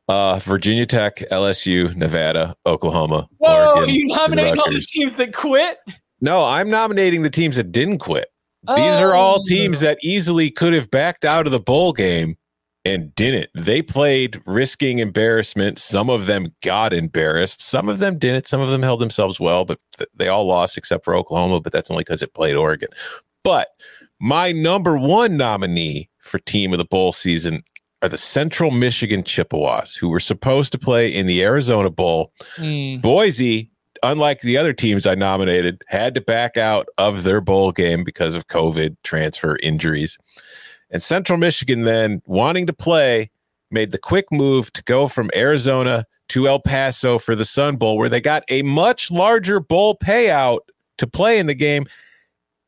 Uh, 0.08 0.40
Virginia 0.40 0.86
Tech, 0.86 1.18
LSU, 1.32 1.94
Nevada, 1.94 2.56
Oklahoma. 2.66 3.28
Whoa, 3.40 3.76
Oregon, 3.76 3.94
you 3.94 4.08
nominating 4.08 4.58
all 4.58 4.72
the 4.72 4.80
teams 4.80 5.18
that 5.18 5.34
quit? 5.34 5.78
No, 6.22 6.44
I'm 6.44 6.70
nominating 6.70 7.24
the 7.24 7.30
teams 7.30 7.58
that 7.58 7.72
didn't 7.72 8.00
quit. 8.00 8.30
These 8.64 8.78
oh. 8.78 9.04
are 9.04 9.16
all 9.16 9.40
oh. 9.42 9.44
teams 9.46 9.82
that 9.82 9.98
easily 10.02 10.50
could 10.50 10.74
have 10.74 10.90
backed 10.90 11.26
out 11.26 11.46
of 11.46 11.52
the 11.52 11.60
bowl 11.60 11.92
game 11.92 12.38
and 12.86 13.14
didn't. 13.16 13.50
They 13.54 13.82
played 13.82 14.42
risking 14.46 15.00
embarrassment. 15.00 15.78
Some 15.78 16.10
of 16.10 16.26
them 16.26 16.56
got 16.64 16.94
embarrassed. 16.94 17.62
Some 17.62 17.90
of 17.90 18.00
them 18.00 18.18
didn't. 18.18 18.48
Some 18.48 18.62
of 18.62 18.70
them 18.70 18.82
held 18.82 19.02
themselves 19.02 19.40
well, 19.40 19.66
but 19.66 19.80
th- 19.98 20.10
they 20.16 20.30
all 20.30 20.46
lost 20.46 20.78
except 20.78 21.04
for 21.04 21.16
Oklahoma. 21.16 21.60
But 21.60 21.74
that's 21.74 21.92
only 21.92 22.02
because 22.02 22.22
it 22.22 22.34
played 22.34 22.56
Oregon. 22.56 22.90
But 23.44 23.70
my 24.20 24.52
number 24.52 24.98
one 24.98 25.38
nominee 25.38 26.10
for 26.20 26.40
team 26.40 26.74
of 26.74 26.80
the 26.80 26.86
bowl 26.86 27.12
season 27.12 27.62
are 28.02 28.10
the 28.10 28.18
Central 28.18 28.72
Michigan 28.72 29.24
Chippewas, 29.24 29.96
who 29.96 30.10
were 30.10 30.20
supposed 30.20 30.72
to 30.72 30.78
play 30.78 31.14
in 31.14 31.26
the 31.26 31.44
Arizona 31.44 31.90
Bowl. 31.90 32.32
Mm. 32.56 33.02
Boise, 33.02 33.72
unlike 34.04 34.42
the 34.42 34.58
other 34.58 34.74
teams 34.74 35.08
I 35.08 35.16
nominated, 35.16 35.84
had 35.88 36.14
to 36.16 36.22
back 36.22 36.58
out 36.58 36.88
of 36.98 37.24
their 37.24 37.42
bowl 37.42 37.72
game 37.72 38.04
because 38.04 38.36
of 38.36 38.48
COVID 38.48 38.98
transfer 39.04 39.58
injuries. 39.64 40.18
And 40.92 41.02
Central 41.02 41.38
Michigan, 41.38 41.84
then 41.84 42.22
wanting 42.26 42.68
to 42.68 42.74
play, 42.74 43.32
made 43.72 43.92
the 43.92 43.98
quick 43.98 44.32
move 44.32 44.72
to 44.74 44.84
go 44.84 45.08
from 45.08 45.32
Arizona 45.36 46.06
to 46.30 46.48
El 46.48 46.60
Paso 46.60 47.18
for 47.18 47.36
the 47.36 47.46
Sun 47.46 47.78
Bowl, 47.78 47.98
where 47.98 48.10
they 48.10 48.22
got 48.22 48.44
a 48.50 48.62
much 48.62 49.10
larger 49.10 49.60
bowl 49.60 49.98
payout 49.98 50.60
to 50.98 51.08
play 51.08 51.40
in 51.40 51.48
the 51.48 51.56
game 51.56 51.86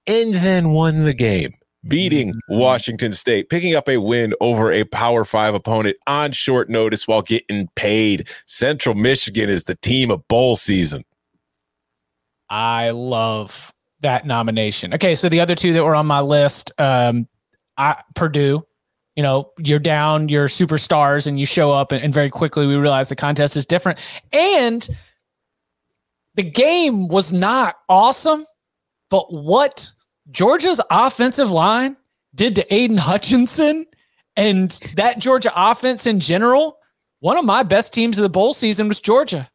and 0.10 0.34
then 0.34 0.72
won 0.72 1.04
the 1.04 1.13
game, 1.13 1.54
beating 1.88 2.30
mm-hmm. 2.30 2.60
Washington 2.60 3.13
State, 3.13 3.50
picking 3.50 3.76
up 3.76 3.88
a 3.88 3.98
win 3.98 4.33
over 4.42 4.71
a 4.71 4.83
Power 4.83 5.23
Five 5.23 5.54
opponent 5.54 5.98
on 6.08 6.31
short 6.31 6.69
notice 6.69 7.08
while 7.08 7.21
getting 7.21 7.69
paid. 7.75 8.27
Central 8.48 8.96
Michigan 8.96 9.50
is 9.50 9.63
the 9.65 9.75
team 9.75 10.12
of 10.12 10.27
bowl 10.27 10.56
season. 10.56 11.04
I 12.50 12.90
love 12.90 13.71
that 14.02 14.25
nomination. 14.25 14.94
Okay, 14.94 15.13
so 15.13 15.29
the 15.29 15.40
other 15.40 15.56
two 15.56 15.73
that 15.73 15.83
were 15.83 15.96
on 15.96 16.08
my 16.08 16.21
list, 16.21 16.71
um, 16.79 17.27
I, 17.77 17.98
Purdue. 18.15 18.65
You 19.15 19.23
know, 19.23 19.52
you're 19.58 19.79
down 19.79 20.29
your 20.29 20.48
superstars, 20.48 21.27
and 21.27 21.38
you 21.38 21.46
show 21.46 21.71
up, 21.71 21.92
and, 21.92 22.02
and 22.02 22.13
very 22.13 22.29
quickly 22.29 22.65
we 22.65 22.75
realize 22.75 23.10
the 23.10 23.17
contest 23.17 23.58
is 23.58 23.65
different. 23.65 24.00
And 24.31 24.88
the 26.36 26.44
game 26.44 27.10
was 27.10 27.33
not 27.33 27.75
awesome, 27.90 28.46
but 29.10 29.33
what 29.33 29.92
Georgia's 30.32 30.82
offensive 30.92 31.52
line 31.52 31.98
did 32.36 32.56
to 32.56 32.73
Aidan 32.73 32.98
Hutchinson 32.98 33.86
and 34.36 34.71
that 34.96 35.19
Georgia 35.19 35.52
offense 35.56 36.06
in 36.06 36.19
general 36.19 36.80
one 37.19 37.38
of 37.38 37.46
my 37.46 37.63
best 37.63 37.94
teams 37.94 38.17
of 38.17 38.23
the 38.23 38.30
bowl 38.30 38.54
season 38.54 38.88
was 38.88 39.00
Georgia. 39.00 39.50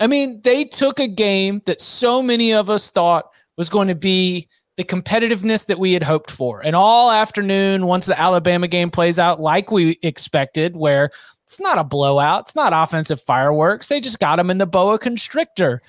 I 0.00 0.06
mean, 0.06 0.40
they 0.42 0.64
took 0.64 0.98
a 0.98 1.06
game 1.06 1.62
that 1.66 1.80
so 1.80 2.22
many 2.22 2.52
of 2.52 2.70
us 2.70 2.90
thought 2.90 3.26
was 3.56 3.68
going 3.68 3.88
to 3.88 3.94
be 3.94 4.48
the 4.76 4.84
competitiveness 4.84 5.66
that 5.66 5.78
we 5.78 5.92
had 5.92 6.02
hoped 6.02 6.30
for. 6.30 6.64
And 6.64 6.74
all 6.74 7.10
afternoon, 7.10 7.86
once 7.86 8.06
the 8.06 8.18
Alabama 8.18 8.66
game 8.66 8.90
plays 8.90 9.18
out 9.18 9.40
like 9.40 9.70
we 9.70 9.98
expected, 10.02 10.74
where 10.74 11.10
it's 11.44 11.60
not 11.60 11.78
a 11.78 11.84
blowout, 11.84 12.42
it's 12.42 12.56
not 12.56 12.72
offensive 12.74 13.20
fireworks, 13.20 13.88
they 13.88 14.00
just 14.00 14.18
got 14.18 14.36
them 14.36 14.50
in 14.50 14.58
the 14.58 14.66
boa 14.66 14.98
constrictor. 14.98 15.82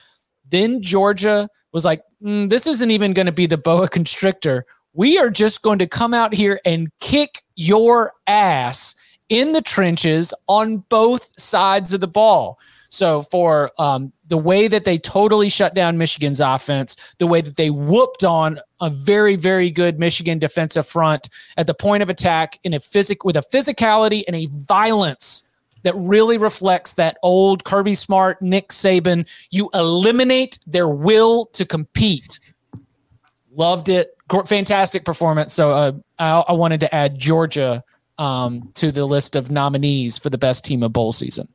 Then 0.49 0.81
Georgia 0.81 1.47
was 1.71 1.85
like, 1.85 2.01
mm, 2.23 2.49
this 2.49 2.67
isn't 2.67 2.91
even 2.91 3.13
going 3.13 3.25
to 3.25 3.31
be 3.31 3.45
the 3.45 3.57
boa 3.57 3.87
constrictor. 3.87 4.65
We 4.93 5.17
are 5.17 5.29
just 5.29 5.61
going 5.61 5.79
to 5.79 5.87
come 5.87 6.13
out 6.13 6.33
here 6.33 6.59
and 6.65 6.91
kick 6.99 7.43
your 7.55 8.13
ass 8.27 8.95
in 9.29 9.53
the 9.53 9.61
trenches 9.61 10.33
on 10.47 10.77
both 10.89 11.29
sides 11.39 11.93
of 11.93 12.01
the 12.01 12.07
ball. 12.07 12.59
So 12.89 13.23
for 13.23 13.71
um, 13.79 14.13
the 14.27 14.37
way 14.37 14.67
that 14.67 14.85
they 14.85 14.99
totally 14.99 15.49
shut 15.49 15.73
down 15.73 15.97
Michigan's 15.97 16.39
offense, 16.39 16.95
the 17.17 17.25
way 17.25 17.41
that 17.41 17.55
they 17.55 17.71
whooped 17.71 18.23
on 18.23 18.59
a 18.81 18.91
very 18.91 19.35
very 19.35 19.71
good 19.71 19.99
Michigan 19.99 20.37
defensive 20.37 20.85
front 20.85 21.27
at 21.57 21.65
the 21.65 21.73
point 21.73 22.03
of 22.03 22.09
attack 22.09 22.59
in 22.63 22.75
a 22.75 22.79
physic 22.79 23.25
with 23.25 23.35
a 23.35 23.43
physicality 23.51 24.23
and 24.27 24.35
a 24.35 24.47
violence 24.51 25.43
that 25.83 25.93
really 25.95 26.37
reflects 26.37 26.93
that 26.93 27.17
old 27.21 27.63
Kirby 27.63 27.93
Smart, 27.93 28.41
Nick 28.41 28.69
Saban. 28.69 29.29
You 29.51 29.69
eliminate 29.73 30.59
their 30.65 30.87
will 30.87 31.45
to 31.47 31.65
compete. 31.65 32.39
Loved 33.51 33.89
it. 33.89 34.17
Fantastic 34.47 35.05
performance. 35.05 35.53
So 35.53 35.69
uh, 35.69 35.91
I, 36.17 36.43
I, 36.47 36.53
wanted 36.53 36.79
to 36.79 36.95
add 36.95 37.19
Georgia 37.19 37.83
um, 38.17 38.71
to 38.75 38.91
the 38.91 39.05
list 39.05 39.35
of 39.35 39.51
nominees 39.51 40.17
for 40.17 40.29
the 40.29 40.39
best 40.39 40.65
team 40.65 40.81
of 40.81 40.91
bowl 40.91 41.13
season. 41.13 41.47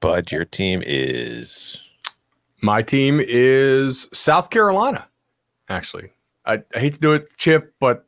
Bud, 0.00 0.30
your 0.30 0.44
team 0.44 0.82
is. 0.86 1.82
My 2.62 2.82
team 2.82 3.20
is 3.22 4.08
South 4.12 4.50
Carolina. 4.50 5.06
Actually, 5.68 6.10
I, 6.44 6.62
I 6.74 6.78
hate 6.78 6.94
to 6.94 7.00
do 7.00 7.12
it, 7.12 7.28
Chip, 7.36 7.74
but 7.80 8.06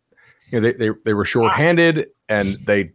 you 0.50 0.60
know 0.60 0.70
they 0.70 0.72
they, 0.72 0.94
they 1.04 1.14
were 1.14 1.24
shorthanded 1.24 2.08
and 2.28 2.48
they. 2.66 2.92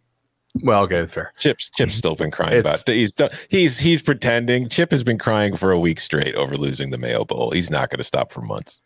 Well, 0.62 0.84
okay, 0.84 1.06
fair. 1.06 1.34
Chip's 1.38 1.70
Chip's 1.70 1.96
still 1.96 2.16
been 2.16 2.32
crying 2.32 2.54
it's, 2.54 2.62
about. 2.62 2.90
It. 2.90 2.96
He's 2.96 3.12
done, 3.12 3.30
he's 3.50 3.80
he's 3.80 4.02
pretending. 4.02 4.70
Chip 4.70 4.92
has 4.92 5.04
been 5.04 5.18
crying 5.18 5.56
for 5.56 5.72
a 5.72 5.80
week 5.80 6.00
straight 6.00 6.36
over 6.36 6.56
losing 6.56 6.92
the 6.92 6.98
Mayo 6.98 7.26
Bowl. 7.26 7.52
He's 7.52 7.70
not 7.70 7.90
going 7.90 7.98
to 7.98 8.04
stop 8.04 8.32
for 8.32 8.42
months. 8.42 8.82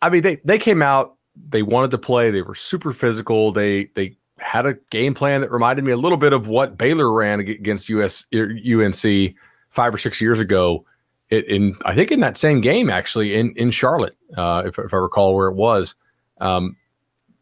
I 0.00 0.10
mean, 0.10 0.22
they 0.22 0.36
they 0.44 0.58
came 0.58 0.82
out. 0.82 1.16
They 1.48 1.62
wanted 1.62 1.90
to 1.92 1.98
play. 1.98 2.30
They 2.30 2.42
were 2.42 2.54
super 2.54 2.92
physical. 2.92 3.52
They 3.52 3.86
they 3.94 4.16
had 4.38 4.66
a 4.66 4.74
game 4.90 5.14
plan 5.14 5.40
that 5.40 5.50
reminded 5.50 5.84
me 5.84 5.92
a 5.92 5.96
little 5.96 6.18
bit 6.18 6.32
of 6.32 6.46
what 6.46 6.78
Baylor 6.78 7.12
ran 7.12 7.40
against 7.40 7.88
US 7.88 8.24
UNC 8.32 9.34
five 9.70 9.94
or 9.94 9.98
six 9.98 10.20
years 10.20 10.38
ago. 10.38 10.84
It, 11.30 11.46
in 11.46 11.74
I 11.84 11.94
think 11.94 12.10
in 12.10 12.20
that 12.20 12.38
same 12.38 12.60
game 12.60 12.88
actually 12.88 13.34
in 13.34 13.52
in 13.56 13.70
Charlotte, 13.70 14.16
uh, 14.36 14.62
if, 14.66 14.78
if 14.78 14.94
I 14.94 14.96
recall 14.96 15.34
where 15.34 15.48
it 15.48 15.56
was. 15.56 15.94
Um, 16.40 16.76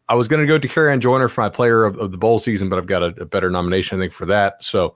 I 0.09 0.15
was 0.15 0.27
going 0.27 0.41
to 0.41 0.47
go 0.47 0.57
to 0.57 0.67
Dakereon 0.67 0.99
Joyner 0.99 1.27
for 1.27 1.41
my 1.41 1.49
player 1.49 1.83
of, 1.83 1.97
of, 1.97 2.11
the 2.11 2.17
bowl 2.17 2.39
season, 2.39 2.69
but 2.69 2.77
I've 2.77 2.85
got 2.85 3.03
a, 3.03 3.07
a 3.21 3.25
better 3.25 3.49
nomination 3.49 3.99
I 3.99 4.03
think 4.03 4.13
for 4.13 4.25
that. 4.27 4.63
So, 4.63 4.95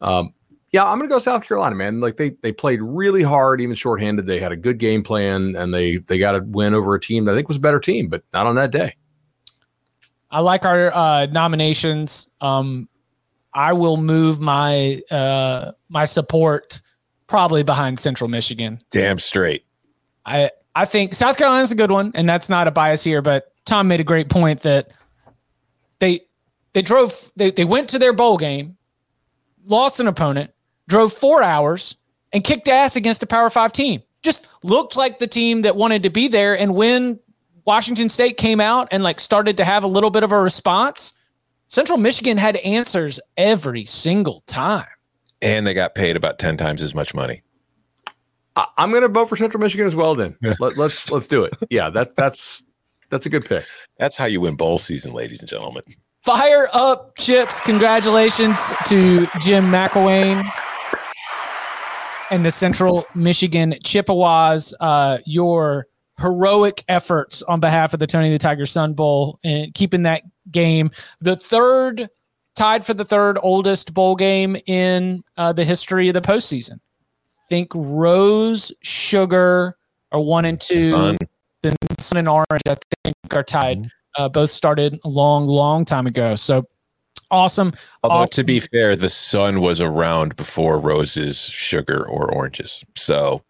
um, 0.00 0.32
yeah, 0.70 0.84
I'm 0.84 0.98
going 0.98 1.08
to 1.08 1.14
go 1.14 1.18
South 1.18 1.44
Carolina, 1.44 1.74
man. 1.74 2.00
Like 2.00 2.16
they 2.16 2.30
they 2.42 2.50
played 2.52 2.80
really 2.80 3.22
hard, 3.22 3.60
even 3.60 3.76
shorthanded. 3.76 4.26
They 4.26 4.40
had 4.40 4.52
a 4.52 4.56
good 4.56 4.78
game 4.78 5.02
plan, 5.02 5.54
and 5.54 5.74
they 5.74 5.98
they 5.98 6.18
got 6.18 6.34
a 6.34 6.40
win 6.40 6.74
over 6.74 6.94
a 6.94 7.00
team 7.00 7.26
that 7.26 7.32
I 7.32 7.34
think 7.34 7.48
was 7.48 7.58
a 7.58 7.60
better 7.60 7.80
team, 7.80 8.08
but 8.08 8.22
not 8.32 8.46
on 8.46 8.54
that 8.54 8.70
day. 8.70 8.96
I 10.30 10.40
like 10.40 10.64
our 10.64 10.90
uh, 10.94 11.26
nominations. 11.26 12.30
Um, 12.40 12.88
I 13.52 13.74
will 13.74 13.98
move 13.98 14.40
my 14.40 15.02
uh, 15.10 15.72
my 15.90 16.06
support 16.06 16.80
probably 17.26 17.62
behind 17.62 17.98
Central 17.98 18.28
Michigan. 18.28 18.78
Damn 18.90 19.18
straight. 19.18 19.66
I 20.24 20.50
I 20.74 20.86
think 20.86 21.12
South 21.12 21.36
Carolina's 21.36 21.70
a 21.70 21.74
good 21.74 21.90
one, 21.90 22.12
and 22.14 22.26
that's 22.26 22.48
not 22.48 22.66
a 22.66 22.70
bias 22.70 23.04
here. 23.04 23.20
But 23.20 23.51
Tom 23.64 23.88
made 23.88 24.00
a 24.00 24.04
great 24.04 24.28
point 24.28 24.62
that 24.62 24.92
they 25.98 26.20
they 26.72 26.82
drove 26.82 27.30
they 27.36 27.50
they 27.50 27.64
went 27.64 27.88
to 27.90 27.98
their 27.98 28.12
bowl 28.12 28.36
game, 28.36 28.76
lost 29.66 30.00
an 30.00 30.08
opponent, 30.08 30.50
drove 30.88 31.12
four 31.12 31.42
hours, 31.42 31.96
and 32.32 32.42
kicked 32.42 32.68
ass 32.68 32.96
against 32.96 33.22
a 33.22 33.26
Power 33.26 33.50
Five 33.50 33.72
team. 33.72 34.02
Just 34.22 34.46
looked 34.62 34.96
like 34.96 35.18
the 35.18 35.26
team 35.26 35.62
that 35.62 35.76
wanted 35.76 36.04
to 36.04 36.10
be 36.10 36.28
there. 36.28 36.56
And 36.56 36.74
when 36.74 37.18
Washington 37.64 38.08
State 38.08 38.36
came 38.36 38.60
out 38.60 38.88
and 38.90 39.02
like 39.02 39.20
started 39.20 39.56
to 39.56 39.64
have 39.64 39.84
a 39.84 39.88
little 39.88 40.10
bit 40.10 40.22
of 40.22 40.32
a 40.32 40.40
response, 40.40 41.12
Central 41.66 41.98
Michigan 41.98 42.36
had 42.36 42.56
answers 42.56 43.20
every 43.36 43.84
single 43.84 44.42
time. 44.46 44.86
And 45.40 45.66
they 45.66 45.74
got 45.74 45.94
paid 45.94 46.16
about 46.16 46.38
10 46.38 46.56
times 46.56 46.82
as 46.82 46.94
much 46.94 47.14
money. 47.14 47.42
I, 48.54 48.66
am 48.78 48.90
going 48.90 49.02
to 49.02 49.08
vote 49.08 49.28
for 49.28 49.36
Central 49.36 49.60
Michigan 49.60 49.86
as 49.86 49.96
well 49.96 50.14
then. 50.14 50.36
Let, 50.42 50.60
us 50.60 50.76
let's, 50.76 51.10
let's 51.10 51.28
do 51.28 51.44
it. 51.44 51.54
Yeah, 51.70 51.90
that 51.90 52.14
that's 52.16 52.62
that's 53.12 53.26
a 53.26 53.28
good 53.28 53.44
pick. 53.44 53.64
That's 53.98 54.16
how 54.16 54.24
you 54.24 54.40
win 54.40 54.56
bowl 54.56 54.78
season, 54.78 55.12
ladies 55.12 55.40
and 55.40 55.48
gentlemen. 55.48 55.82
Fire 56.24 56.68
up 56.72 57.14
chips. 57.16 57.60
Congratulations 57.60 58.72
to 58.86 59.26
Jim 59.38 59.66
McElwain 59.66 60.50
and 62.30 62.44
the 62.44 62.50
Central 62.50 63.04
Michigan 63.14 63.74
Chippewas. 63.84 64.74
Uh, 64.80 65.18
your 65.26 65.88
heroic 66.18 66.84
efforts 66.88 67.42
on 67.42 67.60
behalf 67.60 67.92
of 67.92 68.00
the 68.00 68.06
Tony 68.06 68.30
the 68.30 68.38
Tiger 68.38 68.64
Sun 68.64 68.94
Bowl 68.94 69.38
and 69.44 69.74
keeping 69.74 70.04
that 70.04 70.22
game. 70.50 70.90
The 71.20 71.36
third, 71.36 72.08
tied 72.54 72.86
for 72.86 72.94
the 72.94 73.04
third 73.04 73.38
oldest 73.42 73.92
bowl 73.92 74.16
game 74.16 74.56
in 74.66 75.22
uh, 75.36 75.52
the 75.52 75.66
history 75.66 76.08
of 76.08 76.14
the 76.14 76.22
postseason. 76.22 76.80
Think 77.50 77.68
Rose, 77.74 78.72
Sugar 78.80 79.76
are 80.12 80.20
one 80.20 80.46
and 80.46 80.58
two. 80.58 80.92
Sun. 80.92 81.18
Then 81.62 81.76
Sun 81.98 82.18
and 82.18 82.28
Orange, 82.28 82.62
I 82.66 82.76
think, 83.04 83.16
are 83.32 83.42
tied. 83.42 83.78
Mm-hmm. 83.78 84.22
Uh, 84.22 84.28
both 84.28 84.50
started 84.50 84.98
a 85.04 85.08
long, 85.08 85.46
long 85.46 85.84
time 85.84 86.06
ago. 86.06 86.34
So 86.34 86.66
awesome. 87.30 87.72
Although 88.02 88.16
awesome. 88.16 88.34
to 88.34 88.44
be 88.44 88.60
fair, 88.60 88.94
the 88.94 89.08
sun 89.08 89.60
was 89.60 89.80
around 89.80 90.36
before 90.36 90.78
roses, 90.78 91.40
sugar, 91.40 92.06
or 92.06 92.30
oranges. 92.32 92.84
So 92.94 93.42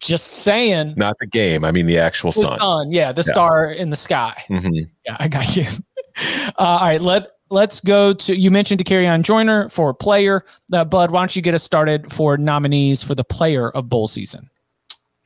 just 0.00 0.26
saying. 0.26 0.94
Not 0.96 1.16
the 1.18 1.26
game. 1.26 1.64
I 1.64 1.72
mean 1.72 1.86
the 1.86 1.98
actual 1.98 2.32
the 2.32 2.46
sun. 2.46 2.58
sun. 2.58 2.92
Yeah, 2.92 3.12
the 3.12 3.24
yeah. 3.26 3.32
star 3.32 3.72
in 3.72 3.90
the 3.90 3.96
sky. 3.96 4.34
Mm-hmm. 4.48 4.90
Yeah, 5.06 5.16
I 5.18 5.28
got 5.28 5.56
you. 5.56 5.66
Uh, 6.20 6.52
all 6.58 6.80
right, 6.80 7.00
let 7.00 7.28
let's 7.48 7.80
go 7.80 8.12
to. 8.12 8.36
You 8.36 8.50
mentioned 8.50 8.84
Dakereon 8.84 9.22
Joyner 9.22 9.68
for 9.68 9.94
player. 9.94 10.44
Uh, 10.72 10.84
Bud, 10.84 11.12
why 11.12 11.20
don't 11.20 11.36
you 11.36 11.42
get 11.42 11.54
us 11.54 11.62
started 11.62 12.12
for 12.12 12.36
nominees 12.36 13.04
for 13.04 13.14
the 13.14 13.22
player 13.22 13.70
of 13.70 13.88
bowl 13.88 14.08
season? 14.08 14.50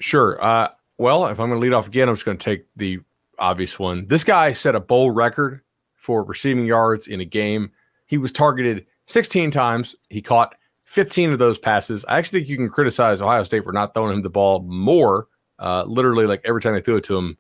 Sure. 0.01 0.43
Uh, 0.45 0.69
well, 0.99 1.27
if 1.27 1.41
I'm 1.41 1.49
going 1.49 1.61
to 1.61 1.65
lead 1.65 1.73
off 1.73 1.87
again, 1.87 2.09
I'm 2.09 2.15
just 2.15 2.25
going 2.25 2.39
to 2.39 2.45
take 2.45 2.67
the 2.77 3.01
obvious 3.39 3.79
one. 3.79 4.07
This 4.09 4.25
guy 4.25 4.53
set 4.53 4.75
a 4.75 4.81
bowl 4.81 5.11
record 5.11 5.63
for 5.97 6.25
receiving 6.25 6.65
yards 6.65 7.09
in 7.09 7.21
a 7.21 7.25
game. 7.25 7.71
He 8.07 8.19
was 8.19 8.33
targeted 8.33 8.87
16 9.07 9.51
times. 9.51 9.95
He 10.09 10.21
caught 10.23 10.55
15 10.85 11.33
of 11.33 11.39
those 11.39 11.59
passes. 11.59 12.05
I 12.07 12.19
actually 12.19 12.41
think 12.41 12.51
you 12.51 12.57
can 12.57 12.69
criticize 12.69 13.21
Ohio 13.21 13.43
State 13.45 13.65
for 13.65 13.73
not 13.73 13.95
throwing 13.95 14.15
him 14.15 14.23
the 14.23 14.31
ball 14.31 14.63
more. 14.63 15.29
Uh, 15.59 15.85
literally, 15.87 16.27
like 16.27 16.43
every 16.45 16.61
time 16.61 16.75
they 16.75 16.81
threw 16.81 16.97
it 16.97 17.05
to 17.05 17.17
him, 17.17 17.37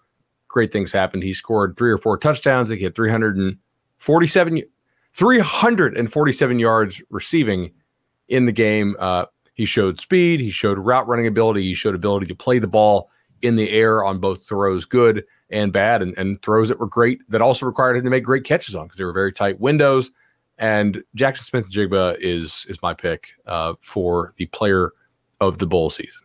great 0.48 0.72
things 0.72 0.92
happened. 0.92 1.22
He 1.22 1.34
scored 1.34 1.76
three 1.76 1.90
or 1.90 1.98
four 1.98 2.16
touchdowns. 2.16 2.70
He 2.70 2.82
had 2.82 2.94
347, 2.94 4.62
347 5.12 6.58
yards 6.58 7.02
receiving 7.10 7.72
in 8.28 8.46
the 8.46 8.52
game. 8.52 8.96
Uh, 8.98 9.26
he 9.54 9.66
showed 9.66 10.00
speed. 10.00 10.40
He 10.40 10.50
showed 10.50 10.78
route 10.78 11.06
running 11.06 11.26
ability. 11.26 11.62
He 11.62 11.74
showed 11.74 11.94
ability 11.94 12.26
to 12.26 12.34
play 12.34 12.58
the 12.58 12.66
ball 12.66 13.10
in 13.42 13.56
the 13.56 13.70
air 13.70 14.04
on 14.04 14.18
both 14.18 14.46
throws, 14.46 14.84
good 14.84 15.24
and 15.50 15.72
bad, 15.72 16.00
and, 16.00 16.16
and 16.16 16.40
throws 16.42 16.68
that 16.68 16.78
were 16.78 16.86
great 16.86 17.20
that 17.28 17.42
also 17.42 17.66
required 17.66 17.96
him 17.96 18.04
to 18.04 18.10
make 18.10 18.24
great 18.24 18.44
catches 18.44 18.74
on 18.74 18.86
because 18.86 18.98
they 18.98 19.04
were 19.04 19.12
very 19.12 19.32
tight 19.32 19.60
windows. 19.60 20.10
And 20.58 21.02
Jackson 21.14 21.44
Smith-Njigba 21.44 22.18
is 22.20 22.66
is 22.68 22.80
my 22.82 22.94
pick 22.94 23.30
uh, 23.46 23.74
for 23.80 24.32
the 24.36 24.46
player 24.46 24.92
of 25.40 25.58
the 25.58 25.66
bowl 25.66 25.90
season. 25.90 26.22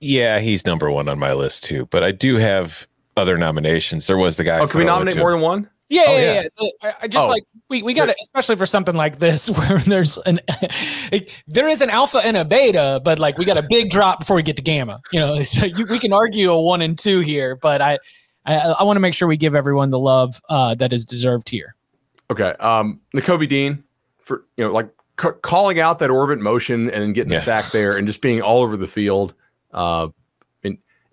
Yeah, 0.00 0.40
he's 0.40 0.66
number 0.66 0.90
one 0.90 1.08
on 1.08 1.18
my 1.18 1.32
list 1.32 1.64
too. 1.64 1.86
But 1.86 2.02
I 2.02 2.12
do 2.12 2.36
have 2.36 2.86
other 3.16 3.38
nominations. 3.38 4.06
There 4.06 4.18
was 4.18 4.36
the 4.36 4.44
guy. 4.44 4.58
Oh, 4.58 4.66
can 4.66 4.80
we 4.80 4.86
nominate 4.86 5.16
more 5.16 5.30
than 5.30 5.40
one? 5.40 5.70
Yeah, 5.88 6.04
oh, 6.06 6.16
yeah, 6.16 6.42
yeah. 6.60 6.66
yeah. 6.82 6.94
I 7.02 7.08
just 7.08 7.26
oh. 7.26 7.28
like 7.28 7.44
we, 7.68 7.82
we 7.82 7.94
got 7.94 8.06
to, 8.06 8.16
especially 8.20 8.56
for 8.56 8.66
something 8.66 8.94
like 8.94 9.18
this 9.18 9.50
where 9.58 9.78
there's 9.78 10.18
an 10.18 10.40
there 11.46 11.68
is 11.68 11.82
an 11.82 11.90
alpha 11.90 12.20
and 12.24 12.36
a 12.36 12.44
beta, 12.44 13.00
but 13.04 13.18
like 13.18 13.38
we 13.38 13.44
got 13.44 13.58
a 13.58 13.66
big 13.68 13.90
drop 13.90 14.20
before 14.20 14.36
we 14.36 14.42
get 14.42 14.56
to 14.56 14.62
gamma. 14.62 15.00
You 15.12 15.20
know, 15.20 15.42
so 15.42 15.66
you, 15.66 15.86
we 15.86 15.98
can 15.98 16.12
argue 16.12 16.50
a 16.50 16.60
one 16.60 16.82
and 16.82 16.98
two 16.98 17.20
here, 17.20 17.56
but 17.56 17.82
I 17.82 17.98
I, 18.46 18.56
I 18.56 18.82
want 18.84 18.96
to 18.96 19.00
make 19.00 19.14
sure 19.14 19.28
we 19.28 19.36
give 19.36 19.54
everyone 19.54 19.90
the 19.90 19.98
love 19.98 20.40
uh, 20.48 20.74
that 20.76 20.92
is 20.92 21.04
deserved 21.04 21.48
here. 21.48 21.74
Okay. 22.30 22.54
Um, 22.60 23.00
Nakobe 23.14 23.48
Dean 23.48 23.84
for 24.20 24.44
you 24.56 24.64
know 24.64 24.72
like 24.72 24.88
c- 25.20 25.28
calling 25.42 25.80
out 25.80 25.98
that 25.98 26.10
orbit 26.10 26.38
motion 26.38 26.90
and 26.90 27.14
getting 27.14 27.32
yeah. 27.32 27.38
the 27.38 27.44
sack 27.44 27.70
there 27.72 27.96
and 27.96 28.06
just 28.06 28.20
being 28.20 28.40
all 28.40 28.62
over 28.62 28.76
the 28.76 28.86
field. 28.86 29.34
Uh, 29.72 30.04
and 30.04 30.12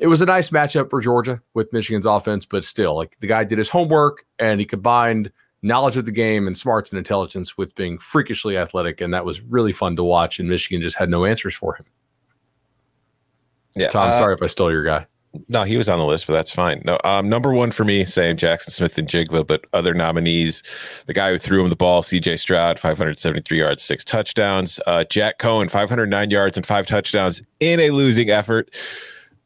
it 0.02 0.08
was 0.08 0.22
a 0.22 0.26
nice 0.26 0.49
matchup 0.49 0.89
for 0.89 0.99
Georgia 0.99 1.39
with 1.54 1.72
Michigan's 1.72 2.08
offense, 2.08 2.43
but 2.43 2.66
still, 2.66 2.95
like 2.95 3.16
the 3.20 3.28
guy 3.28 3.43
did 3.43 3.60
his 3.60 3.70
homework 3.70 4.26
and 4.39 4.60
he 4.60 4.66
combined 4.66 5.32
knowledge 5.62 5.95
of 5.95 6.06
the 6.06 6.12
game 6.12 6.47
and 6.47 6.58
smarts 6.58 6.91
and 6.91 6.97
intelligence 6.97 7.56
with 7.56 7.74
being 7.76 7.99
freakishly 7.99 8.58
athletic. 8.58 8.99
And 8.99 9.14
that 9.14 9.26
was 9.26 9.41
really 9.41 9.72
fun 9.72 9.95
to 9.97 10.04
watch. 10.04 10.39
And 10.39 10.49
Michigan 10.49 10.82
just 10.82 10.97
had 10.97 11.08
no 11.08 11.24
answers 11.24 11.54
for 11.54 11.76
him. 11.76 11.86
Yeah, 13.76 13.89
Tom, 13.89 14.10
uh, 14.10 14.18
sorry 14.18 14.34
if 14.34 14.41
I 14.41 14.47
stole 14.47 14.72
your 14.72 14.84
guy. 14.84 15.06
No, 15.47 15.64
he 15.64 15.78
was 15.78 15.88
on 15.88 15.99
the 15.99 16.04
list, 16.04 16.26
but 16.26 16.34
that's 16.34 16.52
fine. 16.52 16.82
No, 16.84 16.97
um, 17.04 17.30
number 17.30 17.54
one 17.54 17.70
for 17.70 17.86
me, 17.86 18.04
same 18.04 18.36
Jackson 18.36 18.74
Smith-Njigba, 18.74 19.45
but 19.45 19.66
other 19.72 19.93
nominees, 19.93 20.64
the 21.06 21.14
guy 21.14 21.32
who 21.32 21.38
threw 21.38 21.64
him 21.64 21.70
the 21.70 21.76
ball, 21.76 22.02
C.J. 22.02 22.38
Stroud, 22.38 22.80
573 22.80 23.60
yards, 23.60 23.84
six 23.84 24.04
touchdowns. 24.04 24.80
Uh, 24.88 25.04
Jack 25.06 25.38
Coan, 25.38 25.70
509 25.70 26.32
yards 26.32 26.58
and 26.58 26.66
five 26.66 26.88
touchdowns 26.88 27.41
in 27.60 27.80
a 27.80 27.91
losing 27.91 28.30
effort. 28.32 28.76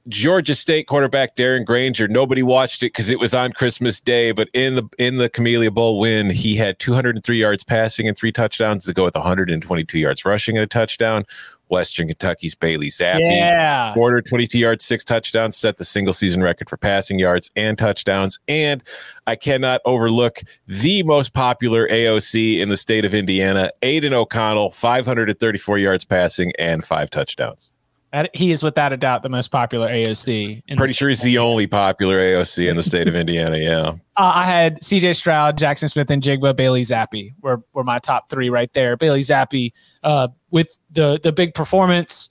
Georgia 0.07 0.53
State 0.53 0.87
quarterback 0.87 1.35
Darren 1.35 1.65
Grainger. 1.65 2.07
Nobody 2.07 2.43
watched 2.43 2.83
it 2.83 2.87
because 2.87 3.09
it 3.09 3.19
was 3.19 3.33
on 3.33 3.53
Christmas 3.53 3.99
Day, 3.99 4.31
but 4.31 4.49
in 4.53 4.75
the 4.75 4.87
in 4.99 5.17
the 5.17 5.29
Camellia 5.29 5.71
Bowl 5.71 5.99
win, 5.99 6.29
he 6.29 6.55
had 6.55 6.77
203 6.77 7.37
yards 7.37 7.63
passing 7.63 8.07
and 8.07 8.15
three 8.15 8.31
touchdowns 8.31 8.85
to 8.85 8.93
go 8.93 9.03
with 9.03 9.15
122 9.15 9.97
yards 9.97 10.23
rushing 10.23 10.57
and 10.57 10.63
a 10.63 10.67
touchdown. 10.67 11.25
Western 11.67 12.07
Kentucky's 12.07 12.53
Bailey 12.53 12.89
Zappi. 12.89 13.23
Yeah. 13.23 13.93
422 13.93 14.59
yards, 14.59 14.85
six 14.85 15.03
touchdowns, 15.03 15.57
set 15.57 15.77
the 15.77 15.85
single 15.85 16.13
season 16.13 16.43
record 16.43 16.69
for 16.69 16.77
passing 16.77 17.17
yards 17.17 17.49
and 17.55 17.77
touchdowns. 17.77 18.39
And 18.47 18.83
I 19.25 19.35
cannot 19.35 19.81
overlook 19.85 20.41
the 20.67 21.03
most 21.03 21.33
popular 21.33 21.87
AOC 21.87 22.59
in 22.59 22.69
the 22.69 22.77
state 22.77 23.05
of 23.05 23.13
Indiana, 23.13 23.71
Aidan 23.81 24.13
O'Connell, 24.13 24.71
534 24.71 25.77
yards 25.79 26.05
passing 26.05 26.53
and 26.59 26.85
five 26.85 27.09
touchdowns. 27.09 27.71
That- 28.15 28.33
He 28.33 28.51
is 28.51 28.63
without 28.63 28.93
a 28.93 28.97
doubt 28.97 29.23
the 29.23 29.29
most 29.29 29.49
popular 29.49 29.89
AOC. 29.89 30.63
in 30.69 30.77
Pretty 30.77 30.93
sure 30.93 31.09
he's 31.09 31.21
the 31.21 31.37
only 31.37 31.67
popular 31.67 32.17
AOC 32.17 32.69
in 32.69 32.77
the 32.77 32.83
state 32.83 33.09
of 33.09 33.15
Indiana. 33.15 33.57
Yeah. 33.57 33.95
Uh, 34.17 34.31
I 34.33 34.45
had 34.45 34.79
CJ 34.79 35.13
Stroud, 35.17 35.57
Jackson 35.57 35.89
Smith-Njigba. 35.89 36.55
Bailey 36.55 36.83
Zappi 36.83 37.35
were, 37.41 37.61
were 37.73 37.83
my 37.83 37.99
top 37.99 38.29
three 38.29 38.49
right 38.49 38.71
there. 38.71 38.95
Bailey 38.95 39.21
Zappi, 39.21 39.73
uh, 40.03 40.29
with 40.51 40.77
the 40.89 41.19
the 41.21 41.33
big 41.33 41.53
performance, 41.53 42.29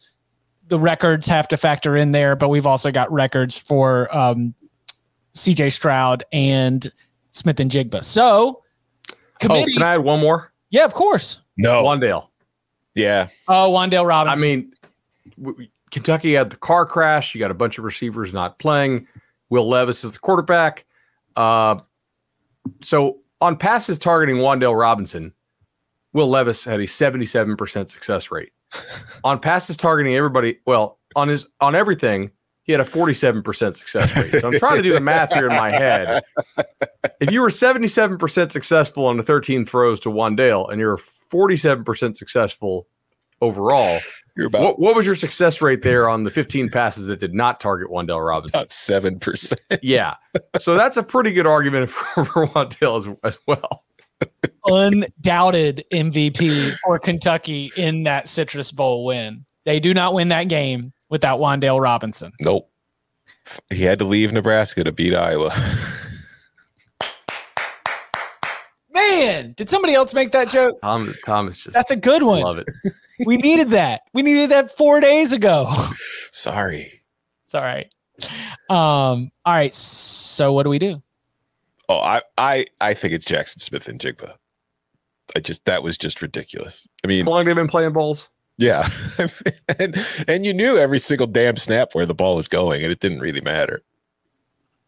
the 0.69 0.79
records 0.79 1.27
have 1.27 1.47
to 1.49 1.59
factor 1.59 1.95
in 1.95 2.13
there, 2.13 2.37
but 2.37 2.49
we've 2.49 2.65
also 2.67 2.91
got 2.91 3.13
records 3.13 3.59
for 3.59 4.09
um, 4.17 4.55
CJ 5.35 5.73
Stroud 5.73 6.23
and 6.33 6.91
Smith-Njigba. 7.33 8.03
So, 8.03 8.63
Oh, 9.51 9.67
can 9.67 9.83
I 9.83 9.93
add 9.93 9.99
one 9.99 10.21
more? 10.21 10.55
yeah, 10.71 10.87
of 10.87 10.95
course. 10.95 11.41
No. 11.59 11.85
Wandale. 11.85 12.29
Yeah. 12.95 13.29
Oh, 13.47 13.71
Wandale 13.77 14.07
Robinson. 14.09 14.43
I 14.43 14.47
mean, 14.47 14.73
w- 15.39 15.69
Kentucky 15.95 16.35
had 16.35 16.51
the 16.51 16.57
car 16.57 16.85
crash. 16.85 17.35
You 17.35 17.39
got 17.39 17.53
a 17.53 17.55
bunch 17.55 17.79
of 17.79 17.85
receivers 17.85 18.33
not 18.33 18.59
playing. 18.59 19.07
Will 19.49 19.69
Levis 19.69 20.03
is 20.03 20.15
the 20.15 20.19
quarterback. 20.19 20.87
Uh, 21.37 21.79
so 22.83 23.21
on 23.41 23.57
passes 23.57 23.97
targeting 23.97 24.37
Wandale 24.37 24.77
Robinson, 24.77 25.33
Will 26.13 26.29
Levis 26.29 26.65
had 26.65 26.81
a 26.81 26.85
77% 26.87 27.91
success 27.91 28.33
rate. 28.33 28.51
on 29.25 29.39
passes 29.39 29.77
targeting 29.77 30.17
everybody, 30.17 30.59
well, 30.67 30.99
on 31.15 31.29
his 31.29 31.47
on 31.61 31.77
everything, 31.77 32.33
he 32.65 32.73
had 32.73 32.81
a 32.81 32.85
47% 32.85 33.77
success 33.77 34.17
rate. 34.17 34.41
So 34.41 34.49
I'm 34.49 34.59
trying 34.59 34.79
to 34.79 34.83
do 34.83 34.95
the 34.95 35.01
math 35.01 35.33
here 35.33 35.49
in 35.49 35.55
my 35.55 35.71
head. 35.71 36.25
If 37.21 37.31
you 37.31 37.41
were 37.41 37.51
77% 37.51 38.51
successful 38.51 39.07
on 39.07 39.17
the 39.17 39.23
13 39.23 39.65
throws 39.65 40.01
to 40.01 40.09
Wandale 40.09 40.69
and 40.73 40.81
you're 40.81 40.99
47% 41.31 42.17
successful 42.17 42.89
overall, 43.41 44.01
You're 44.37 44.49
about, 44.49 44.63
what, 44.63 44.79
what 44.81 44.97
was 44.97 45.07
your 45.07 45.15
success 45.15 45.63
rate 45.63 45.83
there 45.83 46.09
on 46.09 46.25
the 46.25 46.31
15 46.31 46.69
passes 46.69 47.07
that 47.07 47.21
did 47.21 47.35
not 47.35 47.61
target 47.61 47.89
Wandale 47.89 48.27
Robinson? 48.27 48.59
about 48.59 48.71
7%. 48.71 49.61
Yeah. 49.83 50.17
So 50.59 50.75
that's 50.75 50.97
a 50.97 51.03
pretty 51.03 51.33
good 51.33 51.47
argument 51.47 51.91
for, 51.91 52.25
for 52.25 52.47
Wandale 52.49 52.99
as, 52.99 53.09
as 53.23 53.39
well. 53.47 53.85
undoubted 54.67 55.85
MVP 55.93 56.75
for 56.85 56.99
Kentucky 56.99 57.71
in 57.77 58.05
that 58.05 58.29
Citrus 58.29 58.73
Bowl 58.73 59.05
win. 59.05 59.45
They 59.65 59.79
do 59.79 59.95
not 59.95 60.15
win 60.15 60.29
that 60.29 60.49
game 60.49 60.93
without 61.11 61.39
Wandale 61.39 61.81
Robinson. 61.81 62.33
Nope. 62.41 62.71
He 63.71 63.83
had 63.83 63.99
to 63.99 64.05
leave 64.05 64.33
Nebraska 64.33 64.85
to 64.85 64.93
beat 64.93 65.15
Iowa. 65.15 65.53
Man, 69.35 69.53
did 69.57 69.69
somebody 69.69 69.95
else 69.95 70.15
make 70.15 70.33
that 70.33 70.49
joke? 70.49 70.81
Thomas, 70.81 71.21
Tom 71.23 71.49
is 71.49 71.59
just 71.59 71.75
That's 71.75 71.91
a 71.91 71.97
good 71.97 72.23
one. 72.23 72.43
love 72.43 72.59
it. 72.59 72.69
We 73.25 73.37
needed 73.37 73.71
that. 73.71 74.03
We 74.13 74.23
needed 74.23 74.51
that 74.51 74.71
four 74.73 75.01
days 75.01 75.33
ago. 75.33 75.73
Sorry. 76.33 77.01
it's 77.45 77.55
all 77.55 77.63
right. 77.63 77.87
Um, 78.69 79.31
all 79.45 79.55
right. 79.55 79.73
So 79.73 80.53
what 80.53 80.65
do 80.65 80.71
we 80.71 80.81
do? 80.81 81.01
Oh, 81.89 82.01
I, 82.01 82.23
I, 82.37 82.67
I 82.81 82.93
think 82.95 83.15
it's 83.15 83.25
Jackson 83.25 83.61
Smith-Njigba. 83.61 84.33
I 85.37 85.39
just 85.39 85.65
that 85.67 85.85
was 85.85 85.97
just 85.97 86.23
ridiculous. 86.23 86.89
I 87.05 87.07
mean, 87.07 87.25
How 87.25 87.31
long 87.31 87.47
have 87.47 87.47
they 87.47 87.61
been 87.61 87.69
playing 87.69 87.93
bowls? 87.93 88.31
yeah, 88.59 88.89
and 89.79 89.97
and 90.29 90.45
you 90.45 90.53
knew 90.53 90.77
every 90.77 90.99
single 90.99 91.27
damn 91.29 91.57
snap 91.57 91.95
where 91.95 92.07
the 92.07 92.15
ball 92.15 92.35
was 92.37 92.49
going, 92.49 92.83
and 92.83 92.91
it 92.93 92.99
didn't 93.01 93.21
really 93.21 93.41
matter. 93.41 93.83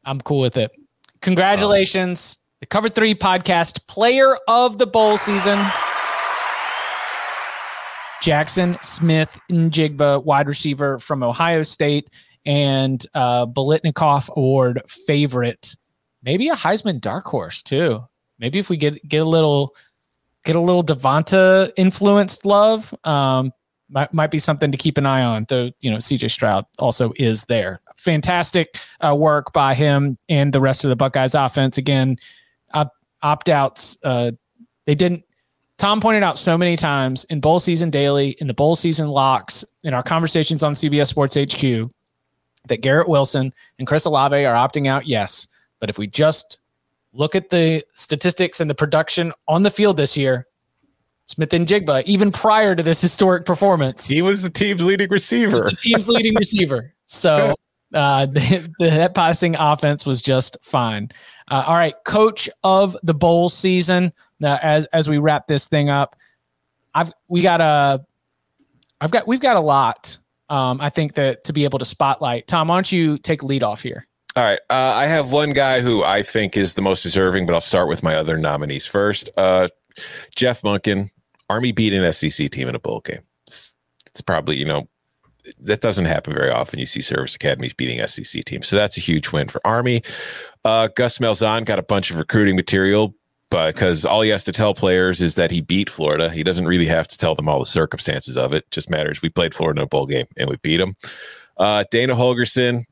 I'm 0.04 0.20
cool 0.20 0.40
with 0.40 0.56
it. 0.56 0.72
Congratulations. 1.20 2.38
The 2.60 2.66
Cover 2.66 2.88
Three 2.88 3.14
podcast 3.14 3.86
player 3.86 4.34
of 4.48 4.78
the 4.78 4.86
bowl 4.86 5.18
season. 5.18 5.62
Jackson 8.22 8.78
Smith 8.80 9.38
Njigba, 9.50 10.24
wide 10.24 10.48
receiver 10.48 10.98
from 10.98 11.22
Ohio 11.22 11.62
State, 11.62 12.08
and 12.46 13.04
uh, 13.12 13.44
Biletnikoff 13.44 14.34
Award 14.34 14.80
favorite. 14.88 15.76
Maybe 16.22 16.48
a 16.48 16.54
Heisman 16.54 16.98
dark 16.98 17.26
horse 17.26 17.62
too. 17.62 18.02
Maybe 18.38 18.58
if 18.58 18.70
we 18.70 18.78
get 18.78 19.06
get 19.06 19.20
a 19.20 19.28
little 19.28 19.74
get 20.46 20.56
a 20.56 20.60
little 20.60 20.82
Devonta 20.82 21.70
influenced 21.76 22.46
love, 22.46 22.94
um, 23.04 23.52
might 23.90 24.14
might 24.14 24.30
be 24.30 24.38
something 24.38 24.72
to 24.72 24.78
keep 24.78 24.96
an 24.96 25.04
eye 25.04 25.22
on. 25.22 25.44
Though 25.50 25.72
you 25.82 25.90
know 25.90 25.98
CJ 25.98 26.30
Stroud 26.30 26.64
also 26.78 27.12
is 27.16 27.44
there. 27.44 27.82
Fantastic 27.98 28.78
uh, 29.02 29.14
work 29.14 29.52
by 29.52 29.74
him 29.74 30.16
and 30.30 30.54
the 30.54 30.60
rest 30.62 30.84
of 30.84 30.88
the 30.88 30.96
Buckeyes 30.96 31.34
offense. 31.34 31.76
Again, 31.76 32.16
opt 33.26 33.48
outs. 33.48 33.98
Uh, 34.04 34.30
they 34.86 34.94
didn't. 34.94 35.24
Tom 35.78 36.00
pointed 36.00 36.22
out 36.22 36.38
so 36.38 36.56
many 36.56 36.76
times 36.76 37.24
in 37.24 37.40
bowl 37.40 37.58
season 37.58 37.90
daily, 37.90 38.30
in 38.40 38.46
the 38.46 38.54
bowl 38.54 38.76
season 38.76 39.08
locks, 39.08 39.64
in 39.84 39.92
our 39.92 40.02
conversations 40.02 40.62
on 40.62 40.72
CBS 40.72 41.08
Sports 41.08 41.34
HQ, 41.36 41.90
that 42.68 42.80
Garrett 42.80 43.08
Wilson 43.08 43.52
and 43.78 43.86
Chris 43.86 44.06
Olave 44.06 44.44
are 44.46 44.54
opting 44.54 44.86
out. 44.86 45.06
Yes, 45.06 45.46
but 45.80 45.90
if 45.90 45.98
we 45.98 46.06
just 46.06 46.60
look 47.12 47.34
at 47.34 47.50
the 47.50 47.82
statistics 47.92 48.60
and 48.60 48.70
the 48.70 48.74
production 48.74 49.32
on 49.48 49.62
the 49.64 49.70
field 49.70 49.96
this 49.98 50.16
year, 50.16 50.46
Smith-Njigba, 51.26 52.04
even 52.04 52.30
prior 52.30 52.74
to 52.74 52.82
this 52.82 53.00
historic 53.00 53.44
performance, 53.44 54.08
He 54.08 54.22
was 54.22 54.42
the 54.42 54.50
team's 54.50 54.82
leading 54.82 55.10
receiver. 55.10 55.58
the 55.58 55.76
team's 55.76 56.08
leading 56.08 56.34
receiver. 56.36 56.94
So 57.06 57.54
uh, 57.94 58.26
the, 58.36 58.72
the 58.78 58.90
that 58.90 59.14
passing 59.14 59.56
offense 59.58 60.06
was 60.06 60.22
just 60.22 60.56
fine. 60.62 61.10
Uh, 61.48 61.64
all 61.66 61.74
right, 61.74 61.94
coach 62.04 62.48
of 62.64 62.96
the 63.02 63.14
bowl 63.14 63.48
season. 63.48 64.12
Now, 64.40 64.58
as 64.62 64.86
as 64.86 65.08
we 65.08 65.18
wrap 65.18 65.46
this 65.46 65.68
thing 65.68 65.88
up, 65.88 66.16
I've 66.94 67.12
we 67.28 67.42
got 67.42 67.60
a, 67.60 68.04
I've 69.00 69.10
got 69.10 69.26
we've 69.26 69.40
got 69.40 69.56
a 69.56 69.60
lot. 69.60 70.18
Um, 70.48 70.80
I 70.80 70.90
think 70.90 71.14
that 71.14 71.44
to 71.44 71.52
be 71.52 71.64
able 71.64 71.78
to 71.78 71.84
spotlight. 71.84 72.46
Tom, 72.46 72.68
why 72.68 72.76
don't 72.76 72.92
you 72.92 73.18
take 73.18 73.42
lead 73.42 73.62
off 73.62 73.82
here? 73.82 74.06
All 74.36 74.44
right. 74.44 74.60
Uh, 74.68 74.92
I 74.94 75.06
have 75.06 75.32
one 75.32 75.52
guy 75.52 75.80
who 75.80 76.04
I 76.04 76.22
think 76.22 76.56
is 76.56 76.74
the 76.74 76.82
most 76.82 77.02
deserving, 77.02 77.46
but 77.46 77.54
I'll 77.54 77.60
start 77.60 77.88
with 77.88 78.02
my 78.02 78.14
other 78.14 78.36
nominees 78.36 78.86
first. 78.86 79.30
Uh, 79.36 79.68
Jeff 80.34 80.60
Monken, 80.60 81.10
Army 81.48 81.72
beat 81.72 81.94
an 81.94 82.12
SEC 82.12 82.50
team 82.50 82.68
in 82.68 82.74
a 82.74 82.78
bowl 82.78 83.00
game. 83.00 83.22
It's, 83.46 83.74
it's 84.06 84.20
probably, 84.20 84.56
you 84.56 84.66
know, 84.66 84.88
that 85.60 85.80
doesn't 85.80 86.04
happen 86.04 86.34
very 86.34 86.50
often. 86.50 86.78
You 86.78 86.86
see 86.86 87.00
service 87.00 87.34
academies 87.34 87.72
beating 87.72 88.04
SEC 88.06 88.44
teams. 88.44 88.66
So 88.66 88.76
that's 88.76 88.98
a 88.98 89.00
huge 89.00 89.32
win 89.32 89.48
for 89.48 89.60
Army. 89.64 90.02
Uh, 90.66 90.88
Gus 90.96 91.18
Malzahn 91.18 91.64
got 91.64 91.78
a 91.78 91.82
bunch 91.82 92.10
of 92.10 92.16
recruiting 92.18 92.56
material 92.56 93.14
because 93.50 94.04
all 94.04 94.22
he 94.22 94.30
has 94.30 94.42
to 94.44 94.52
tell 94.52 94.74
players 94.74 95.22
is 95.22 95.36
that 95.36 95.52
he 95.52 95.60
beat 95.60 95.88
Florida. 95.88 96.28
He 96.28 96.42
doesn't 96.42 96.66
really 96.66 96.86
have 96.86 97.06
to 97.06 97.16
tell 97.16 97.36
them 97.36 97.48
all 97.48 97.60
the 97.60 97.66
circumstances 97.66 98.36
of 98.36 98.52
it. 98.52 98.64
it 98.64 98.70
just 98.72 98.90
matters. 98.90 99.22
We 99.22 99.28
played 99.28 99.54
Florida 99.54 99.80
in 99.80 99.84
a 99.84 99.88
bowl 99.88 100.06
game 100.06 100.26
and 100.36 100.50
we 100.50 100.56
beat 100.56 100.78
them. 100.78 100.94
Uh, 101.56 101.84
Dana 101.92 102.14
Holgorsen, 102.16 102.82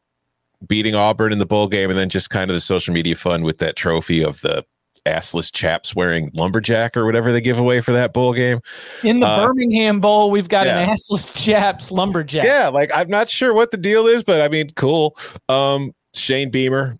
beating 0.66 0.94
Auburn 0.94 1.32
in 1.32 1.38
the 1.40 1.46
bowl 1.46 1.66
game, 1.66 1.90
and 1.90 1.98
then 1.98 2.08
just 2.08 2.30
kind 2.30 2.48
of 2.50 2.54
the 2.54 2.60
social 2.60 2.94
media 2.94 3.16
fun 3.16 3.42
with 3.42 3.58
that 3.58 3.74
trophy 3.74 4.22
of 4.22 4.40
the 4.42 4.64
assless 5.04 5.52
chaps 5.52 5.94
wearing 5.94 6.30
lumberjack 6.32 6.96
or 6.96 7.04
whatever 7.04 7.32
they 7.32 7.40
give 7.40 7.58
away 7.58 7.80
for 7.80 7.92
that 7.92 8.14
bowl 8.14 8.32
game. 8.32 8.60
In 9.02 9.18
the 9.20 9.26
Uh, 9.26 9.44
Birmingham 9.46 10.00
Bowl, 10.00 10.30
we've 10.30 10.48
got 10.48 10.66
an 10.68 10.88
assless 10.88 11.34
chaps 11.36 11.90
lumberjack. 11.90 12.44
Yeah, 12.44 12.68
like 12.68 12.90
I'm 12.94 13.08
not 13.10 13.28
sure 13.28 13.52
what 13.52 13.72
the 13.72 13.76
deal 13.76 14.06
is, 14.06 14.22
but 14.22 14.40
I 14.40 14.48
mean, 14.48 14.70
cool. 14.76 15.16
Um, 15.48 15.92
Shane 16.14 16.50
Beamer, 16.50 16.98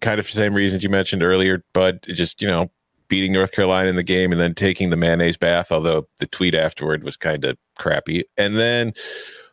kind 0.00 0.18
of 0.18 0.26
the 0.26 0.32
same 0.32 0.54
reasons 0.54 0.82
you 0.82 0.88
mentioned 0.88 1.22
earlier, 1.22 1.64
but 1.72 2.02
just 2.02 2.40
you 2.42 2.48
know, 2.48 2.70
beating 3.08 3.32
North 3.32 3.52
Carolina 3.52 3.88
in 3.88 3.96
the 3.96 4.02
game 4.02 4.32
and 4.32 4.40
then 4.40 4.54
taking 4.54 4.90
the 4.90 4.96
mayonnaise 4.96 5.36
bath, 5.36 5.70
although 5.70 6.08
the 6.18 6.26
tweet 6.26 6.54
afterward 6.54 7.04
was 7.04 7.16
kind 7.16 7.44
of 7.44 7.56
crappy. 7.78 8.24
And 8.38 8.58
then 8.58 8.92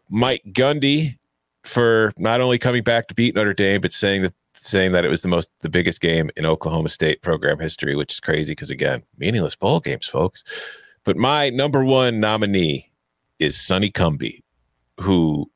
Mike 0.09 0.43
Gundy 0.51 1.17
for 1.63 2.11
not 2.17 2.41
only 2.41 2.57
coming 2.57 2.83
back 2.83 3.07
to 3.07 3.13
beat 3.13 3.35
Notre 3.35 3.53
Dame, 3.53 3.81
but 3.81 3.93
saying 3.93 4.21
that 4.23 4.33
saying 4.53 4.91
that 4.91 5.05
it 5.05 5.09
was 5.09 5.21
the 5.21 5.27
most 5.27 5.49
the 5.61 5.69
biggest 5.69 6.01
game 6.01 6.29
in 6.35 6.45
Oklahoma 6.45 6.89
State 6.89 7.21
program 7.21 7.59
history, 7.59 7.95
which 7.95 8.13
is 8.13 8.19
crazy 8.19 8.53
because 8.53 8.69
again, 8.69 9.03
meaningless 9.17 9.55
bowl 9.55 9.79
games, 9.79 10.07
folks. 10.07 10.43
But 11.03 11.17
my 11.17 11.49
number 11.49 11.83
one 11.83 12.19
nominee 12.19 12.91
is 13.39 13.59
Sonny 13.59 13.89
Cumbie, 13.89 14.43
who 14.99 15.49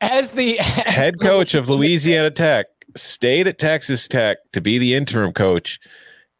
as 0.00 0.32
the 0.32 0.58
as 0.58 0.66
head 0.66 1.20
coach 1.20 1.54
of 1.54 1.68
Louisiana 1.70 2.30
Tech 2.30 2.66
stayed 3.00 3.46
at 3.46 3.58
Texas 3.58 4.08
Tech 4.08 4.38
to 4.52 4.60
be 4.60 4.78
the 4.78 4.94
interim 4.94 5.32
coach 5.32 5.80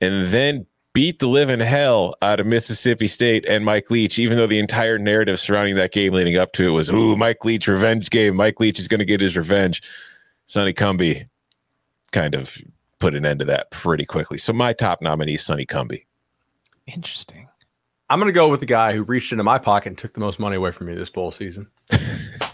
and 0.00 0.28
then 0.28 0.66
beat 0.92 1.18
the 1.18 1.28
living 1.28 1.61
hell 1.61 2.14
out 2.22 2.40
of 2.40 2.46
Mississippi 2.46 3.06
State 3.06 3.46
and 3.46 3.64
Mike 3.64 3.90
Leach, 3.90 4.18
even 4.18 4.36
though 4.36 4.46
the 4.46 4.59
entire 4.59 4.98
narrative 4.98 5.38
surrounding 5.38 5.76
that 5.76 5.92
game 5.92 6.12
leading 6.12 6.36
up 6.36 6.52
to 6.52 6.68
it 6.68 6.72
was, 6.72 6.90
ooh, 6.90 7.16
Mike 7.16 7.44
Leach 7.44 7.68
revenge 7.68 8.11
game. 8.11 8.36
Mike 8.36 8.59
Leach 8.59 8.78
is 8.78 8.88
going 8.88 8.98
to 8.98 9.04
get 9.04 9.20
his 9.20 9.36
revenge. 9.36 9.82
Sonny 10.46 10.72
Cumbie 10.72 11.28
kind 12.12 12.34
of 12.34 12.59
put 12.98 13.14
an 13.14 13.24
end 13.24 13.40
to 13.40 13.44
that 13.46 13.70
pretty 13.70 14.04
quickly. 14.04 14.38
So 14.38 14.52
my 14.52 14.72
top 14.72 15.00
nominee 15.00 15.34
is 15.34 15.44
Sonny 15.44 15.66
Cumbie. 15.66 16.04
Interesting. 16.86 17.48
I'm 18.11 18.18
going 18.18 18.28
to 18.28 18.32
go 18.32 18.48
with 18.48 18.61
the 18.61 18.66
guy 18.66 18.94
who 18.94 19.02
reached 19.02 19.32
into 19.32 19.44
my 19.44 19.59
pocket 19.59 19.90
and 19.90 19.98
took 19.98 20.14
the 20.14 20.20
most 20.20 20.38
money 20.38 20.56
away 20.56 20.72
from 20.72 20.86
me 20.86 20.94
this 20.94 21.11
bowl 21.11 21.30
season. 21.30 21.68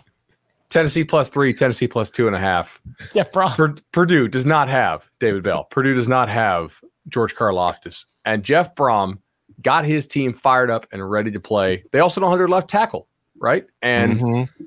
Tennessee 0.75 1.05
plus 1.05 1.31
three, 1.31 1.53
Tennessee 1.53 1.87
plus 1.87 2.11
two 2.11 2.27
and 2.27 2.35
a 2.35 2.39
half. 2.41 2.83
Yeah, 3.13 3.23
Pur- 3.23 3.77
Purdue 3.93 4.27
does 4.27 4.45
not 4.45 4.69
have 4.69 5.09
David 5.21 5.45
Bell. 5.45 5.65
Purdue 5.71 5.95
does 5.95 6.09
not 6.09 6.29
have 6.29 6.81
George 7.09 7.37
Karlaftis. 7.37 8.07
And 8.25 8.43
Jeff 8.43 8.75
Brohm 8.75 9.19
got 9.63 9.85
his 9.85 10.09
team 10.09 10.33
fired 10.33 10.73
up 10.73 10.89
and 10.91 11.09
ready 11.09 11.31
to 11.31 11.39
play. 11.39 11.85
They 11.93 12.01
also 12.01 12.21
don't 12.21 12.31
have 12.31 12.41
their 12.41 12.49
left 12.49 12.69
tackle, 12.69 13.07
right? 13.39 13.67
And 13.83 14.15
mm-hmm. 14.15 14.65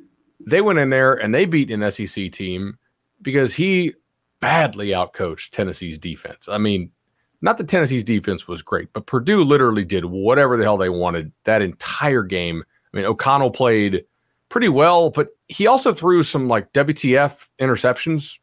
they 0.49 0.61
went 0.61 0.79
in 0.79 0.91
there 0.91 1.13
and 1.13 1.35
they 1.35 1.43
beat 1.43 1.71
an 1.71 1.91
SEC 1.91 2.31
team 2.31 2.77
because 3.21 3.53
he 3.53 3.93
badly 4.39 4.91
outcoached 4.91 5.49
Tennessee's 5.49 5.99
defense. 5.99 6.47
I 6.47 6.57
mean, 6.57 6.89
not 7.41 7.57
that 7.57 7.67
Tennessee's 7.67 8.05
defense 8.05 8.47
was 8.47 8.61
great, 8.61 8.93
but 8.93 9.07
Purdue 9.07 9.43
literally 9.43 9.83
did 9.83 10.05
whatever 10.05 10.55
the 10.55 10.63
hell 10.63 10.77
they 10.77 10.87
wanted 10.87 11.33
that 11.43 11.61
entire 11.61 12.23
game. 12.23 12.63
I 12.93 12.97
mean, 12.97 13.05
O'Connell 13.05 13.51
played 13.51 14.05
pretty 14.49 14.69
well, 14.69 15.09
but 15.09 15.29
he 15.47 15.67
also 15.67 15.93
threw 15.93 16.23
some 16.23 16.47
like 16.47 16.71
WTF 16.73 17.47
interceptions. 17.59 18.39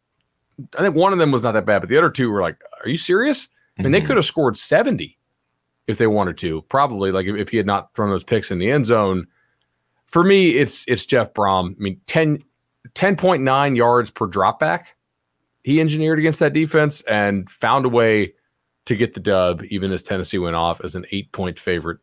I 0.78 0.82
think 0.82 0.94
one 0.94 1.12
of 1.12 1.18
them 1.18 1.32
was 1.32 1.42
not 1.42 1.52
that 1.52 1.66
bad, 1.66 1.80
but 1.80 1.88
the 1.88 1.98
other 1.98 2.10
two 2.10 2.30
were 2.30 2.42
like, 2.42 2.60
"Are 2.82 2.88
you 2.88 2.96
serious?" 2.96 3.48
I 3.78 3.82
mean, 3.82 3.86
mm-hmm. 3.86 4.00
they 4.00 4.06
could 4.06 4.16
have 4.16 4.24
scored 4.24 4.56
seventy 4.56 5.18
if 5.86 5.98
they 5.98 6.06
wanted 6.06 6.38
to. 6.38 6.62
Probably 6.62 7.12
like 7.12 7.26
if, 7.26 7.36
if, 7.36 7.48
he 7.48 7.56
had 7.56 7.66
not 7.66 7.94
thrown 7.94 8.10
those 8.10 8.24
picks 8.24 8.50
in 8.50 8.58
the 8.58 8.70
end 8.70 8.86
zone. 8.86 9.26
For 10.06 10.24
me, 10.24 10.50
it's 10.50 10.84
it's 10.86 11.06
Jeff 11.06 11.34
Brohm. 11.34 11.72
I 11.72 11.78
mean, 11.78 12.00
10, 12.06 12.42
10.9 12.94 13.76
yards 13.76 14.10
per 14.10 14.28
dropback. 14.28 14.86
He 15.62 15.80
engineered 15.80 16.18
against 16.18 16.40
that 16.40 16.52
defense 16.52 17.00
and 17.02 17.50
found 17.50 17.86
a 17.86 17.88
way 17.88 18.34
to 18.84 18.96
get 18.96 19.14
the 19.14 19.20
dub, 19.20 19.64
even 19.64 19.92
as 19.92 20.02
Tennessee 20.02 20.38
went 20.38 20.56
off 20.56 20.80
as 20.82 20.94
an 20.94 21.06
eight 21.10 21.32
point 21.32 21.58
favorite 21.58 21.98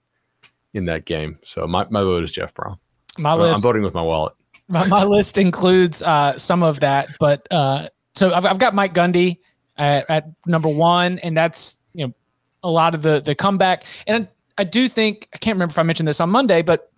in 0.73 0.85
that 0.85 1.05
game. 1.05 1.37
So 1.45 1.67
my, 1.67 1.85
my 1.89 2.01
vote 2.01 2.23
is 2.23 2.31
Jeff 2.31 2.53
Brohm. 2.53 2.79
My 3.17 3.33
list. 3.33 3.57
I'm 3.57 3.61
voting 3.61 3.83
with 3.83 3.93
my 3.93 4.01
wallet. 4.01 4.33
My, 4.67 4.87
my 4.87 5.03
list 5.03 5.37
includes 5.37 6.01
uh, 6.01 6.37
some 6.37 6.63
of 6.63 6.79
that, 6.79 7.09
but 7.19 7.45
uh, 7.51 7.89
so 8.15 8.33
I've, 8.33 8.45
I've 8.45 8.57
got 8.57 8.73
Mike 8.73 8.93
Gundy 8.93 9.39
at, 9.75 10.09
at, 10.09 10.29
number 10.45 10.69
one, 10.69 11.19
and 11.19 11.35
that's 11.35 11.77
you 11.93 12.07
know 12.07 12.13
a 12.63 12.71
lot 12.71 12.95
of 12.95 13.01
the 13.01 13.19
the 13.19 13.35
comeback. 13.35 13.83
And 14.07 14.29
I, 14.57 14.61
I 14.61 14.63
do 14.63 14.87
think 14.87 15.27
I 15.33 15.39
can't 15.39 15.55
remember 15.55 15.73
if 15.73 15.79
I 15.79 15.83
mentioned 15.83 16.07
this 16.07 16.21
on 16.21 16.29
Monday, 16.29 16.61
but 16.61 16.89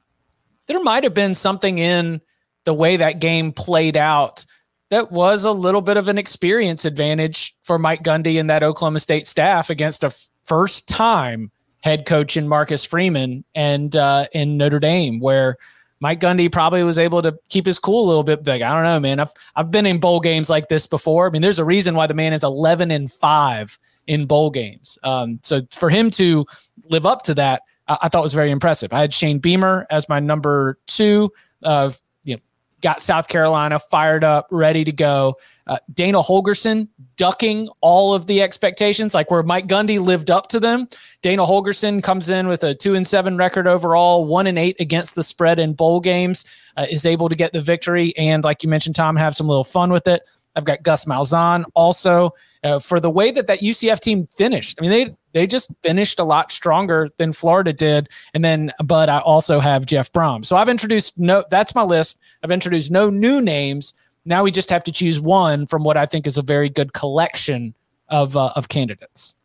there 0.67 0.83
might 0.83 1.03
have 1.03 1.15
been 1.15 1.33
something 1.33 1.79
in 1.79 2.21
the 2.65 2.75
way 2.75 2.95
that 2.95 3.19
game 3.19 3.51
played 3.51 3.97
out 3.97 4.45
that 4.93 5.11
was 5.11 5.43
a 5.43 5.51
little 5.51 5.81
bit 5.81 5.97
of 5.97 6.07
an 6.07 6.19
experience 6.19 6.85
advantage 6.85 7.55
for 7.63 7.79
Mike 7.79 8.03
Gundy 8.03 8.39
and 8.39 8.47
that 8.51 8.61
Oklahoma 8.61 8.99
State 8.99 9.25
staff 9.25 9.71
against 9.71 10.03
a 10.03 10.13
first 10.45 10.87
time 10.87 11.49
head 11.81 12.05
coach 12.05 12.37
in 12.37 12.47
Marcus 12.47 12.85
Freeman 12.85 13.43
and 13.55 13.95
uh, 13.95 14.27
in 14.33 14.55
Notre 14.55 14.79
Dame, 14.79 15.19
where 15.19 15.57
Mike 16.03 16.19
Gundy 16.19 16.51
probably 16.51 16.83
was 16.83 16.97
able 16.97 17.21
to 17.21 17.39
keep 17.47 17.65
his 17.65 17.79
cool 17.79 18.05
a 18.05 18.07
little 18.07 18.23
bit. 18.23 18.45
Like, 18.45 18.61
I 18.61 18.73
don't 18.73 18.83
know, 18.83 18.99
man. 18.99 19.21
I've 19.21 19.31
I've 19.55 19.71
been 19.71 19.85
in 19.85 20.01
bowl 20.01 20.19
games 20.19 20.49
like 20.49 20.67
this 20.67 20.85
before. 20.85 21.27
I 21.27 21.29
mean, 21.29 21.41
there's 21.41 21.59
a 21.59 21.65
reason 21.65 21.95
why 21.95 22.07
the 22.07 22.13
man 22.13 22.33
is 22.33 22.43
11 22.43 22.91
and 22.91 23.09
five 23.09 23.79
in 24.05 24.25
bowl 24.25 24.51
games. 24.51 24.97
Um, 25.03 25.39
so 25.43 25.61
for 25.71 25.89
him 25.89 26.11
to 26.11 26.45
live 26.89 27.05
up 27.05 27.21
to 27.23 27.35
that, 27.35 27.61
I, 27.87 27.99
I, 28.01 28.09
thought 28.09 28.21
was 28.21 28.33
very 28.33 28.51
impressive. 28.51 28.91
I 28.91 28.99
had 28.99 29.13
Shane 29.13 29.39
Beamer 29.39 29.87
as 29.89 30.09
my 30.09 30.19
number 30.19 30.77
two. 30.87 31.31
Uh, 31.63 31.91
you 32.25 32.35
know, 32.35 32.41
got 32.81 32.99
South 32.99 33.29
Carolina 33.29 33.79
fired 33.79 34.25
up, 34.25 34.47
ready 34.51 34.83
to 34.83 34.91
go. 34.91 35.37
Uh, 35.65 35.77
Dana 35.93 36.19
Holgorsen 36.19 36.87
ducking 37.15 37.69
all 37.81 38.13
of 38.13 38.27
the 38.27 38.41
expectations, 38.41 39.13
like 39.13 39.31
where 39.31 39.43
Mike 39.43 39.67
Gundy 39.67 39.99
lived 39.99 40.29
up 40.29 40.47
to 40.49 40.59
them. 40.59 40.87
Dana 41.21 41.43
Holgorsen 41.45 42.03
comes 42.03 42.29
in 42.29 42.47
with 42.47 42.63
a 42.63 42.75
two 42.75 42.95
and 42.95 43.07
seven 43.07 43.37
record 43.37 43.67
overall, 43.67 44.25
one 44.25 44.47
and 44.47 44.59
eight 44.59 44.79
against 44.79 45.15
the 45.15 45.23
spread 45.23 45.59
in 45.59 45.73
bowl 45.73 45.99
games, 45.99 46.45
uh, 46.75 46.85
is 46.89 47.05
able 47.05 47.29
to 47.29 47.35
get 47.35 47.53
the 47.53 47.61
victory. 47.61 48.13
And 48.17 48.43
like 48.43 48.63
you 48.63 48.69
mentioned, 48.69 48.95
Tom, 48.95 49.15
have 49.15 49.35
some 49.35 49.47
little 49.47 49.63
fun 49.63 49.91
with 49.91 50.07
it. 50.07 50.23
I've 50.55 50.65
got 50.65 50.83
Gus 50.83 51.05
Malzahn 51.05 51.63
also 51.73 52.33
uh, 52.63 52.79
for 52.79 52.99
the 52.99 53.09
way 53.09 53.31
that 53.31 53.47
that 53.47 53.59
UCF 53.59 53.99
team 53.99 54.27
finished. 54.27 54.77
I 54.79 54.81
mean, 54.81 54.91
they 54.91 55.15
they 55.33 55.47
just 55.47 55.71
finished 55.81 56.19
a 56.19 56.23
lot 56.23 56.51
stronger 56.51 57.09
than 57.17 57.33
Florida 57.33 57.73
did. 57.73 58.07
And 58.33 58.45
then, 58.45 58.71
but 58.83 59.09
I 59.09 59.19
also 59.19 59.59
have 59.59 59.85
Jeff 59.85 60.11
Brohm. 60.11 60.45
So 60.45 60.55
I've 60.55 60.69
introduced 60.69 61.17
no. 61.17 61.43
That's 61.49 61.75
my 61.75 61.83
list. 61.83 62.19
I've 62.43 62.51
introduced 62.51 62.91
no 62.91 63.09
new 63.09 63.41
names. 63.41 63.93
Now 64.25 64.43
we 64.43 64.51
just 64.51 64.69
have 64.69 64.83
to 64.85 64.91
choose 64.91 65.19
one 65.19 65.65
from 65.65 65.83
what 65.83 65.97
I 65.97 66.05
think 66.05 66.27
is 66.27 66.37
a 66.37 66.41
very 66.41 66.69
good 66.69 66.93
collection 66.93 67.75
of 68.09 68.37
uh, 68.37 68.51
of 68.55 68.69
candidates. 68.69 69.35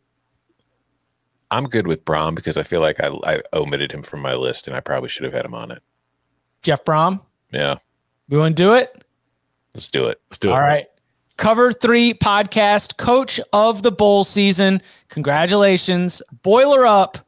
I'm 1.50 1.64
good 1.64 1.86
with 1.86 2.04
Brohm 2.04 2.34
because 2.34 2.56
I 2.58 2.62
feel 2.62 2.80
like 2.80 3.00
I, 3.00 3.08
I 3.24 3.40
omitted 3.54 3.92
him 3.92 4.02
from 4.02 4.20
my 4.20 4.34
list 4.34 4.68
and 4.68 4.76
I 4.76 4.80
probably 4.80 5.08
should 5.08 5.24
have 5.24 5.32
had 5.32 5.46
him 5.46 5.54
on 5.54 5.70
it. 5.70 5.82
Jeff 6.62 6.84
Brohm. 6.84 7.24
Yeah. 7.50 7.76
We 8.28 8.36
want 8.36 8.56
to 8.56 8.62
do 8.62 8.74
it. 8.74 9.04
Let's 9.74 9.88
do 9.88 10.08
it. 10.08 10.20
Let's 10.28 10.38
do 10.38 10.50
it. 10.50 10.52
All 10.52 10.60
right. 10.60 10.86
Cover 11.38 11.72
three 11.72 12.12
podcast, 12.14 12.98
coach 12.98 13.40
of 13.52 13.82
the 13.82 13.92
bowl 13.92 14.24
season. 14.24 14.82
Congratulations. 15.08 16.20
Boiler 16.42 16.86
up. 16.86 17.18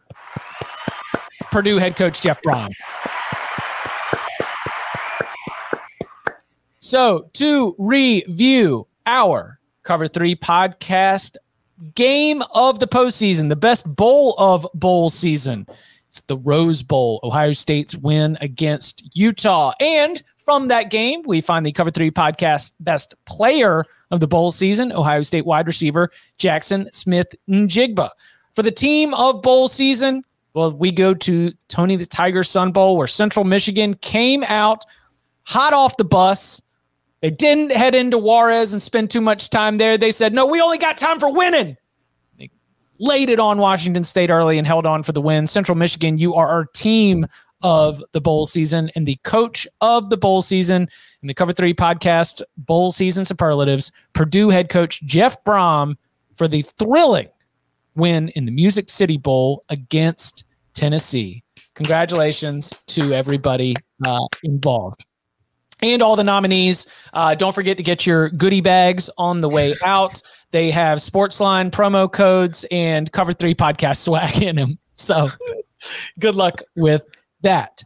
Purdue 1.50 1.78
head 1.78 1.96
coach 1.96 2.20
Jeff 2.20 2.42
Brohm. 2.42 2.70
So, 6.82 7.28
to 7.34 7.74
review 7.76 8.88
our 9.04 9.60
Cover 9.82 10.08
Three 10.08 10.34
podcast 10.34 11.36
game 11.94 12.42
of 12.54 12.78
the 12.78 12.88
postseason, 12.88 13.50
the 13.50 13.56
best 13.56 13.94
bowl 13.96 14.34
of 14.38 14.66
bowl 14.72 15.10
season. 15.10 15.66
It's 16.08 16.22
the 16.22 16.38
Rose 16.38 16.82
Bowl, 16.82 17.20
Ohio 17.22 17.52
State's 17.52 17.94
win 17.94 18.38
against 18.40 19.14
Utah. 19.14 19.74
And 19.78 20.22
from 20.38 20.68
that 20.68 20.90
game, 20.90 21.20
we 21.26 21.42
find 21.42 21.66
the 21.66 21.72
Cover 21.72 21.90
Three 21.90 22.10
podcast 22.10 22.72
best 22.80 23.14
player 23.26 23.84
of 24.10 24.20
the 24.20 24.26
bowl 24.26 24.50
season, 24.50 24.90
Ohio 24.90 25.20
State 25.20 25.44
wide 25.44 25.66
receiver 25.66 26.10
Jackson 26.38 26.90
Smith-Njigba. 26.92 28.08
For 28.54 28.62
the 28.62 28.70
team 28.70 29.12
of 29.12 29.42
bowl 29.42 29.68
season, 29.68 30.24
well, 30.54 30.72
we 30.72 30.92
go 30.92 31.12
to 31.12 31.52
Tony 31.68 31.96
the 31.96 32.06
Tiger 32.06 32.42
Sun 32.42 32.72
Bowl, 32.72 32.96
where 32.96 33.06
Central 33.06 33.44
Michigan 33.44 33.92
came 33.96 34.44
out 34.44 34.82
hot 35.42 35.74
off 35.74 35.98
the 35.98 36.04
bus 36.04 36.62
they 37.20 37.30
didn't 37.30 37.72
head 37.72 37.94
into 37.94 38.18
Juarez 38.18 38.72
and 38.72 38.80
spend 38.80 39.10
too 39.10 39.20
much 39.20 39.50
time 39.50 39.78
there. 39.78 39.98
They 39.98 40.10
said, 40.10 40.32
no, 40.32 40.46
we 40.46 40.60
only 40.60 40.78
got 40.78 40.96
time 40.96 41.20
for 41.20 41.32
winning. 41.32 41.76
They 42.38 42.50
laid 42.98 43.28
it 43.28 43.38
on 43.38 43.58
Washington 43.58 44.04
State 44.04 44.30
early 44.30 44.56
and 44.56 44.66
held 44.66 44.86
on 44.86 45.02
for 45.02 45.12
the 45.12 45.20
win. 45.20 45.46
Central 45.46 45.76
Michigan, 45.76 46.16
you 46.16 46.34
are 46.34 46.48
our 46.48 46.64
team 46.66 47.26
of 47.62 48.02
the 48.12 48.20
bowl 48.22 48.46
season 48.46 48.90
and 48.94 49.06
the 49.06 49.18
coach 49.22 49.68
of 49.82 50.08
the 50.08 50.16
bowl 50.16 50.40
season 50.40 50.88
in 51.20 51.28
the 51.28 51.34
Cover 51.34 51.52
Three 51.52 51.74
podcast, 51.74 52.40
bowl 52.56 52.90
season 52.90 53.26
superlatives, 53.26 53.92
Purdue 54.14 54.48
head 54.48 54.70
coach 54.70 55.02
Jeff 55.02 55.42
Brohm 55.44 55.96
for 56.34 56.48
the 56.48 56.62
thrilling 56.62 57.28
win 57.96 58.30
in 58.30 58.46
the 58.46 58.52
Music 58.52 58.88
City 58.88 59.18
Bowl 59.18 59.62
against 59.68 60.44
Tennessee. 60.72 61.44
Congratulations 61.74 62.72
to 62.86 63.12
everybody 63.12 63.76
uh, 64.06 64.26
involved 64.42 65.04
and 65.82 66.02
all 66.02 66.16
the 66.16 66.24
nominees. 66.24 66.86
Uh, 67.12 67.34
don't 67.34 67.54
forget 67.54 67.76
to 67.76 67.82
get 67.82 68.06
your 68.06 68.30
goodie 68.30 68.60
bags 68.60 69.10
on 69.18 69.40
the 69.40 69.48
way 69.48 69.74
out. 69.84 70.22
They 70.50 70.70
have 70.70 70.98
Sportsline 70.98 71.70
promo 71.70 72.10
codes 72.10 72.64
and 72.70 73.10
Cover 73.12 73.32
Three 73.32 73.54
podcast 73.54 73.96
swag 74.02 74.42
in 74.42 74.56
them. 74.56 74.78
So 74.96 75.28
good 76.18 76.34
luck 76.34 76.62
with 76.76 77.04
that. 77.42 77.82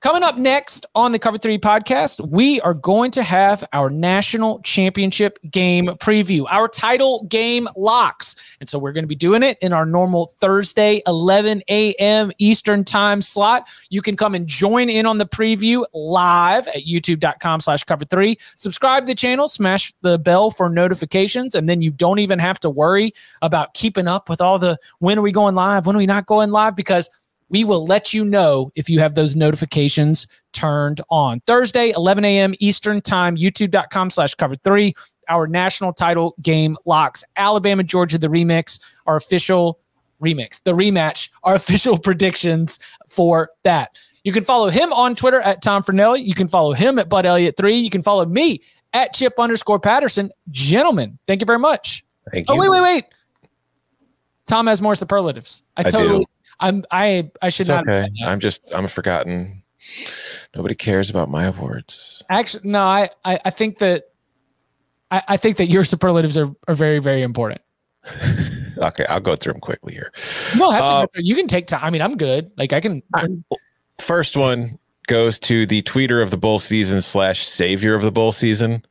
Coming 0.00 0.22
up 0.22 0.38
next 0.38 0.86
on 0.94 1.12
the 1.12 1.18
Cover 1.18 1.36
3 1.36 1.58
podcast, 1.58 2.26
we 2.26 2.58
are 2.62 2.72
going 2.72 3.10
to 3.10 3.22
have 3.22 3.62
our 3.74 3.90
national 3.90 4.60
championship 4.60 5.38
game 5.50 5.88
preview, 5.88 6.46
our 6.48 6.68
title 6.68 7.26
game 7.28 7.68
locks. 7.76 8.34
And 8.60 8.68
so 8.68 8.78
we're 8.78 8.92
going 8.92 9.04
to 9.04 9.08
be 9.08 9.14
doing 9.14 9.42
it 9.42 9.58
in 9.60 9.74
our 9.74 9.84
normal 9.84 10.28
Thursday, 10.38 11.02
11 11.06 11.62
a.m. 11.68 12.32
Eastern 12.38 12.82
time 12.82 13.20
slot. 13.20 13.68
You 13.90 14.00
can 14.00 14.16
come 14.16 14.34
and 14.34 14.46
join 14.46 14.88
in 14.88 15.04
on 15.04 15.18
the 15.18 15.26
preview 15.26 15.84
live 15.92 16.66
at 16.68 16.86
youtube.com 16.86 17.60
slash 17.60 17.84
cover 17.84 18.06
three. 18.06 18.38
Subscribe 18.56 19.02
to 19.02 19.06
the 19.06 19.14
channel, 19.14 19.48
smash 19.48 19.92
the 20.00 20.18
bell 20.18 20.50
for 20.50 20.70
notifications, 20.70 21.54
and 21.54 21.68
then 21.68 21.82
you 21.82 21.90
don't 21.90 22.20
even 22.20 22.38
have 22.38 22.58
to 22.60 22.70
worry 22.70 23.12
about 23.42 23.74
keeping 23.74 24.08
up 24.08 24.30
with 24.30 24.40
all 24.40 24.58
the 24.58 24.78
when 25.00 25.18
are 25.18 25.22
we 25.22 25.30
going 25.30 25.54
live, 25.54 25.86
when 25.86 25.94
are 25.94 25.98
we 25.98 26.06
not 26.06 26.24
going 26.24 26.50
live, 26.50 26.74
because 26.74 27.10
we 27.50 27.64
will 27.64 27.84
let 27.84 28.14
you 28.14 28.24
know 28.24 28.72
if 28.76 28.88
you 28.88 29.00
have 29.00 29.14
those 29.14 29.36
notifications 29.36 30.26
turned 30.52 31.00
on. 31.10 31.40
Thursday, 31.46 31.90
11 31.90 32.24
a.m. 32.24 32.54
Eastern 32.60 33.00
Time, 33.00 33.36
youtube.com 33.36 34.10
slash 34.10 34.34
cover 34.34 34.54
three. 34.54 34.94
Our 35.28 35.46
national 35.46 35.92
title 35.92 36.34
game 36.42 36.76
locks. 36.86 37.22
Alabama, 37.36 37.82
Georgia, 37.82 38.18
the 38.18 38.28
remix, 38.28 38.80
our 39.06 39.16
official 39.16 39.78
remix, 40.22 40.62
the 40.62 40.72
rematch, 40.72 41.30
our 41.42 41.56
official 41.56 41.98
predictions 41.98 42.78
for 43.08 43.50
that. 43.64 43.98
You 44.22 44.32
can 44.32 44.44
follow 44.44 44.68
him 44.68 44.92
on 44.92 45.14
Twitter 45.14 45.40
at 45.40 45.62
Tom 45.62 45.82
Fornelli. 45.82 46.24
You 46.24 46.34
can 46.34 46.46
follow 46.46 46.72
him 46.72 46.98
at 46.98 47.08
Bud 47.08 47.24
Elliott3. 47.24 47.82
You 47.82 47.90
can 47.90 48.02
follow 48.02 48.26
me 48.26 48.62
at 48.92 49.14
Chip 49.14 49.34
underscore 49.38 49.80
Patterson. 49.80 50.30
Gentlemen, 50.50 51.18
thank 51.26 51.40
you 51.40 51.46
very 51.46 51.58
much. 51.58 52.04
Thank 52.30 52.46
oh, 52.48 52.54
you. 52.54 52.60
Oh, 52.60 52.62
wait, 52.62 52.70
wait, 52.70 52.82
wait. 52.82 53.04
Tom 54.46 54.66
has 54.66 54.82
more 54.82 54.94
superlatives. 54.94 55.62
I, 55.76 55.80
I 55.80 55.84
totally 55.84 56.18
do. 56.18 56.26
I'm 56.60 56.84
I 56.90 57.30
I 57.42 57.48
should 57.48 57.62
It's 57.62 57.68
not 57.68 57.88
okay. 57.88 58.08
I'm 58.24 58.40
just 58.40 58.72
I'm 58.74 58.86
forgotten. 58.86 59.62
Nobody 60.54 60.74
cares 60.74 61.10
about 61.10 61.28
my 61.28 61.44
awards. 61.44 62.22
actually 62.28 62.68
no, 62.68 62.82
I, 62.82 63.08
I, 63.24 63.40
I 63.46 63.50
think 63.50 63.78
that 63.78 64.04
I, 65.10 65.22
I 65.28 65.36
think 65.36 65.56
that 65.56 65.66
your 65.68 65.84
superlatives 65.84 66.36
are, 66.36 66.54
are 66.68 66.74
very, 66.74 66.98
very 66.98 67.22
important. 67.22 67.60
Okay, 68.82 69.04
I'll 69.10 69.20
go 69.20 69.36
through 69.36 69.52
them 69.54 69.60
quickly 69.60 69.92
here. 69.92 70.10
You 70.54 70.60
don't 70.60 70.72
have 70.72 71.10
to 71.10 71.18
Uh, 71.18 71.22
you 71.22 71.34
can 71.34 71.46
take 71.46 71.66
time. 71.66 71.80
I 71.82 71.90
mean, 71.90 72.00
I'm 72.00 72.16
good. 72.16 72.50
Like 72.56 72.72
I 72.72 72.80
can 72.80 73.02
First 74.00 74.38
one 74.38 74.78
goes 75.06 75.38
to 75.40 75.66
the 75.66 75.82
tweeter 75.82 76.22
of 76.22 76.30
the 76.30 76.38
bull 76.38 76.58
season 76.58 77.02
slash 77.02 77.46
savior 77.46 77.94
of 77.94 78.00
the 78.00 78.10
bull 78.10 78.32
season, 78.32 78.82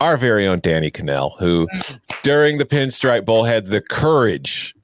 our 0.00 0.16
very 0.16 0.46
own 0.46 0.60
Danny 0.60 0.92
Kanell, 0.92 1.36
who 1.40 1.66
during 2.22 2.58
the 2.58 2.64
Pinstripe 2.64 3.24
Bowl 3.24 3.42
had 3.42 3.66
the 3.66 3.80
courage 3.80 4.76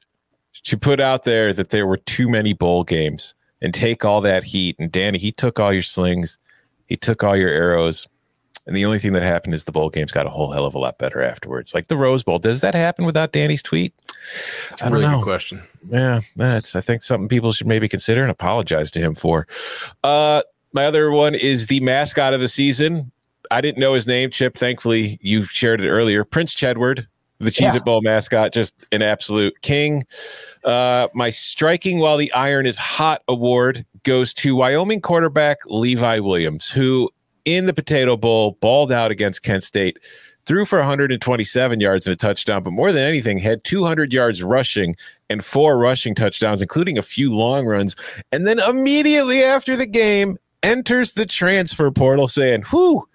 to 0.69 0.77
put 0.77 1.01
out 1.01 1.25
there 1.25 1.53
that 1.55 1.71
there 1.71 1.87
were 1.87 1.97
too 1.97 2.29
many 2.29 2.53
bowl 2.53 2.85
games 2.85 3.35
and 3.62 3.73
take 3.73 4.05
all 4.05 4.21
that 4.21 4.45
heat. 4.45 4.77
And 4.79 4.93
Danny, 4.93 5.19
he 5.19 5.33
took 5.33 5.59
all 5.59 5.73
your 5.73 5.83
slings, 5.83 6.39
he 6.87 6.97
took 6.97 7.25
all 7.25 7.37
your 7.37 7.49
arrows. 7.49 8.07
And 8.66 8.77
the 8.77 8.85
only 8.85 8.99
thing 8.99 9.14
that 9.14 9.23
happened 9.23 9.55
is 9.55 9.64
the 9.64 9.73
bowl 9.73 9.89
games 9.89 10.12
got 10.12 10.27
a 10.27 10.31
whole 10.31 10.53
hell 10.53 10.66
of 10.66 10.75
a 10.75 10.79
lot 10.79 10.99
better 10.99 11.23
afterwards. 11.23 11.73
Like 11.73 11.89
the 11.89 11.97
Rose 11.97 12.23
Bowl. 12.23 12.39
Does 12.39 12.61
that 12.61 12.75
happen 12.75 13.07
without 13.07 13.33
Danny's 13.33 13.62
tweet? 13.62 13.95
It's 14.71 14.83
a 14.83 14.91
really 14.91 15.07
good 15.07 15.25
question. 15.25 15.62
Yeah, 15.89 16.21
that's 16.37 16.77
I 16.77 16.83
think 16.83 17.03
something 17.03 17.29
people 17.29 17.53
should 17.53 17.66
maybe 17.66 17.89
consider 17.89 18.21
and 18.21 18.31
apologize 18.31 18.91
to 18.91 19.01
him 19.01 19.14
for. 19.14 19.47
Uh 20.05 20.43
my 20.75 20.85
other 20.85 21.11
one 21.11 21.35
is 21.35 21.69
the 21.69 21.81
mascot 21.81 22.35
of 22.35 22.41
the 22.41 22.49
season. 22.49 23.11
I 23.51 23.62
didn't 23.62 23.79
know 23.79 23.95
his 23.95 24.07
name, 24.07 24.29
Chip. 24.29 24.55
Thankfully, 24.55 25.19
you 25.23 25.45
shared 25.45 25.81
it 25.81 25.89
earlier. 25.89 26.25
Prince 26.25 26.55
Chedward, 26.55 27.07
the 27.39 27.51
Cheez 27.51 27.70
It 27.70 27.74
Yeah. 27.74 27.78
Bowl 27.80 28.01
mascot, 28.03 28.53
just 28.53 28.74
an 28.93 29.03
absolute 29.03 29.61
king. 29.62 30.05
Uh, 30.64 31.09
my 31.14 31.30
striking 31.30 31.99
while 31.99 32.16
the 32.16 32.32
iron 32.32 32.66
is 32.66 32.78
hot 32.78 33.22
award 33.28 33.84
goes 34.03 34.32
to 34.34 34.57
Wyoming 34.57 35.01
quarterback 35.01 35.59
Levi 35.66 36.18
Williams, 36.18 36.68
who 36.68 37.11
in 37.45 37.66
the 37.66 37.74
Potato 37.74 38.16
Bowl 38.16 38.59
balled 38.61 38.93
out 38.93 39.11
against 39.11 39.43
Kent 39.43 39.64
State, 39.64 39.99
threw 40.47 40.64
for 40.64 40.78
127 40.78 41.80
yards 41.80 42.07
and 42.07 42.14
a 42.14 42.16
touchdown, 42.16 42.62
but 42.62 42.72
more 42.72 42.91
than 42.93 43.05
anything, 43.05 43.39
had 43.39 43.62
200 43.64 44.12
yards 44.12 44.43
rushing 44.43 44.97
and 45.30 45.45
four 45.45 45.78
rushing 45.78 46.14
touchdowns, 46.14 46.62
including 46.62 46.97
a 46.97 47.03
few 47.03 47.34
long 47.34 47.66
runs. 47.66 47.95
And 48.32 48.47
then 48.47 48.59
immediately 48.59 49.43
after 49.43 49.76
the 49.76 49.86
game, 49.86 50.39
enters 50.62 51.12
the 51.12 51.26
transfer 51.26 51.91
portal 51.91 52.28
saying, 52.28 52.62
Whew, 52.70 53.07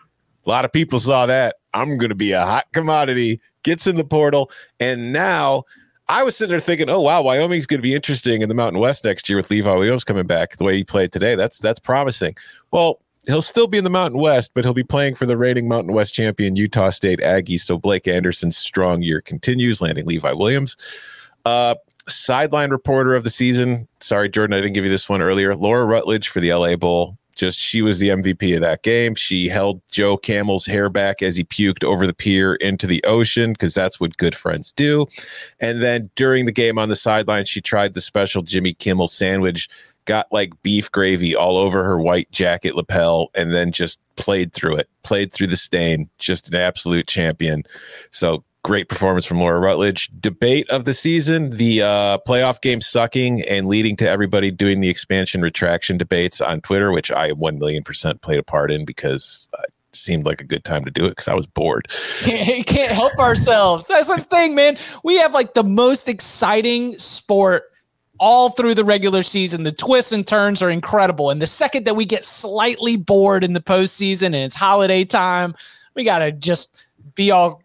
a 0.46 0.50
lot 0.50 0.66
of 0.66 0.72
people 0.72 1.00
saw 1.00 1.26
that. 1.26 1.56
I'm 1.74 1.98
going 1.98 2.10
to 2.10 2.16
be 2.16 2.32
a 2.32 2.46
hot 2.46 2.66
commodity. 2.74 3.40
Gets 3.64 3.88
in 3.88 3.96
the 3.96 4.04
portal. 4.04 4.52
And 4.80 5.14
now 5.14 5.64
I 6.10 6.24
was 6.24 6.36
sitting 6.36 6.52
there 6.52 6.60
thinking, 6.60 6.90
oh, 6.90 7.02
wow, 7.02 7.22
Wyoming's 7.22 7.66
going 7.66 7.80
to 7.80 7.84
be 7.84 7.96
interesting 7.96 8.42
in 8.42 8.50
the 8.50 8.56
Mountain 8.56 8.82
West 8.82 9.04
next 9.04 9.30
year 9.30 9.38
with 9.38 9.50
Levi 9.50 9.74
Williams 9.74 10.04
coming 10.04 10.28
back 10.28 10.58
the 10.58 10.64
way 10.64 10.76
he 10.76 10.84
played 10.84 11.12
today. 11.12 11.36
That's 11.36 11.58
that's 11.60 11.80
promising. 11.80 12.36
Well, 12.72 13.00
he'll 13.26 13.42
still 13.42 13.68
be 13.68 13.78
in 13.78 13.84
the 13.84 13.90
Mountain 13.90 14.20
West, 14.20 14.52
but 14.54 14.66
he'll 14.66 14.74
be 14.74 14.84
playing 14.84 15.16
for 15.16 15.26
the 15.26 15.38
reigning 15.38 15.68
Mountain 15.68 15.94
West 15.94 16.14
champion 16.14 16.56
Utah 16.56 16.90
State 16.90 17.20
Aggies. 17.20 17.62
So 17.62 17.78
Blake 17.78 18.08
Anderson's 18.08 18.58
strong 18.58 19.02
year 19.02 19.22
continues, 19.22 19.82
landing 19.82 20.06
Levi 20.06 20.34
Williams. 20.34 20.76
Uh, 21.46 21.76
sideline 22.08 22.70
reporter 22.70 23.16
of 23.16 23.24
the 23.24 23.30
season. 23.30 23.88
Sorry, 24.02 24.30
Jordan, 24.30 24.54
I 24.54 24.62
didn't 24.62 24.74
give 24.74 24.84
you 24.84 24.92
this 24.92 25.08
one 25.08 25.22
earlier. 25.22 25.56
Laura 25.56 25.86
Rutledge 25.86 26.30
for 26.30 26.42
the 26.42 26.54
LA 26.54 26.76
Bowl. 26.76 27.18
Just 27.36 27.60
she 27.60 27.82
was 27.82 28.00
the 28.00 28.10
MVP 28.10 28.56
of 28.56 28.62
that 28.62 28.84
game. 28.84 29.16
She 29.16 29.48
held 29.48 29.82
Joe 29.92 30.18
Camel's 30.18 30.66
hair 30.66 30.90
back 30.90 31.22
as 31.22 31.36
he 31.36 31.44
puked 31.44 31.84
over 31.84 32.06
the 32.06 32.14
pier 32.14 32.56
into 32.56 32.88
the 32.88 33.04
ocean 33.04 33.54
because 33.54 33.74
that's 33.74 34.00
what 34.00 34.18
good 34.18 34.36
friends 34.36 34.72
do. 34.72 35.08
And 35.60 35.82
then 35.82 36.10
during 36.16 36.46
the 36.46 36.52
game 36.52 36.78
on 36.78 36.90
the 36.90 36.96
sideline, 36.96 37.46
she 37.46 37.62
tried 37.62 37.94
the 37.94 38.02
special 38.02 38.42
Jimmy 38.42 38.74
Kimmel 38.74 39.08
sandwich, 39.08 39.70
got 40.06 40.28
like 40.32 40.52
beef 40.62 40.92
gravy 40.92 41.36
all 41.36 41.58
over 41.58 41.84
her 41.84 42.00
white 42.00 42.30
jacket 42.32 42.76
lapel, 42.76 43.30
and 43.36 43.54
then 43.54 43.72
just 43.72 44.00
played 44.16 44.54
through 44.54 44.76
it, 44.78 44.90
played 45.04 45.34
through 45.34 45.48
the 45.48 45.56
stain. 45.56 46.10
Just 46.20 46.54
an 46.54 46.60
absolute 46.60 47.08
champion. 47.08 47.64
So 48.12 48.44
great 48.64 48.90
performance 48.90 49.26
from 49.26 49.40
Laura 49.40 49.60
Rutledge. 49.60 50.10
Debate 50.20 50.70
of 50.70 50.86
the 50.86 50.94
season: 50.94 51.52
the 51.52 51.82
uh, 51.82 52.18
playoff 52.28 52.62
game 52.62 52.82
sucking 52.82 53.42
and 53.44 53.68
leading 53.68 53.96
to 53.98 54.10
everybody 54.10 54.52
doing 54.52 54.80
the 54.80 54.90
expansion 54.90 55.42
retraction 55.42 55.98
debates 55.98 56.42
on 56.42 56.62
Twitter, 56.62 56.92
which 56.92 57.12
I 57.12 57.32
one 57.34 57.60
million 57.60 57.84
percent 57.84 58.22
played 58.22 58.40
a 58.40 58.44
part 58.44 58.72
in 58.72 58.86
because 58.86 59.48
it 59.64 59.74
seemed 59.92 60.26
like 60.26 60.42
a 60.42 60.46
good 60.46 60.64
time 60.64 60.86
to 60.86 60.92
do 60.92 61.06
it 61.06 61.10
because 61.10 61.28
I 61.28 61.34
was 61.34 61.46
bored. 61.46 61.88
can't, 62.22 62.66
can't 62.66 62.92
help 62.92 63.18
ourselves. 63.20 63.88
That's 63.88 64.08
the 64.08 64.18
thing, 64.18 64.56
man. 64.56 64.78
We 65.04 65.18
have 65.18 65.34
like 65.34 65.54
the 65.54 65.64
most 65.64 66.10
exciting 66.10 66.98
sport 66.98 67.66
all 68.20 68.50
through 68.50 68.76
the 68.76 68.86
regular 68.86 69.24
season. 69.24 69.64
The 69.64 69.72
twists 69.72 70.12
and 70.12 70.26
turns 70.26 70.62
are 70.62 70.70
incredible. 70.70 71.30
And 71.30 71.42
the 71.42 71.48
second 71.48 71.86
that 71.86 71.96
we 71.96 72.06
get 72.06 72.24
slightly 72.24 72.96
bored 72.96 73.44
in 73.44 73.54
the 73.54 73.60
postseason 73.60 74.28
and 74.28 74.36
it's 74.36 74.56
holiday 74.56 75.04
time, 75.04 75.56
we 75.96 76.04
gotta 76.04 76.32
just 76.32 76.88
be 77.16 77.32
all. 77.32 77.62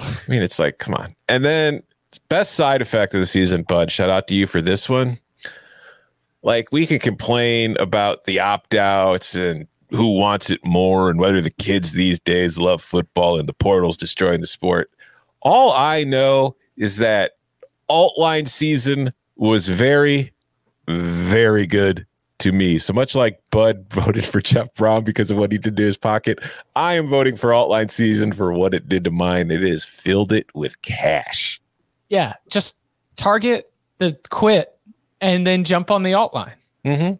I 0.00 0.30
mean, 0.30 0.42
it's 0.42 0.58
like, 0.58 0.78
come 0.78 0.94
on. 0.94 1.14
And 1.28 1.44
then 1.44 1.82
best 2.28 2.54
side 2.54 2.82
effect 2.82 3.14
of 3.14 3.20
the 3.20 3.26
season, 3.26 3.62
Bud. 3.62 3.90
Shout 3.90 4.10
out 4.10 4.28
to 4.28 4.34
you 4.34 4.46
for 4.46 4.60
this 4.60 4.88
one. 4.88 5.18
Like 6.42 6.70
we 6.72 6.86
can 6.86 6.98
complain 6.98 7.76
about 7.78 8.24
the 8.24 8.40
opt 8.40 8.74
outs 8.74 9.34
and 9.34 9.66
who 9.90 10.18
wants 10.18 10.50
it 10.50 10.64
more 10.64 11.08
and 11.08 11.18
whether 11.18 11.40
the 11.40 11.50
kids 11.50 11.92
these 11.92 12.18
days 12.20 12.58
love 12.58 12.82
football 12.82 13.38
and 13.38 13.48
the 13.48 13.54
portals 13.54 13.96
destroying 13.96 14.40
the 14.40 14.46
sport. 14.46 14.90
All 15.40 15.72
I 15.72 16.04
know 16.04 16.56
is 16.76 16.96
that 16.98 17.32
alt 17.88 18.18
line 18.18 18.46
season 18.46 19.12
was 19.36 19.68
very, 19.68 20.32
very 20.88 21.66
good 21.66 22.06
to 22.44 22.52
me. 22.52 22.78
So 22.78 22.92
much 22.92 23.14
like 23.14 23.40
Bud 23.50 23.86
voted 23.90 24.24
for 24.24 24.40
Jeff 24.40 24.72
Brown 24.74 25.02
because 25.02 25.30
of 25.30 25.38
what 25.38 25.50
he 25.50 25.58
did 25.58 25.76
to 25.76 25.82
his 25.82 25.96
pocket, 25.96 26.38
I 26.76 26.94
am 26.94 27.08
voting 27.08 27.36
for 27.36 27.52
alt 27.52 27.70
line 27.70 27.88
season 27.88 28.32
for 28.32 28.52
what 28.52 28.74
it 28.74 28.88
did 28.88 29.04
to 29.04 29.10
mine. 29.10 29.50
It 29.50 29.62
has 29.62 29.84
filled 29.84 30.32
it 30.32 30.46
with 30.54 30.80
cash. 30.82 31.60
Yeah, 32.08 32.34
just 32.48 32.76
target 33.16 33.72
the 33.98 34.18
quit 34.30 34.78
and 35.20 35.46
then 35.46 35.64
jump 35.64 35.90
on 35.90 36.02
the 36.02 36.14
alt 36.14 36.34
line. 36.34 36.56
Mm-hmm. 36.84 37.14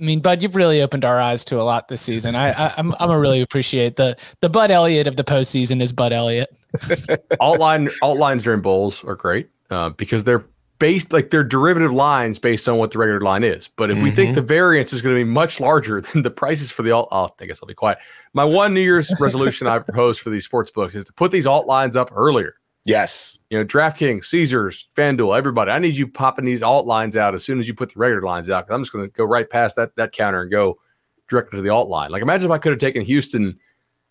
I 0.00 0.04
mean, 0.04 0.20
Bud, 0.20 0.42
you've 0.42 0.56
really 0.56 0.82
opened 0.82 1.04
our 1.04 1.20
eyes 1.20 1.44
to 1.44 1.60
a 1.60 1.62
lot 1.62 1.86
this 1.86 2.00
season. 2.00 2.34
I, 2.34 2.50
I 2.50 2.74
I'm 2.76 2.92
I'm 2.98 3.10
a 3.10 3.18
really 3.18 3.40
appreciate 3.40 3.94
the 3.94 4.16
the 4.40 4.50
Bud 4.50 4.72
Elliott 4.72 5.06
of 5.06 5.16
the 5.16 5.22
postseason 5.22 5.80
is 5.80 5.92
Bud 5.92 6.12
Elliott. 6.12 6.52
alt 7.40 7.60
line 7.60 7.88
alt 8.02 8.18
lines 8.18 8.42
during 8.42 8.60
bowls 8.60 9.04
are 9.04 9.14
great 9.14 9.48
uh, 9.70 9.90
because 9.90 10.24
they're 10.24 10.44
based 10.82 11.12
like 11.12 11.30
they're 11.30 11.44
derivative 11.44 11.92
lines 11.92 12.40
based 12.40 12.68
on 12.68 12.76
what 12.76 12.90
the 12.90 12.98
regular 12.98 13.20
line 13.20 13.44
is. 13.44 13.68
But 13.76 13.92
if 13.92 14.02
we 14.02 14.10
think 14.10 14.30
mm-hmm. 14.30 14.34
the 14.34 14.42
variance 14.42 14.92
is 14.92 15.00
going 15.00 15.14
to 15.14 15.24
be 15.24 15.30
much 15.30 15.60
larger 15.60 16.00
than 16.00 16.22
the 16.22 16.30
prices 16.30 16.72
for 16.72 16.82
the 16.82 16.90
alt, 16.90 17.08
oh, 17.12 17.28
I 17.38 17.46
guess 17.46 17.60
I'll 17.62 17.68
be 17.68 17.74
quiet. 17.74 17.98
My 18.32 18.44
one 18.44 18.74
New 18.74 18.80
Year's 18.80 19.08
resolution 19.20 19.68
I 19.68 19.78
proposed 19.78 20.20
for 20.20 20.30
these 20.30 20.44
sports 20.44 20.72
books 20.72 20.96
is 20.96 21.04
to 21.04 21.12
put 21.12 21.30
these 21.30 21.46
alt 21.46 21.68
lines 21.68 21.96
up 21.96 22.10
earlier. 22.12 22.56
Yes. 22.84 23.38
You 23.48 23.58
know, 23.58 23.64
DraftKings, 23.64 24.24
Caesars, 24.24 24.88
FanDuel, 24.96 25.38
everybody. 25.38 25.70
I 25.70 25.78
need 25.78 25.96
you 25.96 26.08
popping 26.08 26.46
these 26.46 26.64
alt 26.64 26.84
lines 26.84 27.16
out 27.16 27.36
as 27.36 27.44
soon 27.44 27.60
as 27.60 27.68
you 27.68 27.74
put 27.74 27.94
the 27.94 28.00
regular 28.00 28.22
lines 28.22 28.50
out. 28.50 28.66
Because 28.66 28.74
I'm 28.74 28.82
just 28.82 28.92
going 28.92 29.08
to 29.08 29.12
go 29.12 29.24
right 29.24 29.48
past 29.48 29.76
that 29.76 29.94
that 29.94 30.10
counter 30.10 30.42
and 30.42 30.50
go 30.50 30.80
directly 31.28 31.58
to 31.58 31.62
the 31.62 31.68
alt 31.68 31.88
line. 31.88 32.10
Like 32.10 32.22
imagine 32.22 32.50
if 32.50 32.52
I 32.52 32.58
could 32.58 32.72
have 32.72 32.80
taken 32.80 33.02
Houston, 33.02 33.56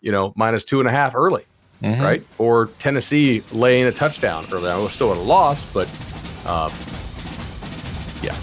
you 0.00 0.10
know, 0.10 0.32
minus 0.36 0.64
two 0.64 0.80
and 0.80 0.88
a 0.88 0.92
half 0.92 1.14
early 1.14 1.44
mm-hmm. 1.82 2.02
right? 2.02 2.22
Or 2.38 2.66
Tennessee 2.78 3.42
laying 3.52 3.86
a 3.86 3.92
touchdown 3.92 4.46
early. 4.52 4.70
I 4.70 4.78
was 4.78 4.92
still 4.92 5.10
at 5.10 5.16
a 5.16 5.20
loss, 5.20 5.64
but 5.72 5.88
uh, 6.46 6.70
yeah. 8.22 8.36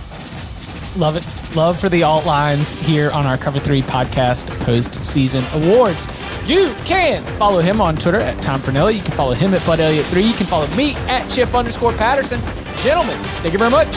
Love 0.97 1.15
it. 1.15 1.55
Love 1.55 1.79
for 1.79 1.89
the 1.89 2.03
alt 2.03 2.25
lines 2.25 2.75
here 2.75 3.09
on 3.11 3.25
our 3.25 3.37
Cover 3.37 3.59
3 3.59 3.81
podcast 3.83 4.47
post-season 4.65 5.43
awards. 5.53 6.07
You 6.45 6.73
can 6.85 7.23
follow 7.37 7.59
him 7.61 7.81
on 7.81 7.95
Twitter 7.95 8.19
at 8.19 8.41
Tom 8.41 8.61
Fornelli. 8.61 8.95
You 8.95 9.01
can 9.01 9.11
follow 9.13 9.33
him 9.33 9.53
at 9.53 9.65
Bud 9.65 9.79
Elliott3. 9.79 10.27
You 10.27 10.33
can 10.33 10.45
follow 10.45 10.67
me 10.75 10.93
at 11.07 11.27
Chip 11.29 11.53
underscore 11.53 11.93
Patterson. 11.93 12.39
Gentlemen, 12.77 13.17
thank 13.41 13.53
you 13.53 13.59
very 13.59 13.71
much. 13.71 13.87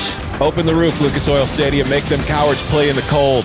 Open 0.41 0.67
the 0.67 0.75
roof, 0.75 1.01
Lucas 1.01 1.29
Oil 1.29 1.47
Stadium. 1.47 1.89
Make 1.89 2.05
them 2.05 2.21
cowards 2.23 2.63
play 2.71 2.89
in 2.89 2.97
the 2.97 3.03
cold. 3.03 3.45